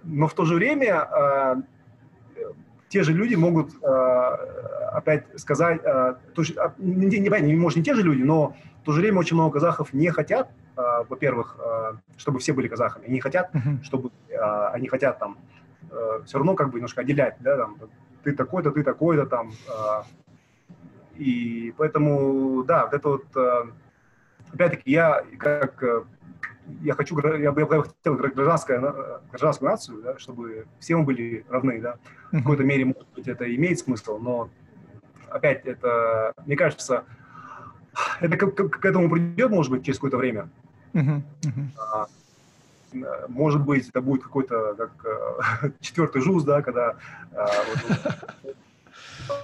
[0.06, 1.64] Но в то же время
[2.90, 6.44] те же люди могут опять сказать, то
[6.78, 9.54] не, не, не, может, не те же люди, но в то же время очень много
[9.54, 11.58] казахов не хотят, во-первых,
[12.18, 13.52] чтобы все были казахами, они хотят,
[13.82, 14.12] чтобы
[14.72, 15.38] они хотят там
[16.26, 17.78] все равно как бы немножко отделять, да, там,
[18.24, 20.04] ты такой-то, ты такой-то там, э,
[21.16, 23.64] и поэтому, да, вот это вот, э,
[24.54, 26.04] опять-таки, я как э,
[26.82, 28.80] я хочу, я бы, я бы хотел гражданское,
[29.32, 31.98] гражданскую нацию, да, чтобы все мы были равны, да.
[32.32, 34.50] В какой-то мере, может быть, это имеет смысл, но
[35.30, 37.04] опять это, мне кажется,
[38.22, 40.50] это к, к, к этому придет, может быть, через какое-то время.
[40.94, 42.08] Uh-huh, uh-huh.
[42.94, 44.92] А, может быть, это будет какой-то как
[45.64, 46.96] э, четвертый жуз, да, когда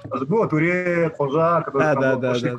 [0.05, 2.55] вот, было Туре, Хожа, которые там пошли.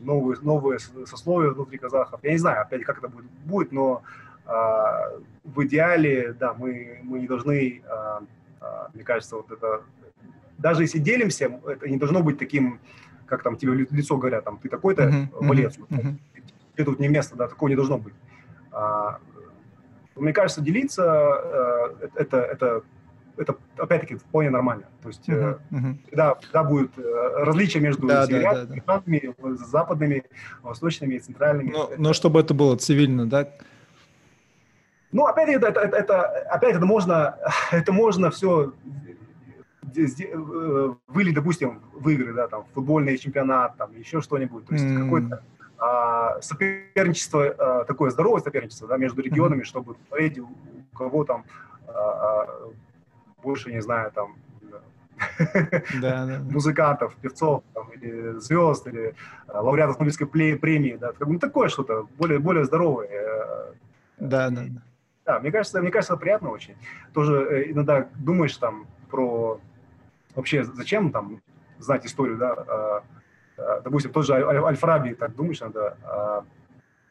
[0.00, 2.20] Новые, новые сословия внутри казахов.
[2.22, 4.02] Я не знаю, опять, как это будет, будет но
[4.46, 5.10] а,
[5.44, 8.22] в идеале, да, мы, мы не должны, а,
[8.60, 9.82] а, мне кажется, вот это,
[10.58, 12.80] даже если делимся, это не должно быть таким
[13.26, 15.08] как там тебе лицо говорят, там, ты такой-то
[16.74, 18.12] тебе тут не место, да, такого не должно быть.
[18.72, 19.18] А,
[20.16, 22.82] мне кажется, делиться э, это, это,
[23.36, 24.84] это опять-таки вполне нормально.
[25.02, 25.96] То есть uh-huh, uh-huh.
[26.06, 29.64] Всегда, всегда будет э, различие между да, северянами, да, да, да.
[29.64, 30.24] западными,
[30.62, 31.70] восточными, центральными.
[31.70, 33.48] Но, но чтобы это было цивильно, да?
[35.12, 37.36] Ну, опять это, это, это, опять это можно,
[37.70, 38.72] это можно все
[39.96, 45.04] Э, были, допустим, в игры, да, там, футбольный чемпионат, там, еще что-нибудь, то есть mm.
[45.04, 45.42] какое-то
[45.82, 51.44] а, соперничество, а, такое здоровое соперничество, да, между регионами, чтобы посмотреть, у кого там
[51.88, 52.46] а,
[53.42, 54.36] больше, не знаю, там,
[56.00, 59.16] да, да, музыкантов, певцов, там, или звезд, или
[59.48, 63.08] лауреатов Нобелевской премии, да, ну, такое что-то, более, более здоровое.
[63.08, 63.72] Э,
[64.18, 64.82] да, да, да.
[65.24, 66.76] Да, мне кажется, мне кажется, приятно очень.
[67.12, 69.60] Тоже э, иногда думаешь там про
[70.36, 71.42] вообще зачем там
[71.78, 73.02] знать историю, да,
[73.56, 76.44] допустим, тот же Аль-Фараби, так думаешь, надо, а,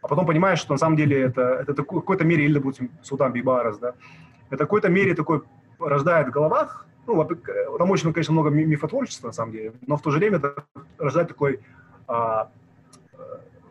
[0.02, 2.90] а потом понимаешь, что на самом деле это, это такой, в какой-то мере, или, допустим,
[3.02, 3.94] Султан Бибарас, да,
[4.50, 5.44] это в какой-то мере такой
[5.80, 7.24] рождает в головах, ну,
[7.78, 10.66] там очень, конечно, много мифотворчества, на самом деле, но в то же время это
[10.98, 11.60] рождает такой
[12.08, 12.50] а,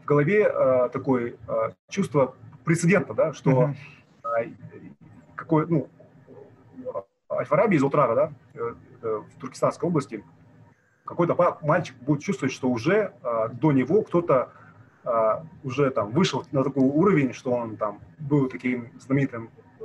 [0.02, 2.34] в голове а, такое а, чувство
[2.64, 3.74] прецедента, да, что mm-hmm.
[4.24, 5.88] а, какой, ну,
[7.30, 8.32] Аль-Фараби из Утрара, да,
[9.02, 10.22] Э, в Туркестанской области,
[11.10, 14.52] какой-то мальчик будет чувствовать, что уже э, до него кто-то
[15.04, 15.10] э,
[15.64, 19.50] уже там вышел на такой уровень, что он там был таким знаменитым
[19.80, 19.84] э,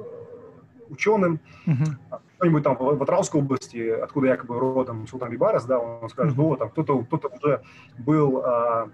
[0.90, 2.20] ученым, uh-huh.
[2.38, 6.58] кто-нибудь там в, в Атраусской области, откуда якобы родом Султан Бибарас, да, он скажет, uh-huh.
[6.58, 7.64] там кто-то кто уже
[7.98, 8.88] был э,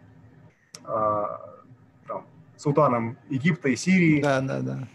[0.85, 1.23] э,
[2.07, 2.25] там,
[2.55, 4.21] султаном Египта и Сирии.
[4.21, 4.87] Да, да, да.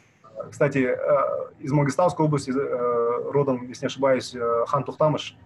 [0.51, 0.97] Кстати, э,
[1.61, 5.37] из Мангистауской области э, родом, если не ошибаюсь, э, хан Тухтамыш,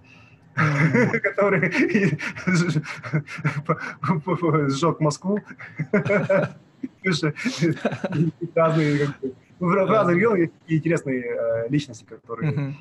[1.23, 1.71] который
[4.71, 5.41] сжег Москву.
[8.55, 9.09] Разные,
[9.59, 12.77] в разных регионах есть интересные личности, которые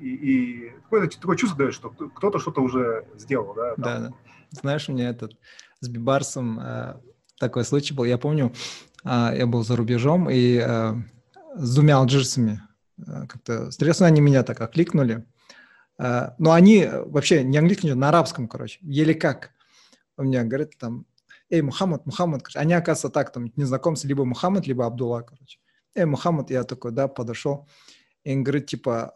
[0.00, 3.74] и, какое-то такое чувство дает, что кто-то что-то уже сделал, да?
[3.76, 4.10] Да, да.
[4.50, 5.32] Знаешь, у меня этот
[5.80, 6.60] с Бибарсом
[7.38, 8.04] такой случай был.
[8.04, 8.52] Я помню,
[9.04, 10.58] я был за рубежом и
[11.54, 12.71] с двумя алжирцами Э,
[13.06, 15.26] как-то интересно, они меня так окликнули.
[15.98, 19.52] Э, но они вообще не английском, на арабском, короче, еле как.
[20.16, 21.06] У меня говорят там,
[21.50, 22.44] эй, Мухаммад, Мухаммад.
[22.54, 25.58] Они, оказывается, так там незнакомцы, либо Мухаммад, либо Абдулла, короче.
[25.94, 27.68] Эй, Мухаммад, я такой, да, подошел.
[28.24, 29.12] И он говорит, типа,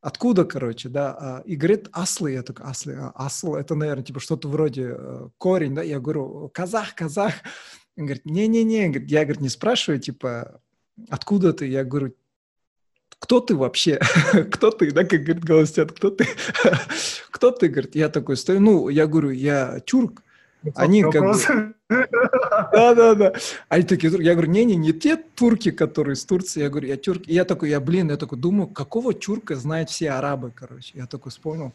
[0.00, 4.20] откуда, короче, да, а, и говорит, аслы, я такой, аслы, а, асл, это, наверное, типа
[4.20, 7.34] что-то вроде э, корень, да, я говорю, казах, казах,
[7.96, 10.60] он говорит, не-не-не, я, говорит, не спрашиваю, типа,
[11.10, 12.14] откуда ты, я говорю,
[13.20, 14.00] кто ты вообще?
[14.50, 14.90] кто ты?
[14.90, 16.26] Да, как говорит Галустян, кто ты?
[17.30, 17.68] кто ты?
[17.68, 20.22] Говорит, я такой стою, ну, я говорю, я тюрк.
[20.74, 21.74] Они как бы...
[21.88, 23.32] Да, да, да.
[23.68, 26.60] Они такие, я говорю, не, не, те турки, которые из Турции.
[26.60, 27.22] Я говорю, я тюрк.
[27.26, 30.92] И я такой, я, блин, я такой думаю, какого тюрка знают все арабы, короче.
[30.94, 31.72] Я такой вспомнил.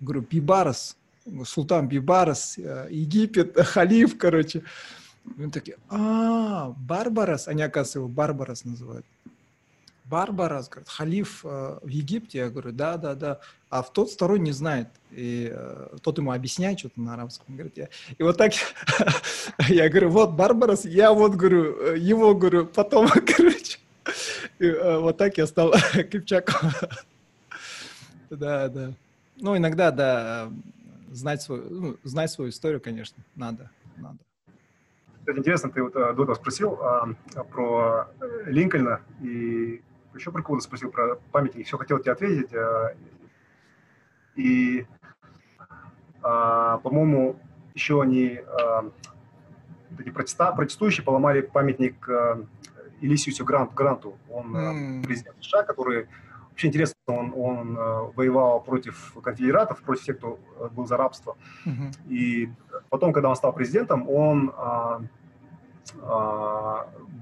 [0.00, 0.96] Говорю, Бибарас,
[1.44, 4.62] султан Бибарас, э, Египет, халиф, короче.
[5.36, 7.48] И они такие, а, Барбарас.
[7.48, 9.06] Они, оказывается, его Барбарас называют.
[10.08, 14.38] Барбара, говорит, халиф э, в Египте, я говорю, да, да, да, а в тот второй
[14.38, 17.88] не знает, и э, тот ему объясняет что-то на арабском, говорит, я...
[18.16, 18.52] и вот так
[19.68, 23.78] я говорю, вот Барбарас, я вот говорю, э, его говорю, потом, короче,
[24.58, 25.72] и, э, вот так я стал
[26.10, 26.70] Кипчаком.
[28.30, 28.92] да, да.
[29.36, 30.50] Ну, иногда, да,
[31.10, 34.18] знать свою, ну, знать свою историю, конечно, надо, надо.
[35.18, 37.08] Кстати, интересно, ты вот э, до спросил а,
[37.50, 38.08] про
[38.46, 39.82] Линкольна, и
[40.16, 42.52] еще про кого-то спросил, про памятники, все хотел тебе ответить.
[42.52, 42.94] Э,
[44.34, 44.86] и,
[46.22, 47.36] а, по-моему,
[47.74, 48.40] еще они,
[49.98, 52.44] эти протеста, протестующие, поломали памятник э,
[53.00, 54.18] Илисиусу Грант, Гранту.
[54.30, 55.04] Он mm.
[55.04, 56.06] президент США, который,
[56.50, 57.74] вообще интересно, он, он
[58.14, 60.38] воевал против конфедератов, против тех, кто
[60.72, 61.36] был за рабство.
[61.64, 62.08] Mm-hmm.
[62.08, 62.50] И
[62.90, 65.02] потом, когда он стал президентом, он а,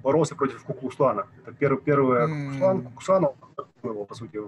[0.02, 1.26] боролся против Куклуслана.
[1.44, 2.44] Это первый, первый mm.
[2.44, 3.28] Куклуслан, Куклуслан,
[3.82, 4.40] его, по сути,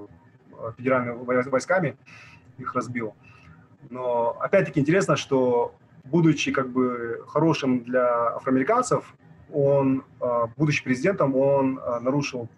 [0.76, 1.96] федеральными войсками,
[2.58, 3.14] их разбил.
[3.90, 5.74] Но, опять-таки, интересно, что,
[6.04, 9.14] будучи как бы хорошим для афроамериканцев,
[9.52, 12.48] он, а, будучи президентом, он а, нарушил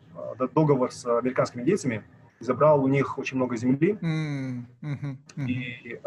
[0.55, 2.03] договор с американскими индейцами,
[2.41, 5.17] забрал у них очень много земли mm -hmm.
[5.47, 6.01] и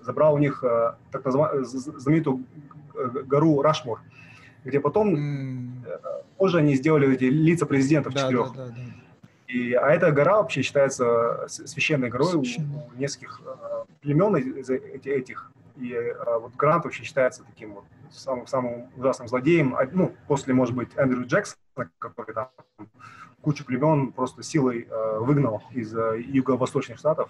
[0.00, 0.62] забрал у них
[1.10, 2.44] так называемую знаменитую
[3.26, 4.00] гору Рашмор,
[4.64, 6.24] где потом mm.
[6.36, 8.52] позже они сделали эти лица президентов да, четырех.
[8.54, 8.82] Да, да, да.
[9.52, 12.84] И, а эта гора вообще считается священной горой Священно.
[12.86, 15.52] у, нескольких э, племен из этих.
[15.76, 20.74] И э, вот Грант вообще считается таким вот самым, самым ужасным злодеем, ну, после, может
[20.74, 22.48] быть, Эндрю Джексона, который там
[23.42, 27.28] кучу племен просто силой э, выгнал из э, юго-восточных штатов.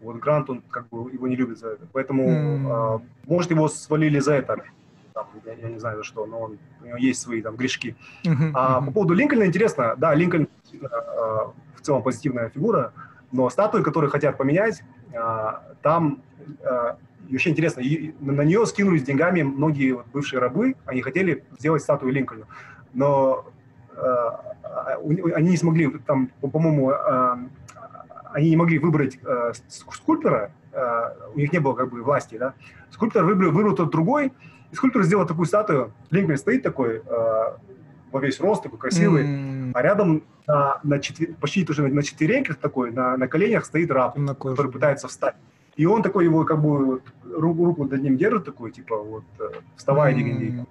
[0.00, 1.86] Вот Грант, он как бы его не любит за это.
[1.92, 3.00] Поэтому, mm.
[3.00, 4.64] э, может, его свалили за это
[5.18, 7.96] там, я, я не знаю за что, но он, у него есть свои там грешки.
[8.24, 8.86] Uh-huh, а uh-huh.
[8.86, 10.76] по поводу Линкольна интересно, да, Линкольн э,
[11.76, 12.92] в целом позитивная фигура,
[13.32, 14.82] но статуи, которые хотят поменять,
[15.12, 16.22] э, там
[16.60, 16.94] э,
[17.32, 22.12] очень интересно, и на нее скинулись деньгами многие вот, бывшие рабы, они хотели сделать статую
[22.12, 22.46] Линкольну,
[22.94, 23.46] но
[23.96, 24.30] э,
[25.34, 27.36] они не смогли, там, по-моему, э,
[28.32, 32.54] они не могли выбрать э, скульптора, э, у них не было как бы власти, да.
[32.90, 34.32] Скульптор выбрал, выбрал тот другой,
[34.70, 35.92] и скульптор сделал такую статую.
[36.10, 37.52] Линкольн стоит такой э,
[38.12, 39.70] во весь рост, такой красивый, mm.
[39.74, 41.34] а рядом на, на четвер...
[41.40, 45.36] почти тоже на, четвереньках такой, на, на коленях стоит раб, на который пытается встать.
[45.76, 49.50] И он такой его как бы руку, руку над ним держит такой, типа вот э,
[49.76, 50.66] вставай, mm.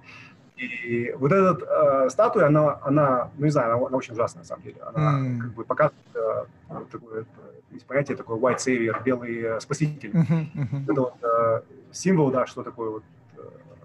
[0.58, 4.48] И вот эта э, статуя, она, она, ну не знаю, она, она очень ужасная на
[4.48, 4.78] самом деле.
[4.82, 5.40] Она mm.
[5.40, 7.26] как бы показывает э, вот такое,
[7.72, 10.10] есть понятие такое white savior, белый э, спаситель.
[10.10, 10.92] Mm-hmm, mm-hmm.
[10.92, 11.62] Это вот э,
[11.92, 13.04] символ, да, что такое вот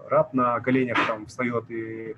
[0.07, 2.15] раб на коленях там встает и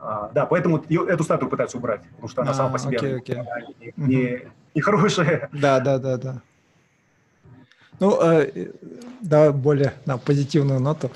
[0.00, 3.20] а, да, поэтому эту статую пытаются убрать, потому что она а, сама по себе okay,
[3.20, 3.92] okay.
[3.96, 5.48] Не, не, нехорошее.
[5.52, 6.42] Да, да, да, да.
[7.98, 8.70] Ну, э,
[9.20, 11.10] да, более на позитивную ноту.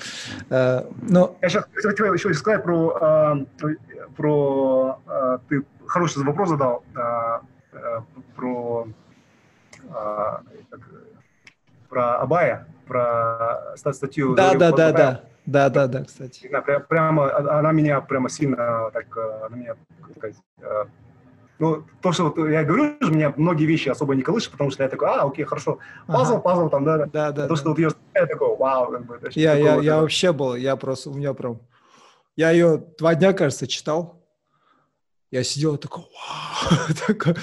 [0.49, 1.37] Э, но...
[1.41, 3.75] Я сейчас хотел еще сказать про, э,
[4.15, 7.39] про э, ты хороший вопрос задал э,
[7.73, 8.01] э,
[8.35, 8.87] про
[9.83, 10.37] э,
[11.89, 14.35] про Абая, про статью.
[14.35, 16.49] Да, да, да, да, да, да, да, кстати.
[16.89, 20.35] Прямо она меня прямо сильно так, она меня, как сказать,
[21.59, 24.89] ну, то, что вот я говорю, меня многие вещи особо не колышут, потому что я
[24.89, 26.41] такой, а, окей, хорошо, пазл, ага.
[26.41, 27.43] пазл там, да, да, да.
[27.43, 27.55] То, да.
[27.55, 29.19] что вот ее я такой, вау, как бы.
[29.31, 30.01] Я, я, вот, я это...
[30.01, 31.59] вообще был, я просто, у меня прям,
[32.35, 34.23] я ее два дня, кажется, читал,
[35.31, 37.33] я сидел такой, вау, такой,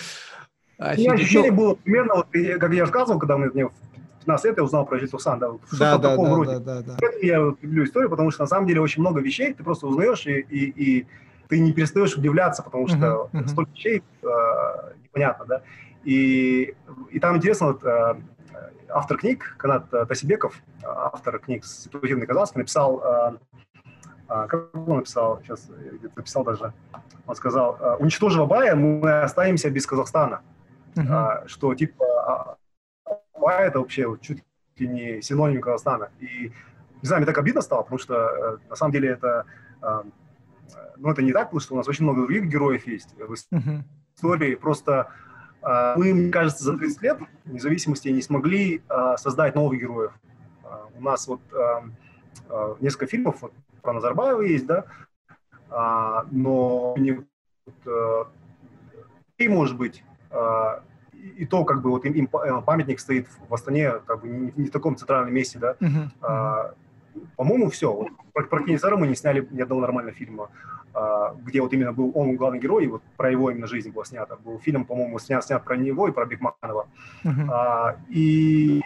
[0.79, 2.27] У меня ощущение ну было примерно, вот,
[2.61, 3.69] как я рассказывал, когда мне, мне
[4.25, 6.59] 15 лет я узнал про Жильцов Сан, да, да, да, да, вроде.
[6.59, 7.09] да, да, да.
[7.21, 10.41] Я люблю историю, потому что на самом деле очень много вещей ты просто узнаешь и,
[10.41, 11.07] и, и
[11.49, 14.27] ты не перестаешь удивляться, потому что uh-huh, столько вещей э,
[15.05, 15.63] непонятно, да.
[16.05, 16.75] И,
[17.11, 18.15] и там интересно, вот, э,
[18.89, 23.37] автор книг, Канат Тасибеков, автор книг «Ситуативный казахский», написал, э,
[24.29, 25.69] э, как он написал, сейчас
[26.17, 26.73] написал даже,
[27.27, 30.41] он сказал, уничтожив Абая, мы останемся без Казахстана.
[30.95, 31.43] Uh-huh.
[31.45, 32.57] Э, что типа
[33.45, 34.43] Абая это вообще чуть
[34.77, 36.11] ли не синоним Казахстана.
[36.19, 36.51] И
[37.03, 39.45] не знаю, мне так обидно стало, потому что э, на самом деле это
[39.83, 40.03] э,
[40.97, 44.55] ну, это не так, потому что у нас очень много других героев есть в истории.
[44.55, 45.11] Просто
[45.63, 48.83] э, мы, мне кажется, за 30 лет независимости не смогли
[49.17, 50.13] создать новых героев.
[50.97, 51.41] У нас вот
[52.81, 53.53] несколько фильмов вот,
[53.83, 54.87] про Назарбаева есть, да,
[55.71, 57.21] э, но не,
[59.49, 60.03] может быть,
[61.37, 64.67] и то, как бы вот им, им памятник стоит в Астане, как бы не, не
[64.67, 65.77] в таком центральном месте, да.
[65.81, 66.09] Uh-huh.
[66.21, 66.75] Uh,
[67.37, 67.93] по-моему, все.
[67.93, 70.51] Вот, про, про Кеннисара мы не сняли ни одного нормального фильма,
[70.93, 74.05] а, где вот именно был он главный герой, и вот про его именно жизнь было
[74.05, 74.37] снято.
[74.37, 76.89] Был фильм, по-моему, снят, снят про него и про Бекманова.
[77.25, 77.51] Uh-huh.
[77.51, 78.83] А, и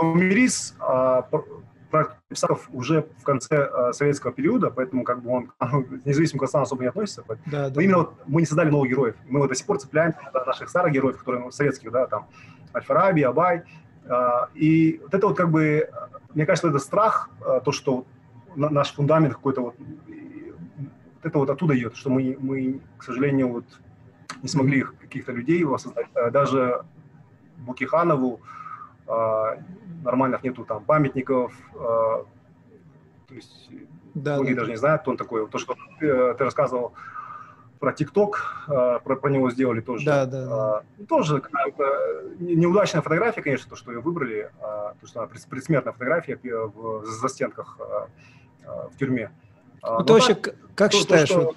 [0.00, 1.22] Мирис а,
[2.28, 5.52] Писаков уже в конце а, советского периода, поэтому как бы он
[6.04, 7.24] независимо Казахстан особо не относится.
[7.46, 7.72] Да, да.
[7.74, 9.14] Но именно вот мы не создали новых героев.
[9.28, 10.14] Мы вот до сих пор цепляем
[10.46, 12.26] наших старых героев, которые ну, советских, да, там
[12.74, 13.64] Аль-Фараби, Абай,
[14.08, 15.88] а, и вот это вот как бы,
[16.34, 18.06] мне кажется, это страх, а, то, что
[18.56, 19.76] наш фундамент какой-то вот,
[21.22, 23.64] это вот оттуда идет, что мы, мы, к сожалению, вот
[24.42, 26.06] не смогли каких-то людей его создать.
[26.14, 26.82] А даже
[27.58, 28.40] Букиханову
[30.04, 32.26] нормальных нету там памятников, то
[33.30, 33.70] есть
[34.14, 34.60] да, многие да.
[34.60, 35.48] даже не знают, кто он такой.
[35.48, 36.92] То, что ты, э, ты рассказывал,
[37.78, 40.04] про ТикТок, а, про, про него сделали тоже.
[40.04, 40.46] Да, да.
[40.46, 40.78] да.
[40.78, 41.42] А, тоже
[42.38, 47.78] неудачная фотография, конечно, то, что ее выбрали, а, то, что она предсмертная фотография в застенках
[48.64, 49.32] в тюрьме.
[49.82, 51.44] Ну, ты вообще так, как то, считаешь, то, что...
[51.46, 51.56] вот,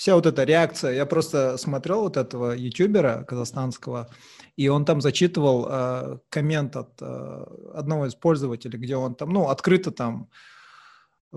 [0.00, 4.08] вся вот эта реакция, я просто смотрел вот этого ютубера казахстанского,
[4.56, 7.44] и он там зачитывал э, коммент от э,
[7.74, 10.30] одного из пользователей, где он там, ну, открыто там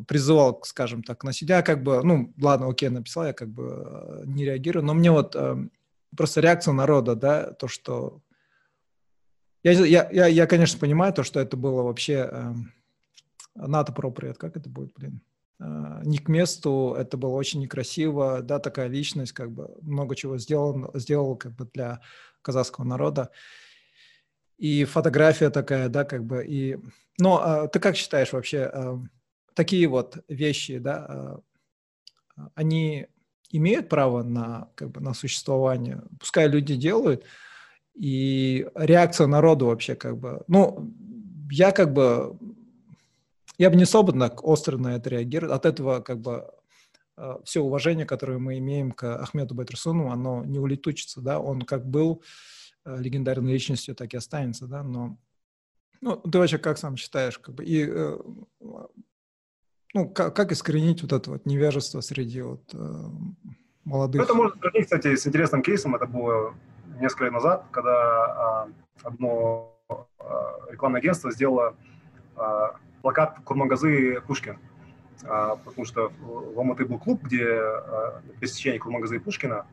[0.08, 4.24] призывал, скажем так, на себя, как бы, ну, ладно, окей, написал, я как бы э,
[4.28, 5.58] не реагирую, но мне вот э,
[6.16, 8.22] просто реакция народа, да, то, что...
[9.62, 12.54] Я, я, я, я, конечно, понимаю то, что это было вообще э,
[13.58, 15.22] not appropriate, как это будет, блин,
[15.60, 20.92] не к месту, это было очень некрасиво, да, такая личность, как бы, много чего сделал,
[20.96, 22.02] сделал, как бы, для
[22.42, 23.30] казахского народа.
[24.58, 26.78] И фотография такая, да, как бы, и...
[27.20, 28.70] Но э, ты как считаешь вообще...
[28.74, 28.98] Э,
[29.54, 31.40] такие вот вещи, да, а,
[32.36, 33.08] а, они
[33.52, 37.24] имеют право на, как бы, на существование, пускай люди делают,
[37.94, 40.92] и реакция народа вообще как бы, ну,
[41.52, 42.38] я как бы,
[43.58, 46.50] я бы не особо так остро на это реагирую, от этого как бы
[47.16, 51.86] а, все уважение, которое мы имеем к Ахмеду Байтурсуну, оно не улетучится, да, он как
[51.86, 52.24] был
[52.86, 55.18] легендарной личностью, так и останется, да, но
[56.04, 58.18] ну, ты вообще как сам считаешь, как бы, и э,
[59.94, 62.78] ну, как, как искоренить вот это вот невежество среди вот э,
[63.86, 64.24] молодых?
[64.24, 65.96] Это можно сравнить, кстати, с интересным кейсом.
[65.96, 66.56] Это было
[67.00, 69.94] несколько лет назад, когда э, одно э,
[70.72, 71.76] рекламное агентство сделало
[72.36, 72.68] э,
[73.04, 74.58] плакат Курмангазы Пушкин.
[75.24, 79.66] Э, потому что в Алматы был клуб, где э, пересечение Курмангазы и Пушкина,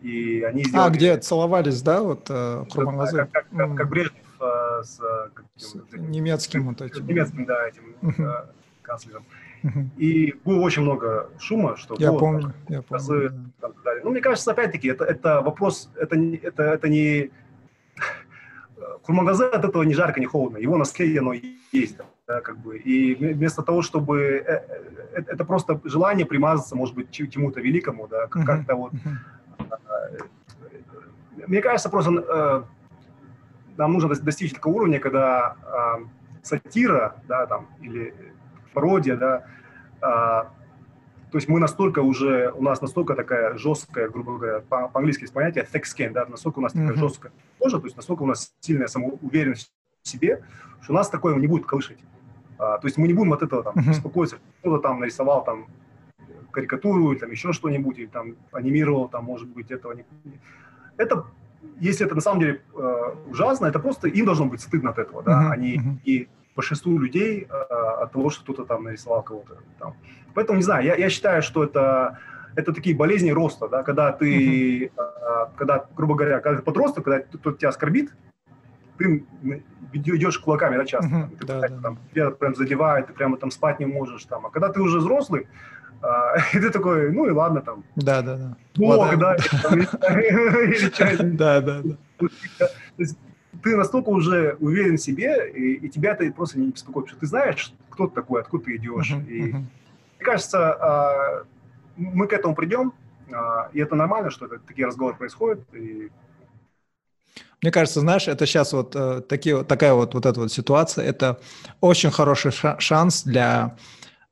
[0.00, 0.88] и они сделали...
[0.88, 3.16] А, где целовались, да, вот э, Курмангазы?
[3.18, 4.98] Да, как, как, как Брежнев э, с,
[5.34, 7.06] как, с немецким вот этим.
[7.06, 7.96] Немецким, да, этим
[8.82, 9.24] канцлером.
[9.96, 13.30] И было очень много шума, что я вот, помню, я помню.
[13.60, 13.68] Да.
[13.68, 14.02] так далее.
[14.04, 17.30] Ну, мне кажется, опять-таки, это, это вопрос, это, не, это, это не...
[19.02, 20.56] Курмангазы от этого ни жарко, ни холодно.
[20.58, 21.34] Его на склее оно
[21.72, 21.96] есть.
[21.96, 22.04] Да,
[22.40, 22.78] как бы.
[22.78, 24.44] И вместо того, чтобы...
[24.46, 24.64] Э,
[25.14, 28.92] э, это просто желание примазаться, может быть, чему-то великому, да, как-то вот
[31.46, 32.66] мне кажется, просто
[33.76, 35.56] нам нужно достичь такого уровня, когда
[36.42, 38.14] сатира, да, там, или
[38.72, 39.44] пародия, да,
[41.32, 45.32] то есть мы настолько уже, у нас настолько такая жесткая, грубо говоря, по- по-английски есть
[45.32, 46.96] понятие thick skin, да, настолько у нас такая mm-hmm.
[46.98, 49.72] жесткая кожа, то есть настолько у нас сильная самоуверенность
[50.02, 50.44] в себе,
[50.82, 51.96] что у нас такое не будет колышать.
[52.62, 55.66] А, то есть мы не будем от этого там беспокоиться, кто-то там нарисовал там
[56.52, 60.04] карикатуру или там еще что-нибудь, или там анимировал, там, может быть, этого не...
[60.96, 61.24] Это,
[61.80, 65.22] если это на самом деле э, ужасно, это просто им должно быть стыдно от этого,
[65.22, 65.52] да, mm-hmm.
[65.52, 69.94] они и большинству людей э, от того, что кто-то там нарисовал кого-то там.
[70.34, 72.18] Поэтому, не знаю, я, я считаю, что это,
[72.54, 74.90] это такие болезни роста, да, когда ты, mm-hmm.
[74.96, 78.12] э, когда, грубо говоря, когда ты подросток, когда кто-то тебя оскорбит,
[79.02, 81.14] ты идешь кулаками, да, часто.
[81.14, 81.36] Mm-hmm.
[81.38, 81.96] Ты, да, там, да.
[82.12, 84.24] Тебя прям задевает, ты прямо там спать не можешь.
[84.24, 84.46] Там.
[84.46, 85.46] А когда ты уже взрослый,
[86.00, 87.84] а, и ты такой, ну и ладно там.
[87.96, 88.56] Да, да, да.
[88.76, 89.36] Бог, да,
[91.22, 93.06] Да, да, да
[93.62, 97.26] ты настолько уже уверен в себе, и, и тебя это просто не беспокоит, что ты
[97.26, 99.12] знаешь, кто ты такой, откуда ты идешь.
[99.12, 99.52] Uh-huh, и, uh-huh.
[100.22, 101.44] Мне кажется, а,
[101.96, 102.92] мы к этому придем,
[103.32, 105.62] а, и это нормально, что такие разговоры происходят.
[105.74, 106.10] И...
[107.62, 111.40] Мне кажется, знаешь, это сейчас вот э, такие, такая вот, вот эта вот ситуация, это
[111.80, 113.76] очень хороший шанс для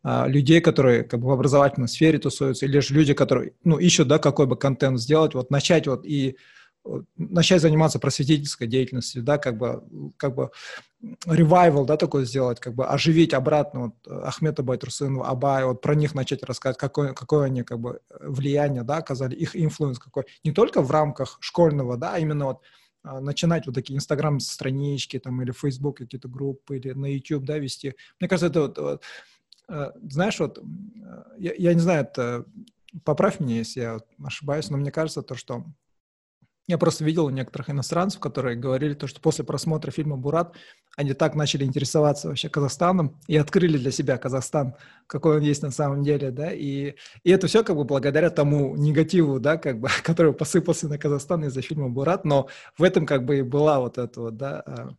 [0.02, 4.08] э, людей, которые как бы в образовательной сфере тусуются, или же люди, которые, ну, ищут,
[4.08, 6.36] да, какой бы контент сделать, вот начать вот и
[7.16, 9.84] начать заниматься просветительской деятельностью, да, как бы,
[10.16, 10.50] как бы
[11.26, 16.14] revival, да, такой сделать, как бы оживить обратно вот Ахмета Байтурсынова, Абай, вот про них
[16.14, 20.80] начать рассказывать, какое, какое они как бы влияние, да, оказали, их influence какой, не только
[20.82, 22.60] в рамках школьного, да, а именно вот
[23.02, 27.94] начинать вот такие инстаграм-странички там или Facebook какие-то группы или на YouTube, да, вести.
[28.18, 29.02] Мне кажется, это вот, вот
[29.68, 30.62] э, знаешь, вот, э,
[31.38, 32.44] я, я не знаю, это,
[33.04, 35.64] поправь меня, если я ошибаюсь, но мне кажется то, что
[36.70, 40.54] я просто видел у некоторых иностранцев, которые говорили то, что после просмотра фильма «Бурат»
[40.96, 44.74] они так начали интересоваться вообще Казахстаном и открыли для себя Казахстан,
[45.06, 46.94] какой он есть на самом деле, да, и,
[47.24, 51.44] и это все как бы благодаря тому негативу, да, как бы, который посыпался на Казахстан
[51.44, 52.48] из-за фильма «Бурат», но
[52.78, 54.90] в этом как бы и была вот эта вот, да, а,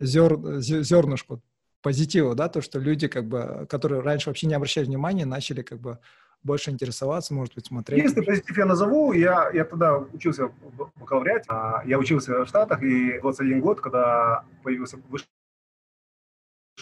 [0.00, 1.40] зер, зернышко
[1.82, 5.80] позитива, да, то, что люди, как бы, которые раньше вообще не обращали внимания, начали как
[5.80, 5.98] бы
[6.42, 7.98] больше интересоваться, может быть, смотреть.
[7.98, 9.12] Единственный позитив я назову.
[9.12, 14.44] Я, я тогда учился в бакалавриате, а, я учился в Штатах, и 21 год, когда
[14.62, 15.28] появился высший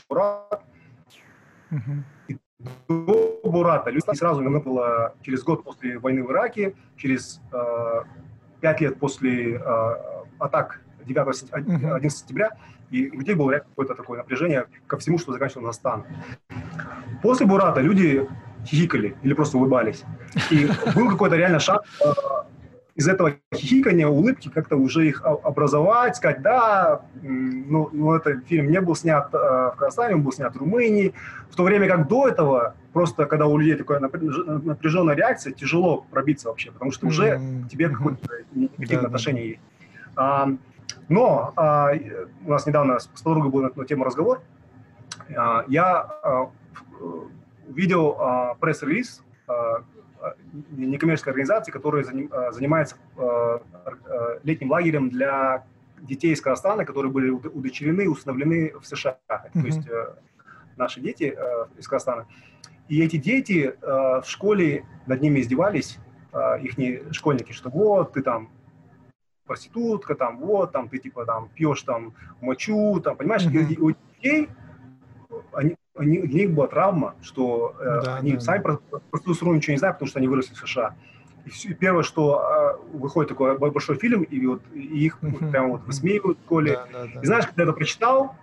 [0.08, 0.64] Бурат,
[1.70, 2.38] uh-huh.
[2.88, 8.02] до Бурата, люди сразу у было через год после войны в Ираке, через э,
[8.60, 9.94] 5 лет после э,
[10.38, 12.50] атак 9 11 сентября,
[12.90, 16.04] и у людей было какое-то такое напряжение ко всему, что заканчивал Назастан.
[17.22, 18.26] После Бурата люди
[18.66, 20.04] хихикали или просто улыбались.
[20.50, 22.12] И был какой-то реально шаг э,
[22.94, 28.80] из этого хихикания, улыбки как-то уже их образовать, сказать, да, ну, ну этот фильм не
[28.80, 31.14] был снят э, в Казахстане, он был снят в Румынии,
[31.50, 36.48] в то время как до этого, просто когда у людей такая напряженная реакция, тяжело пробиться
[36.48, 37.68] вообще, потому что уже mm-hmm.
[37.68, 39.60] тебе какое-то негативное да, отношение есть.
[40.16, 40.48] А,
[41.08, 41.92] но а,
[42.44, 44.42] у нас недавно с подругой был на эту тему разговор,
[45.34, 46.50] а, я а,
[47.70, 49.84] увидел а, пресс-релиз а,
[50.72, 53.60] некоммерческой организации, которая заним, а, занимается а,
[54.42, 55.64] летним лагерем для
[56.00, 59.18] детей из Казахстана, которые были удочерены и установлены в США.
[59.28, 59.60] Mm-hmm.
[59.60, 60.18] То есть а,
[60.76, 62.26] наши дети а, из Казахстана.
[62.88, 65.98] И эти дети а, в школе над ними издевались,
[66.32, 66.74] а, их
[67.14, 68.50] школьники, что вот, ты там
[69.46, 73.80] проститутка, там, вот, там, ты, типа, там, пьешь, там, мочу, там, понимаешь, mm-hmm.
[73.80, 74.48] у детей,
[75.96, 78.62] они, у них была травма, что э, да, они да, сами да.
[78.62, 80.94] про проститутуру ничего не знают, потому что они выросли в США.
[81.44, 85.50] И, все, и первое, что э, выходит такой большой фильм, и вот и их uh-huh.
[85.50, 86.72] прямо вот высмеивают в школе.
[86.72, 87.20] Да, да, да.
[87.20, 88.36] И знаешь, когда я это прочитал,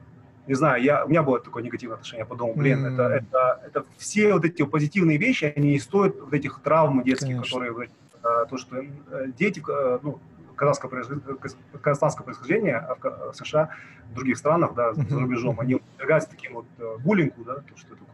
[0.47, 3.85] не знаю, я, у меня было такое негативное отношение, я подумал, блин, это, это, это
[3.97, 7.43] все вот эти позитивные вещи, они не стоят вот этих травм детских, Конечно.
[7.43, 7.89] которые,
[8.23, 8.85] э, то, что э,
[9.37, 10.19] дети, э, ну,
[10.57, 11.03] казахского,
[11.81, 12.95] казахстанского происхождения а
[13.31, 13.69] в США,
[14.11, 17.91] в других странах, да, за рубежом, они подвергаются таким вот э, буллингу, да, то, что
[17.91, 18.07] такое.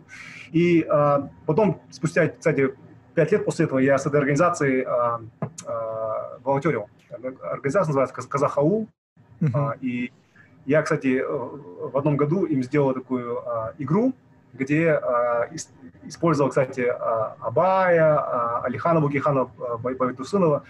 [0.52, 2.76] И а, потом, спустя, кстати,
[3.16, 5.22] пять лет после этого я с этой организацией а,
[5.66, 6.90] а, волонтерил.
[7.10, 8.88] Организация называется Казахау,
[9.40, 9.50] uh-huh.
[9.54, 10.12] а, и
[10.66, 14.14] я, кстати, э, в одном году им сделал такую а, игру,
[14.54, 15.50] где а,
[16.04, 20.64] использовал, кстати, а, Абая, а, Алихана Букихана а, Байтусынова,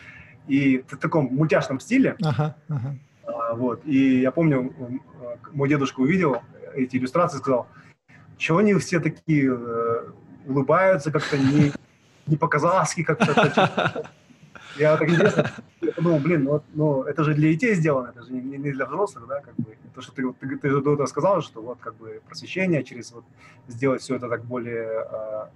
[0.48, 2.15] и в таком мультяшном стиле.
[2.22, 2.95] Ага, ага.
[3.26, 3.86] А, вот.
[3.86, 4.74] И я помню,
[5.52, 6.41] мой дедушка увидел
[6.74, 7.68] эти иллюстрации и сказал,
[8.38, 10.10] чего они все такие э,
[10.45, 11.72] улыбаются как-то не,
[12.28, 14.10] не по-казахски как-то.
[14.78, 15.52] Я так интересно
[15.95, 19.28] подумал, блин, ну, ну это же для детей сделано, это же не, не для взрослых,
[19.28, 19.76] да, как бы.
[19.94, 23.24] То, что ты, ты, ты до этого сказал, что вот как бы просвещение через вот
[23.68, 25.52] сделать все это так более а,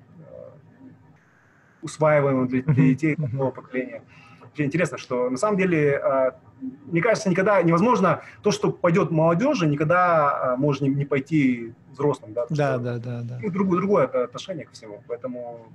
[1.82, 4.04] усваиваемым для, для детей нового поколения.
[4.04, 4.27] Очень
[4.66, 6.40] интересно, что на самом деле, а,
[6.86, 12.34] мне кажется, никогда невозможно то, что пойдет молодежи, никогда а, может не, не пойти взрослым,
[12.34, 12.46] да.
[12.50, 13.40] Да, да, да, да.
[13.42, 15.68] Ну, другое, другое отношение ко всему, поэтому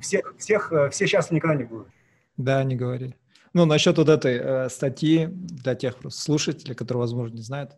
[0.00, 1.88] всех, всех, э, все счастливы никогда не будут.
[2.36, 3.16] Да, не говорили.
[3.54, 7.72] Ну, насчет вот этой э, статьи, для тех слушателей, которые, возможно, не знают,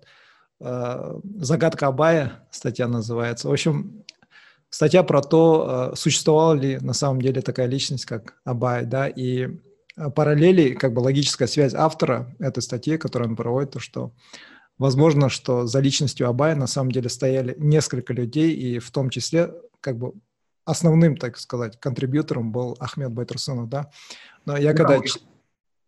[0.60, 3.48] э, «Загадка Абая» статья называется.
[3.48, 4.04] В общем,
[4.68, 9.46] статья про то, э, существовала ли на самом деле такая личность, как Абай, да, и
[9.46, 9.50] э,
[10.14, 14.12] параллели, как бы логическая связь автора этой статьи, которую он проводит, то, что
[14.78, 19.52] возможно, что за личностью Абая на самом деле стояли несколько людей, и в том числе,
[19.80, 20.14] как бы,
[20.64, 23.90] основным, так сказать, контрибьютором был Ахмед Байтурсунов, да.
[24.46, 25.00] Но я когда...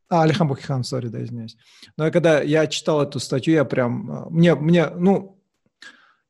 [0.09, 1.57] А, Алихан Бухихан, сори, да, извиняюсь.
[1.97, 4.11] Но когда я читал эту статью, я прям...
[4.11, 5.43] А, мне, мне ну,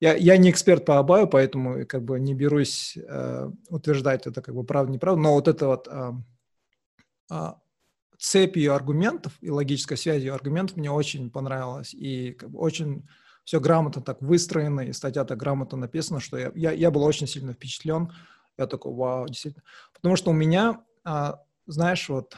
[0.03, 4.55] я, я не эксперт по Абаю, поэтому как бы не берусь э, утверждать, это как
[4.55, 6.13] бы правда, неправда, но вот это вот э,
[7.31, 7.53] э,
[8.23, 11.93] цепь ее аргументов и логическая связь ее аргументов мне очень понравилась.
[11.93, 13.09] И как бы, очень
[13.45, 17.27] все грамотно так выстроено, и статья так грамотно написана, что я, я, я был очень
[17.27, 18.13] сильно впечатлен.
[18.57, 19.65] Я такой, вау, действительно.
[19.93, 22.37] Потому что у меня, а, знаешь, вот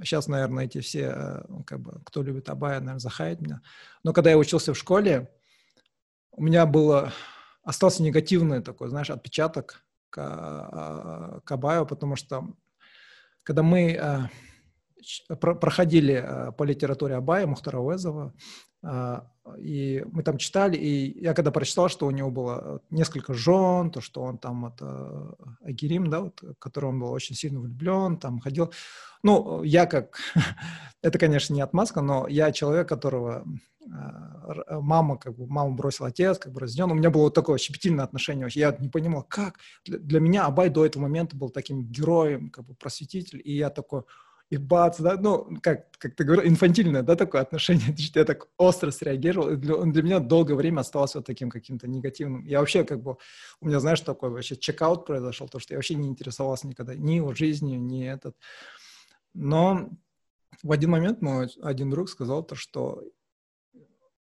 [0.00, 3.62] Сейчас, наверное, эти все, э, как бы, кто любит Абая, наверное, захает меня.
[4.04, 5.28] Но когда я учился в школе,
[6.30, 7.12] у меня было,
[7.64, 12.46] остался негативный такой, знаешь, отпечаток к, э, к Абаю, потому что
[13.42, 14.18] когда мы э,
[15.40, 18.34] проходили по литературе Абая, Мухтара Уэзова,
[19.56, 24.00] и мы там читали, и я когда прочитал, что у него было несколько жен, то,
[24.00, 28.40] что он там, это Агирим, да, вот, в которого он был очень сильно влюблен, там
[28.40, 28.72] ходил.
[29.22, 30.18] Ну, я как,
[31.02, 33.44] это, конечно, не отмазка, но я человек, которого
[34.68, 36.90] мама, как бы, маму бросил отец, как бы разнен.
[36.90, 38.48] У меня было вот такое щепетильное отношение.
[38.54, 39.58] Я не понимал, как.
[39.86, 44.02] Для меня Абай до этого момента был таким героем, как бы просветитель, и я такой,
[44.50, 48.90] и бац, да, ну, как, как ты говорил, инфантильное, да, такое отношение, я так остро
[48.90, 52.44] среагировал, для, он для меня долгое время оставался вот таким каким-то негативным.
[52.44, 53.16] Я вообще как бы,
[53.60, 57.12] у меня, знаешь, такой вообще чекаут произошел, то, что я вообще не интересовался никогда ни
[57.12, 58.36] его жизнью, ни этот.
[59.34, 59.90] Но
[60.62, 63.04] в один момент мой один друг сказал то, что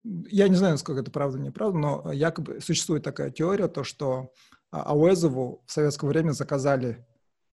[0.02, 4.32] я не знаю, насколько это правда или неправда, но якобы существует такая теория, то, что
[4.70, 7.04] Ауэзову в советское время заказали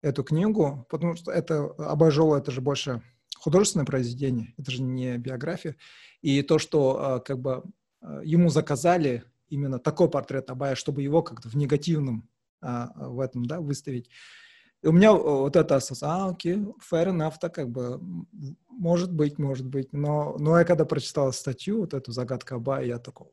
[0.03, 3.01] эту книгу, потому что это Абажола, это же больше
[3.37, 5.75] художественное произведение, это же не биография.
[6.21, 7.63] И то, что а, как бы
[8.01, 12.29] а, ему заказали именно такой портрет Абая, чтобы его как-то в негативном
[12.61, 14.09] а, в этом, да, выставить.
[14.81, 16.57] И у меня вот это ассоциация, а, окей,
[16.91, 18.01] fair enough, так как бы,
[18.67, 19.93] может быть, может быть.
[19.93, 23.27] Но, но я когда прочитал статью, вот эту загадка Абая, я такой,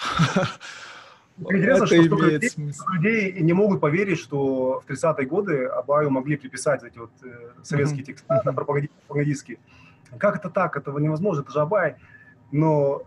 [1.38, 2.50] Интересно, это что столько людей,
[2.94, 7.28] людей не могут поверить, что в 30-е годы Абаю могли приписать эти вот э,
[7.62, 8.06] советские mm-hmm.
[8.06, 8.54] тексты, mm-hmm.
[8.54, 9.58] пропагандистские.
[10.18, 10.76] Как это так?
[10.76, 11.96] Этого невозможно, это же Абай.
[12.52, 13.02] Но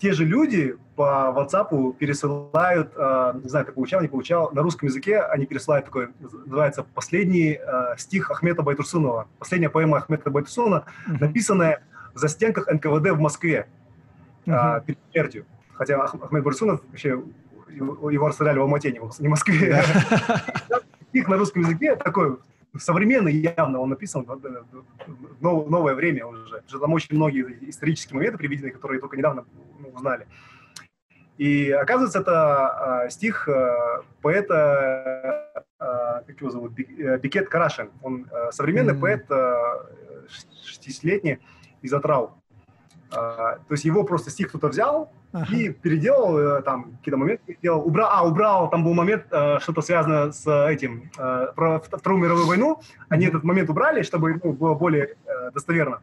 [0.00, 4.88] те же люди по WhatsApp пересылают, э, не знаю, ты получал, не получал, на русском
[4.88, 11.20] языке они пересылают такой, называется «Последний э, стих Ахмета Байтурсунова», последняя поэма Ахмета Байтурсунова, mm-hmm.
[11.20, 11.84] написанная
[12.14, 13.68] за стенках НКВД в Москве
[14.46, 14.78] mm-hmm.
[14.78, 15.46] э, перед смертью.
[15.74, 17.22] Хотя Ахмед Байтурсунов вообще
[17.70, 19.82] его расстреляли в Алмате, не в Москве.
[21.12, 22.38] Их на русском языке такой
[22.76, 26.62] современный явно, он написан в новое время уже.
[26.80, 29.44] Там очень многие исторические моменты приведены, которые только недавно
[29.80, 30.26] ну, узнали.
[31.38, 37.90] И оказывается, это э, стих э, поэта, э, как его зовут, Бикет Карашин.
[38.02, 39.00] Он э, современный mm-hmm.
[39.00, 40.26] поэт, э,
[40.66, 41.38] 60-летний,
[41.80, 42.42] из Атрау.
[43.12, 45.54] Э, то есть его просто стих кто-то взял, ага.
[45.54, 49.82] и переделал э, там какие-то моменты, переделал, убрал, а, убрал, там был момент, э, что-то
[49.82, 54.74] связано с этим, э, про Вторую мировую войну, они этот момент убрали, чтобы ну, было
[54.74, 56.02] более э, достоверно.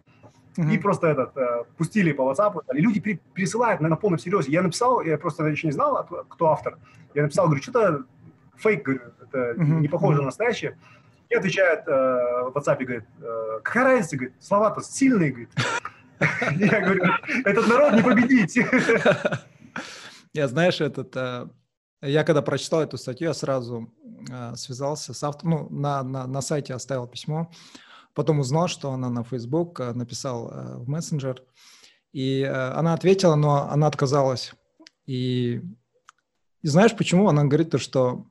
[0.58, 0.74] Uh-huh.
[0.74, 4.52] И просто этот, э, пустили по WhatsApp, и люди при, присылают на, на полном серьезе.
[4.52, 6.78] Я написал, я просто еще не знал, кто автор.
[7.14, 8.04] Я написал, говорю, что-то
[8.58, 9.80] фейк, говорю, это uh-huh.
[9.80, 10.22] не похоже uh-huh.
[10.22, 10.78] на настоящее.
[11.30, 15.50] И отвечает э, в WhatsApp, говорит, э, какая разница, говорит, слова-то сильные, говорит.
[16.20, 17.04] Я говорю,
[17.44, 18.58] этот народ не победить.
[20.34, 21.16] Я, знаешь, этот...
[21.16, 21.48] Э,
[22.02, 23.90] я когда прочитал эту статью, я сразу
[24.30, 27.50] э, связался с автором, ну, на, на, на сайте оставил письмо,
[28.14, 30.52] потом узнал, что она на Facebook э, написал
[30.84, 31.42] в мессенджер,
[32.12, 34.54] и она ответила, но она отказалась.
[35.06, 35.62] И,
[36.62, 37.30] и знаешь, почему?
[37.30, 38.26] Она говорит то, что...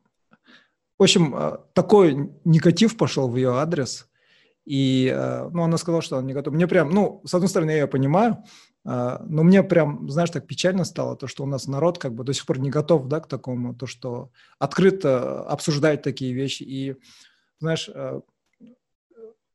[0.98, 4.08] В общем, такой негатив пошел в ее адрес–
[4.64, 6.54] И, э, ну, она сказала, что она не готова.
[6.54, 8.38] Мне прям, ну, с одной стороны, я ее понимаю,
[8.86, 12.24] э, но мне прям, знаешь, так печально стало, то, что у нас народ как бы
[12.24, 16.62] до сих пор не готов, да, к такому, то, что открыто обсуждать такие вещи.
[16.62, 16.96] И,
[17.60, 18.20] знаешь, э,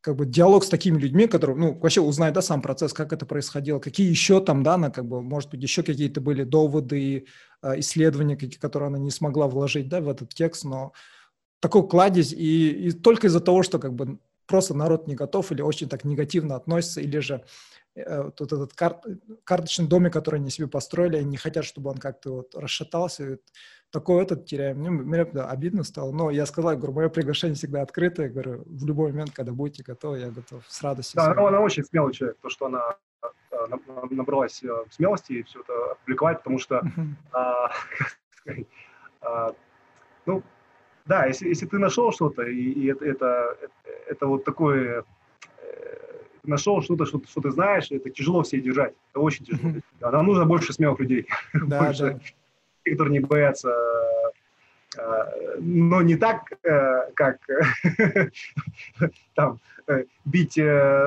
[0.01, 3.25] как бы диалог с такими людьми, которые, ну, вообще узнать, да, сам процесс, как это
[3.25, 7.25] происходило, какие еще там, да, она как бы, может быть, еще какие-то были доводы,
[7.61, 10.93] исследования, которые она не смогла вложить, да, в этот текст, но
[11.59, 14.19] такой кладезь, и, и только из-за того, что как бы
[14.49, 17.45] просто народ не готов или очень так негативно относится, или же
[17.95, 18.99] э, вот этот кар,
[19.43, 23.37] карточный домик, который они себе построили, они не хотят, чтобы он как-то вот расшатался.
[23.91, 24.79] Такой этот теряем.
[24.79, 26.11] Мне, мне да, обидно стало.
[26.11, 28.23] Но я сказал, говорю, мое приглашение всегда открыто.
[28.23, 31.17] Я говорю, в любой момент, когда будете готовы, я готов с радостью.
[31.17, 35.61] Да, она, она очень смелый человек, то, что она э, набралась э, смелости и все
[35.61, 36.83] это опубликовать, потому что,
[37.31, 37.71] а,
[39.21, 39.53] а,
[40.25, 40.43] ну,
[41.09, 43.57] да, если, если ты нашел что-то, и, и это, это,
[44.07, 45.03] это вот такое,
[45.57, 45.97] э,
[46.43, 49.73] нашел что-то, что, что ты знаешь, это тяжело все держать, это очень тяжело.
[49.99, 52.91] Да, нам нужно больше смелых людей, да, больше, да.
[52.91, 53.73] которые не боятся,
[54.97, 57.39] э, но не так, э, как
[59.33, 59.59] там
[60.25, 60.59] бить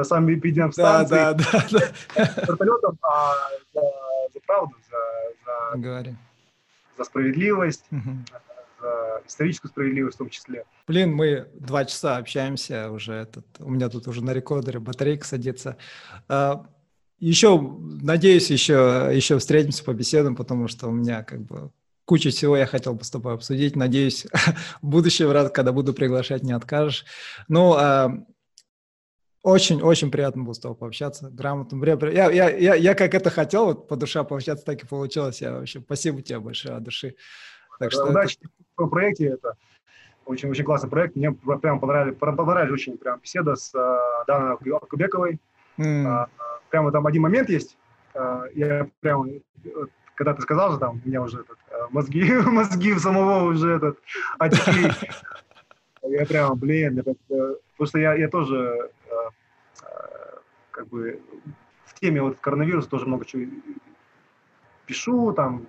[0.03, 3.35] сам эпидемстанции да, да, да, вертолетом, а
[3.73, 3.81] за,
[4.35, 4.97] за правду, за,
[5.45, 6.16] за,
[6.99, 8.52] за справедливость, за
[9.27, 10.65] историческую справедливость в том числе.
[10.87, 13.15] Блин, мы два часа общаемся уже.
[13.15, 15.77] Этот, у меня тут уже на рекордере батарейка садится.
[16.29, 16.67] А,
[17.19, 21.71] еще, надеюсь, еще, еще встретимся, по беседам, потому что у меня как бы
[22.05, 23.77] куча всего я хотел бы с тобой обсудить.
[23.77, 24.27] Надеюсь,
[24.83, 27.05] в будущем раз, когда буду приглашать, не откажешь.
[27.49, 27.77] Ну,
[29.43, 31.83] очень-очень а, приятно было с тобой пообщаться, грамотно.
[32.11, 35.41] Я, я, я, я как это хотел, вот по душе пообщаться, так и получилось.
[35.41, 37.15] Я вообще спасибо тебе большое от души.
[37.83, 38.49] Так что Удачи это...
[38.77, 39.27] в проекте.
[39.27, 39.57] Это
[40.25, 41.17] очень-очень классный проект.
[41.17, 45.41] Мне прям понравились, понравились очень прям беседа с uh, Даной Кубековой.
[45.79, 46.29] Mm.
[46.71, 47.77] Прямо там один момент есть.
[48.15, 49.29] Uh, я прям,
[50.15, 53.99] когда ты сказал, что там у меня уже этот, uh, мозги, мозги самого уже этот,
[54.39, 54.93] отекли.
[56.03, 58.91] Я прям, блин, это, потому что я, я тоже
[60.71, 61.21] как бы
[61.85, 63.45] в теме вот коронавируса тоже много чего
[64.87, 65.67] пишу, там,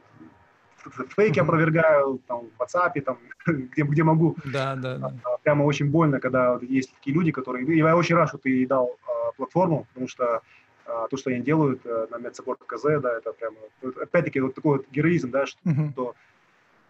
[1.15, 4.35] фейки опровергаю, там, в WhatsApp, там, где, где могу.
[4.45, 5.13] Да, да, да.
[5.23, 7.65] А, прямо очень больно, когда есть такие люди, которые...
[7.77, 10.41] Я очень рад, что ты дал а, платформу, потому что
[10.85, 13.57] а, то, что они делают а, на медсаппорт КЗ, да, это прямо...
[14.01, 15.91] Опять-таки, вот такой вот героизм, да, что, uh-huh.
[15.91, 16.15] что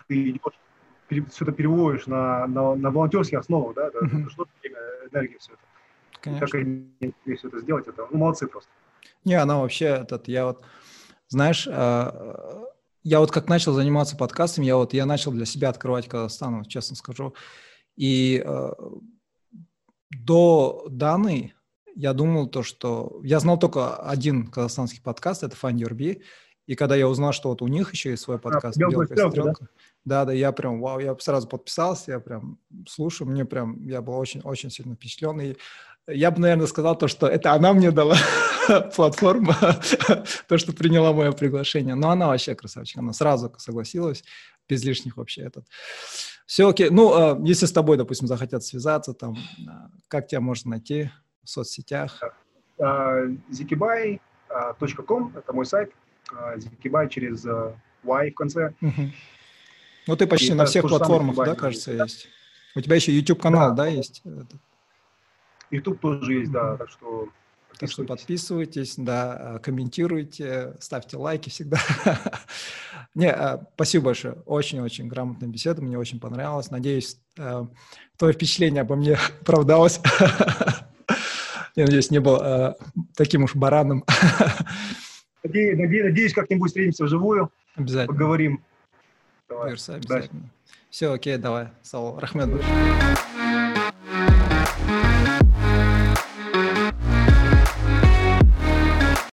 [0.07, 4.21] ты идешь, все это переводишь на, на, на волонтерских основах, да, uh-huh.
[4.21, 4.79] это что время,
[5.11, 5.61] энергия, все это.
[6.21, 6.47] Конечно.
[6.47, 8.69] Как они все это сделать, это ну, молодцы просто.
[9.25, 10.63] Не, она вообще, этот, я вот,
[11.27, 12.63] знаешь, а,
[13.03, 16.67] я вот как начал заниматься подкастами, я вот я начал для себя открывать Казахстан, вот,
[16.69, 17.35] честно скажу.
[17.95, 18.71] И э,
[20.09, 21.53] до данной
[21.95, 26.21] я думал то, что я знал только один казахстанский подкаст, это Find Your Bee.
[26.65, 29.05] И когда я узнал, что вот у них еще есть свой а, подкаст а, «Белка
[29.05, 29.69] стрелка», стрелка да?
[30.05, 32.57] да, да, я прям, вау, я сразу подписался, я прям
[32.87, 35.41] слушаю, мне прям, я был очень-очень сильно впечатлен.
[35.41, 35.55] И
[36.07, 38.17] я бы, наверное, сказал то, что это она мне дала
[38.95, 39.53] платформу,
[40.47, 41.95] то, что приняла мое приглашение.
[41.95, 44.23] Но она вообще красавчик, она сразу согласилась,
[44.67, 45.65] без лишних вообще этот.
[46.45, 46.89] Все окей.
[46.89, 51.09] Ну, а, если с тобой, допустим, захотят связаться, там, а, как тебя можно найти
[51.43, 52.21] в соцсетях?
[52.79, 54.19] zikibay.com,
[54.49, 55.91] а, это мой сайт.
[56.31, 57.45] Zikibay через
[58.03, 58.73] Y в конце.
[60.05, 62.27] Ну, ты почти на всех платформах, да, кажется, есть?
[62.75, 64.21] У тебя еще YouTube-канал, да, есть?
[65.73, 67.29] YouTube тоже есть, да, так что
[67.79, 71.79] так что подписывайтесь, да, комментируйте, ставьте лайки всегда.
[73.15, 74.35] Не, а, спасибо большое.
[74.45, 76.69] Очень-очень грамотная беседа, мне очень понравилось.
[76.71, 77.65] Надеюсь, э,
[78.17, 79.99] твое впечатление обо мне оправдалось.
[81.75, 82.75] Я надеюсь, не был
[83.15, 84.05] таким уж бараном.
[85.43, 87.51] Надеюсь, как-нибудь встретимся вживую.
[87.75, 88.13] Обязательно.
[88.13, 88.63] Поговорим.
[89.49, 89.73] Давай.
[89.73, 90.51] Обязательно.
[90.91, 91.69] Все, окей, давай.
[91.81, 92.19] Салам.
[92.19, 92.49] Рахмет.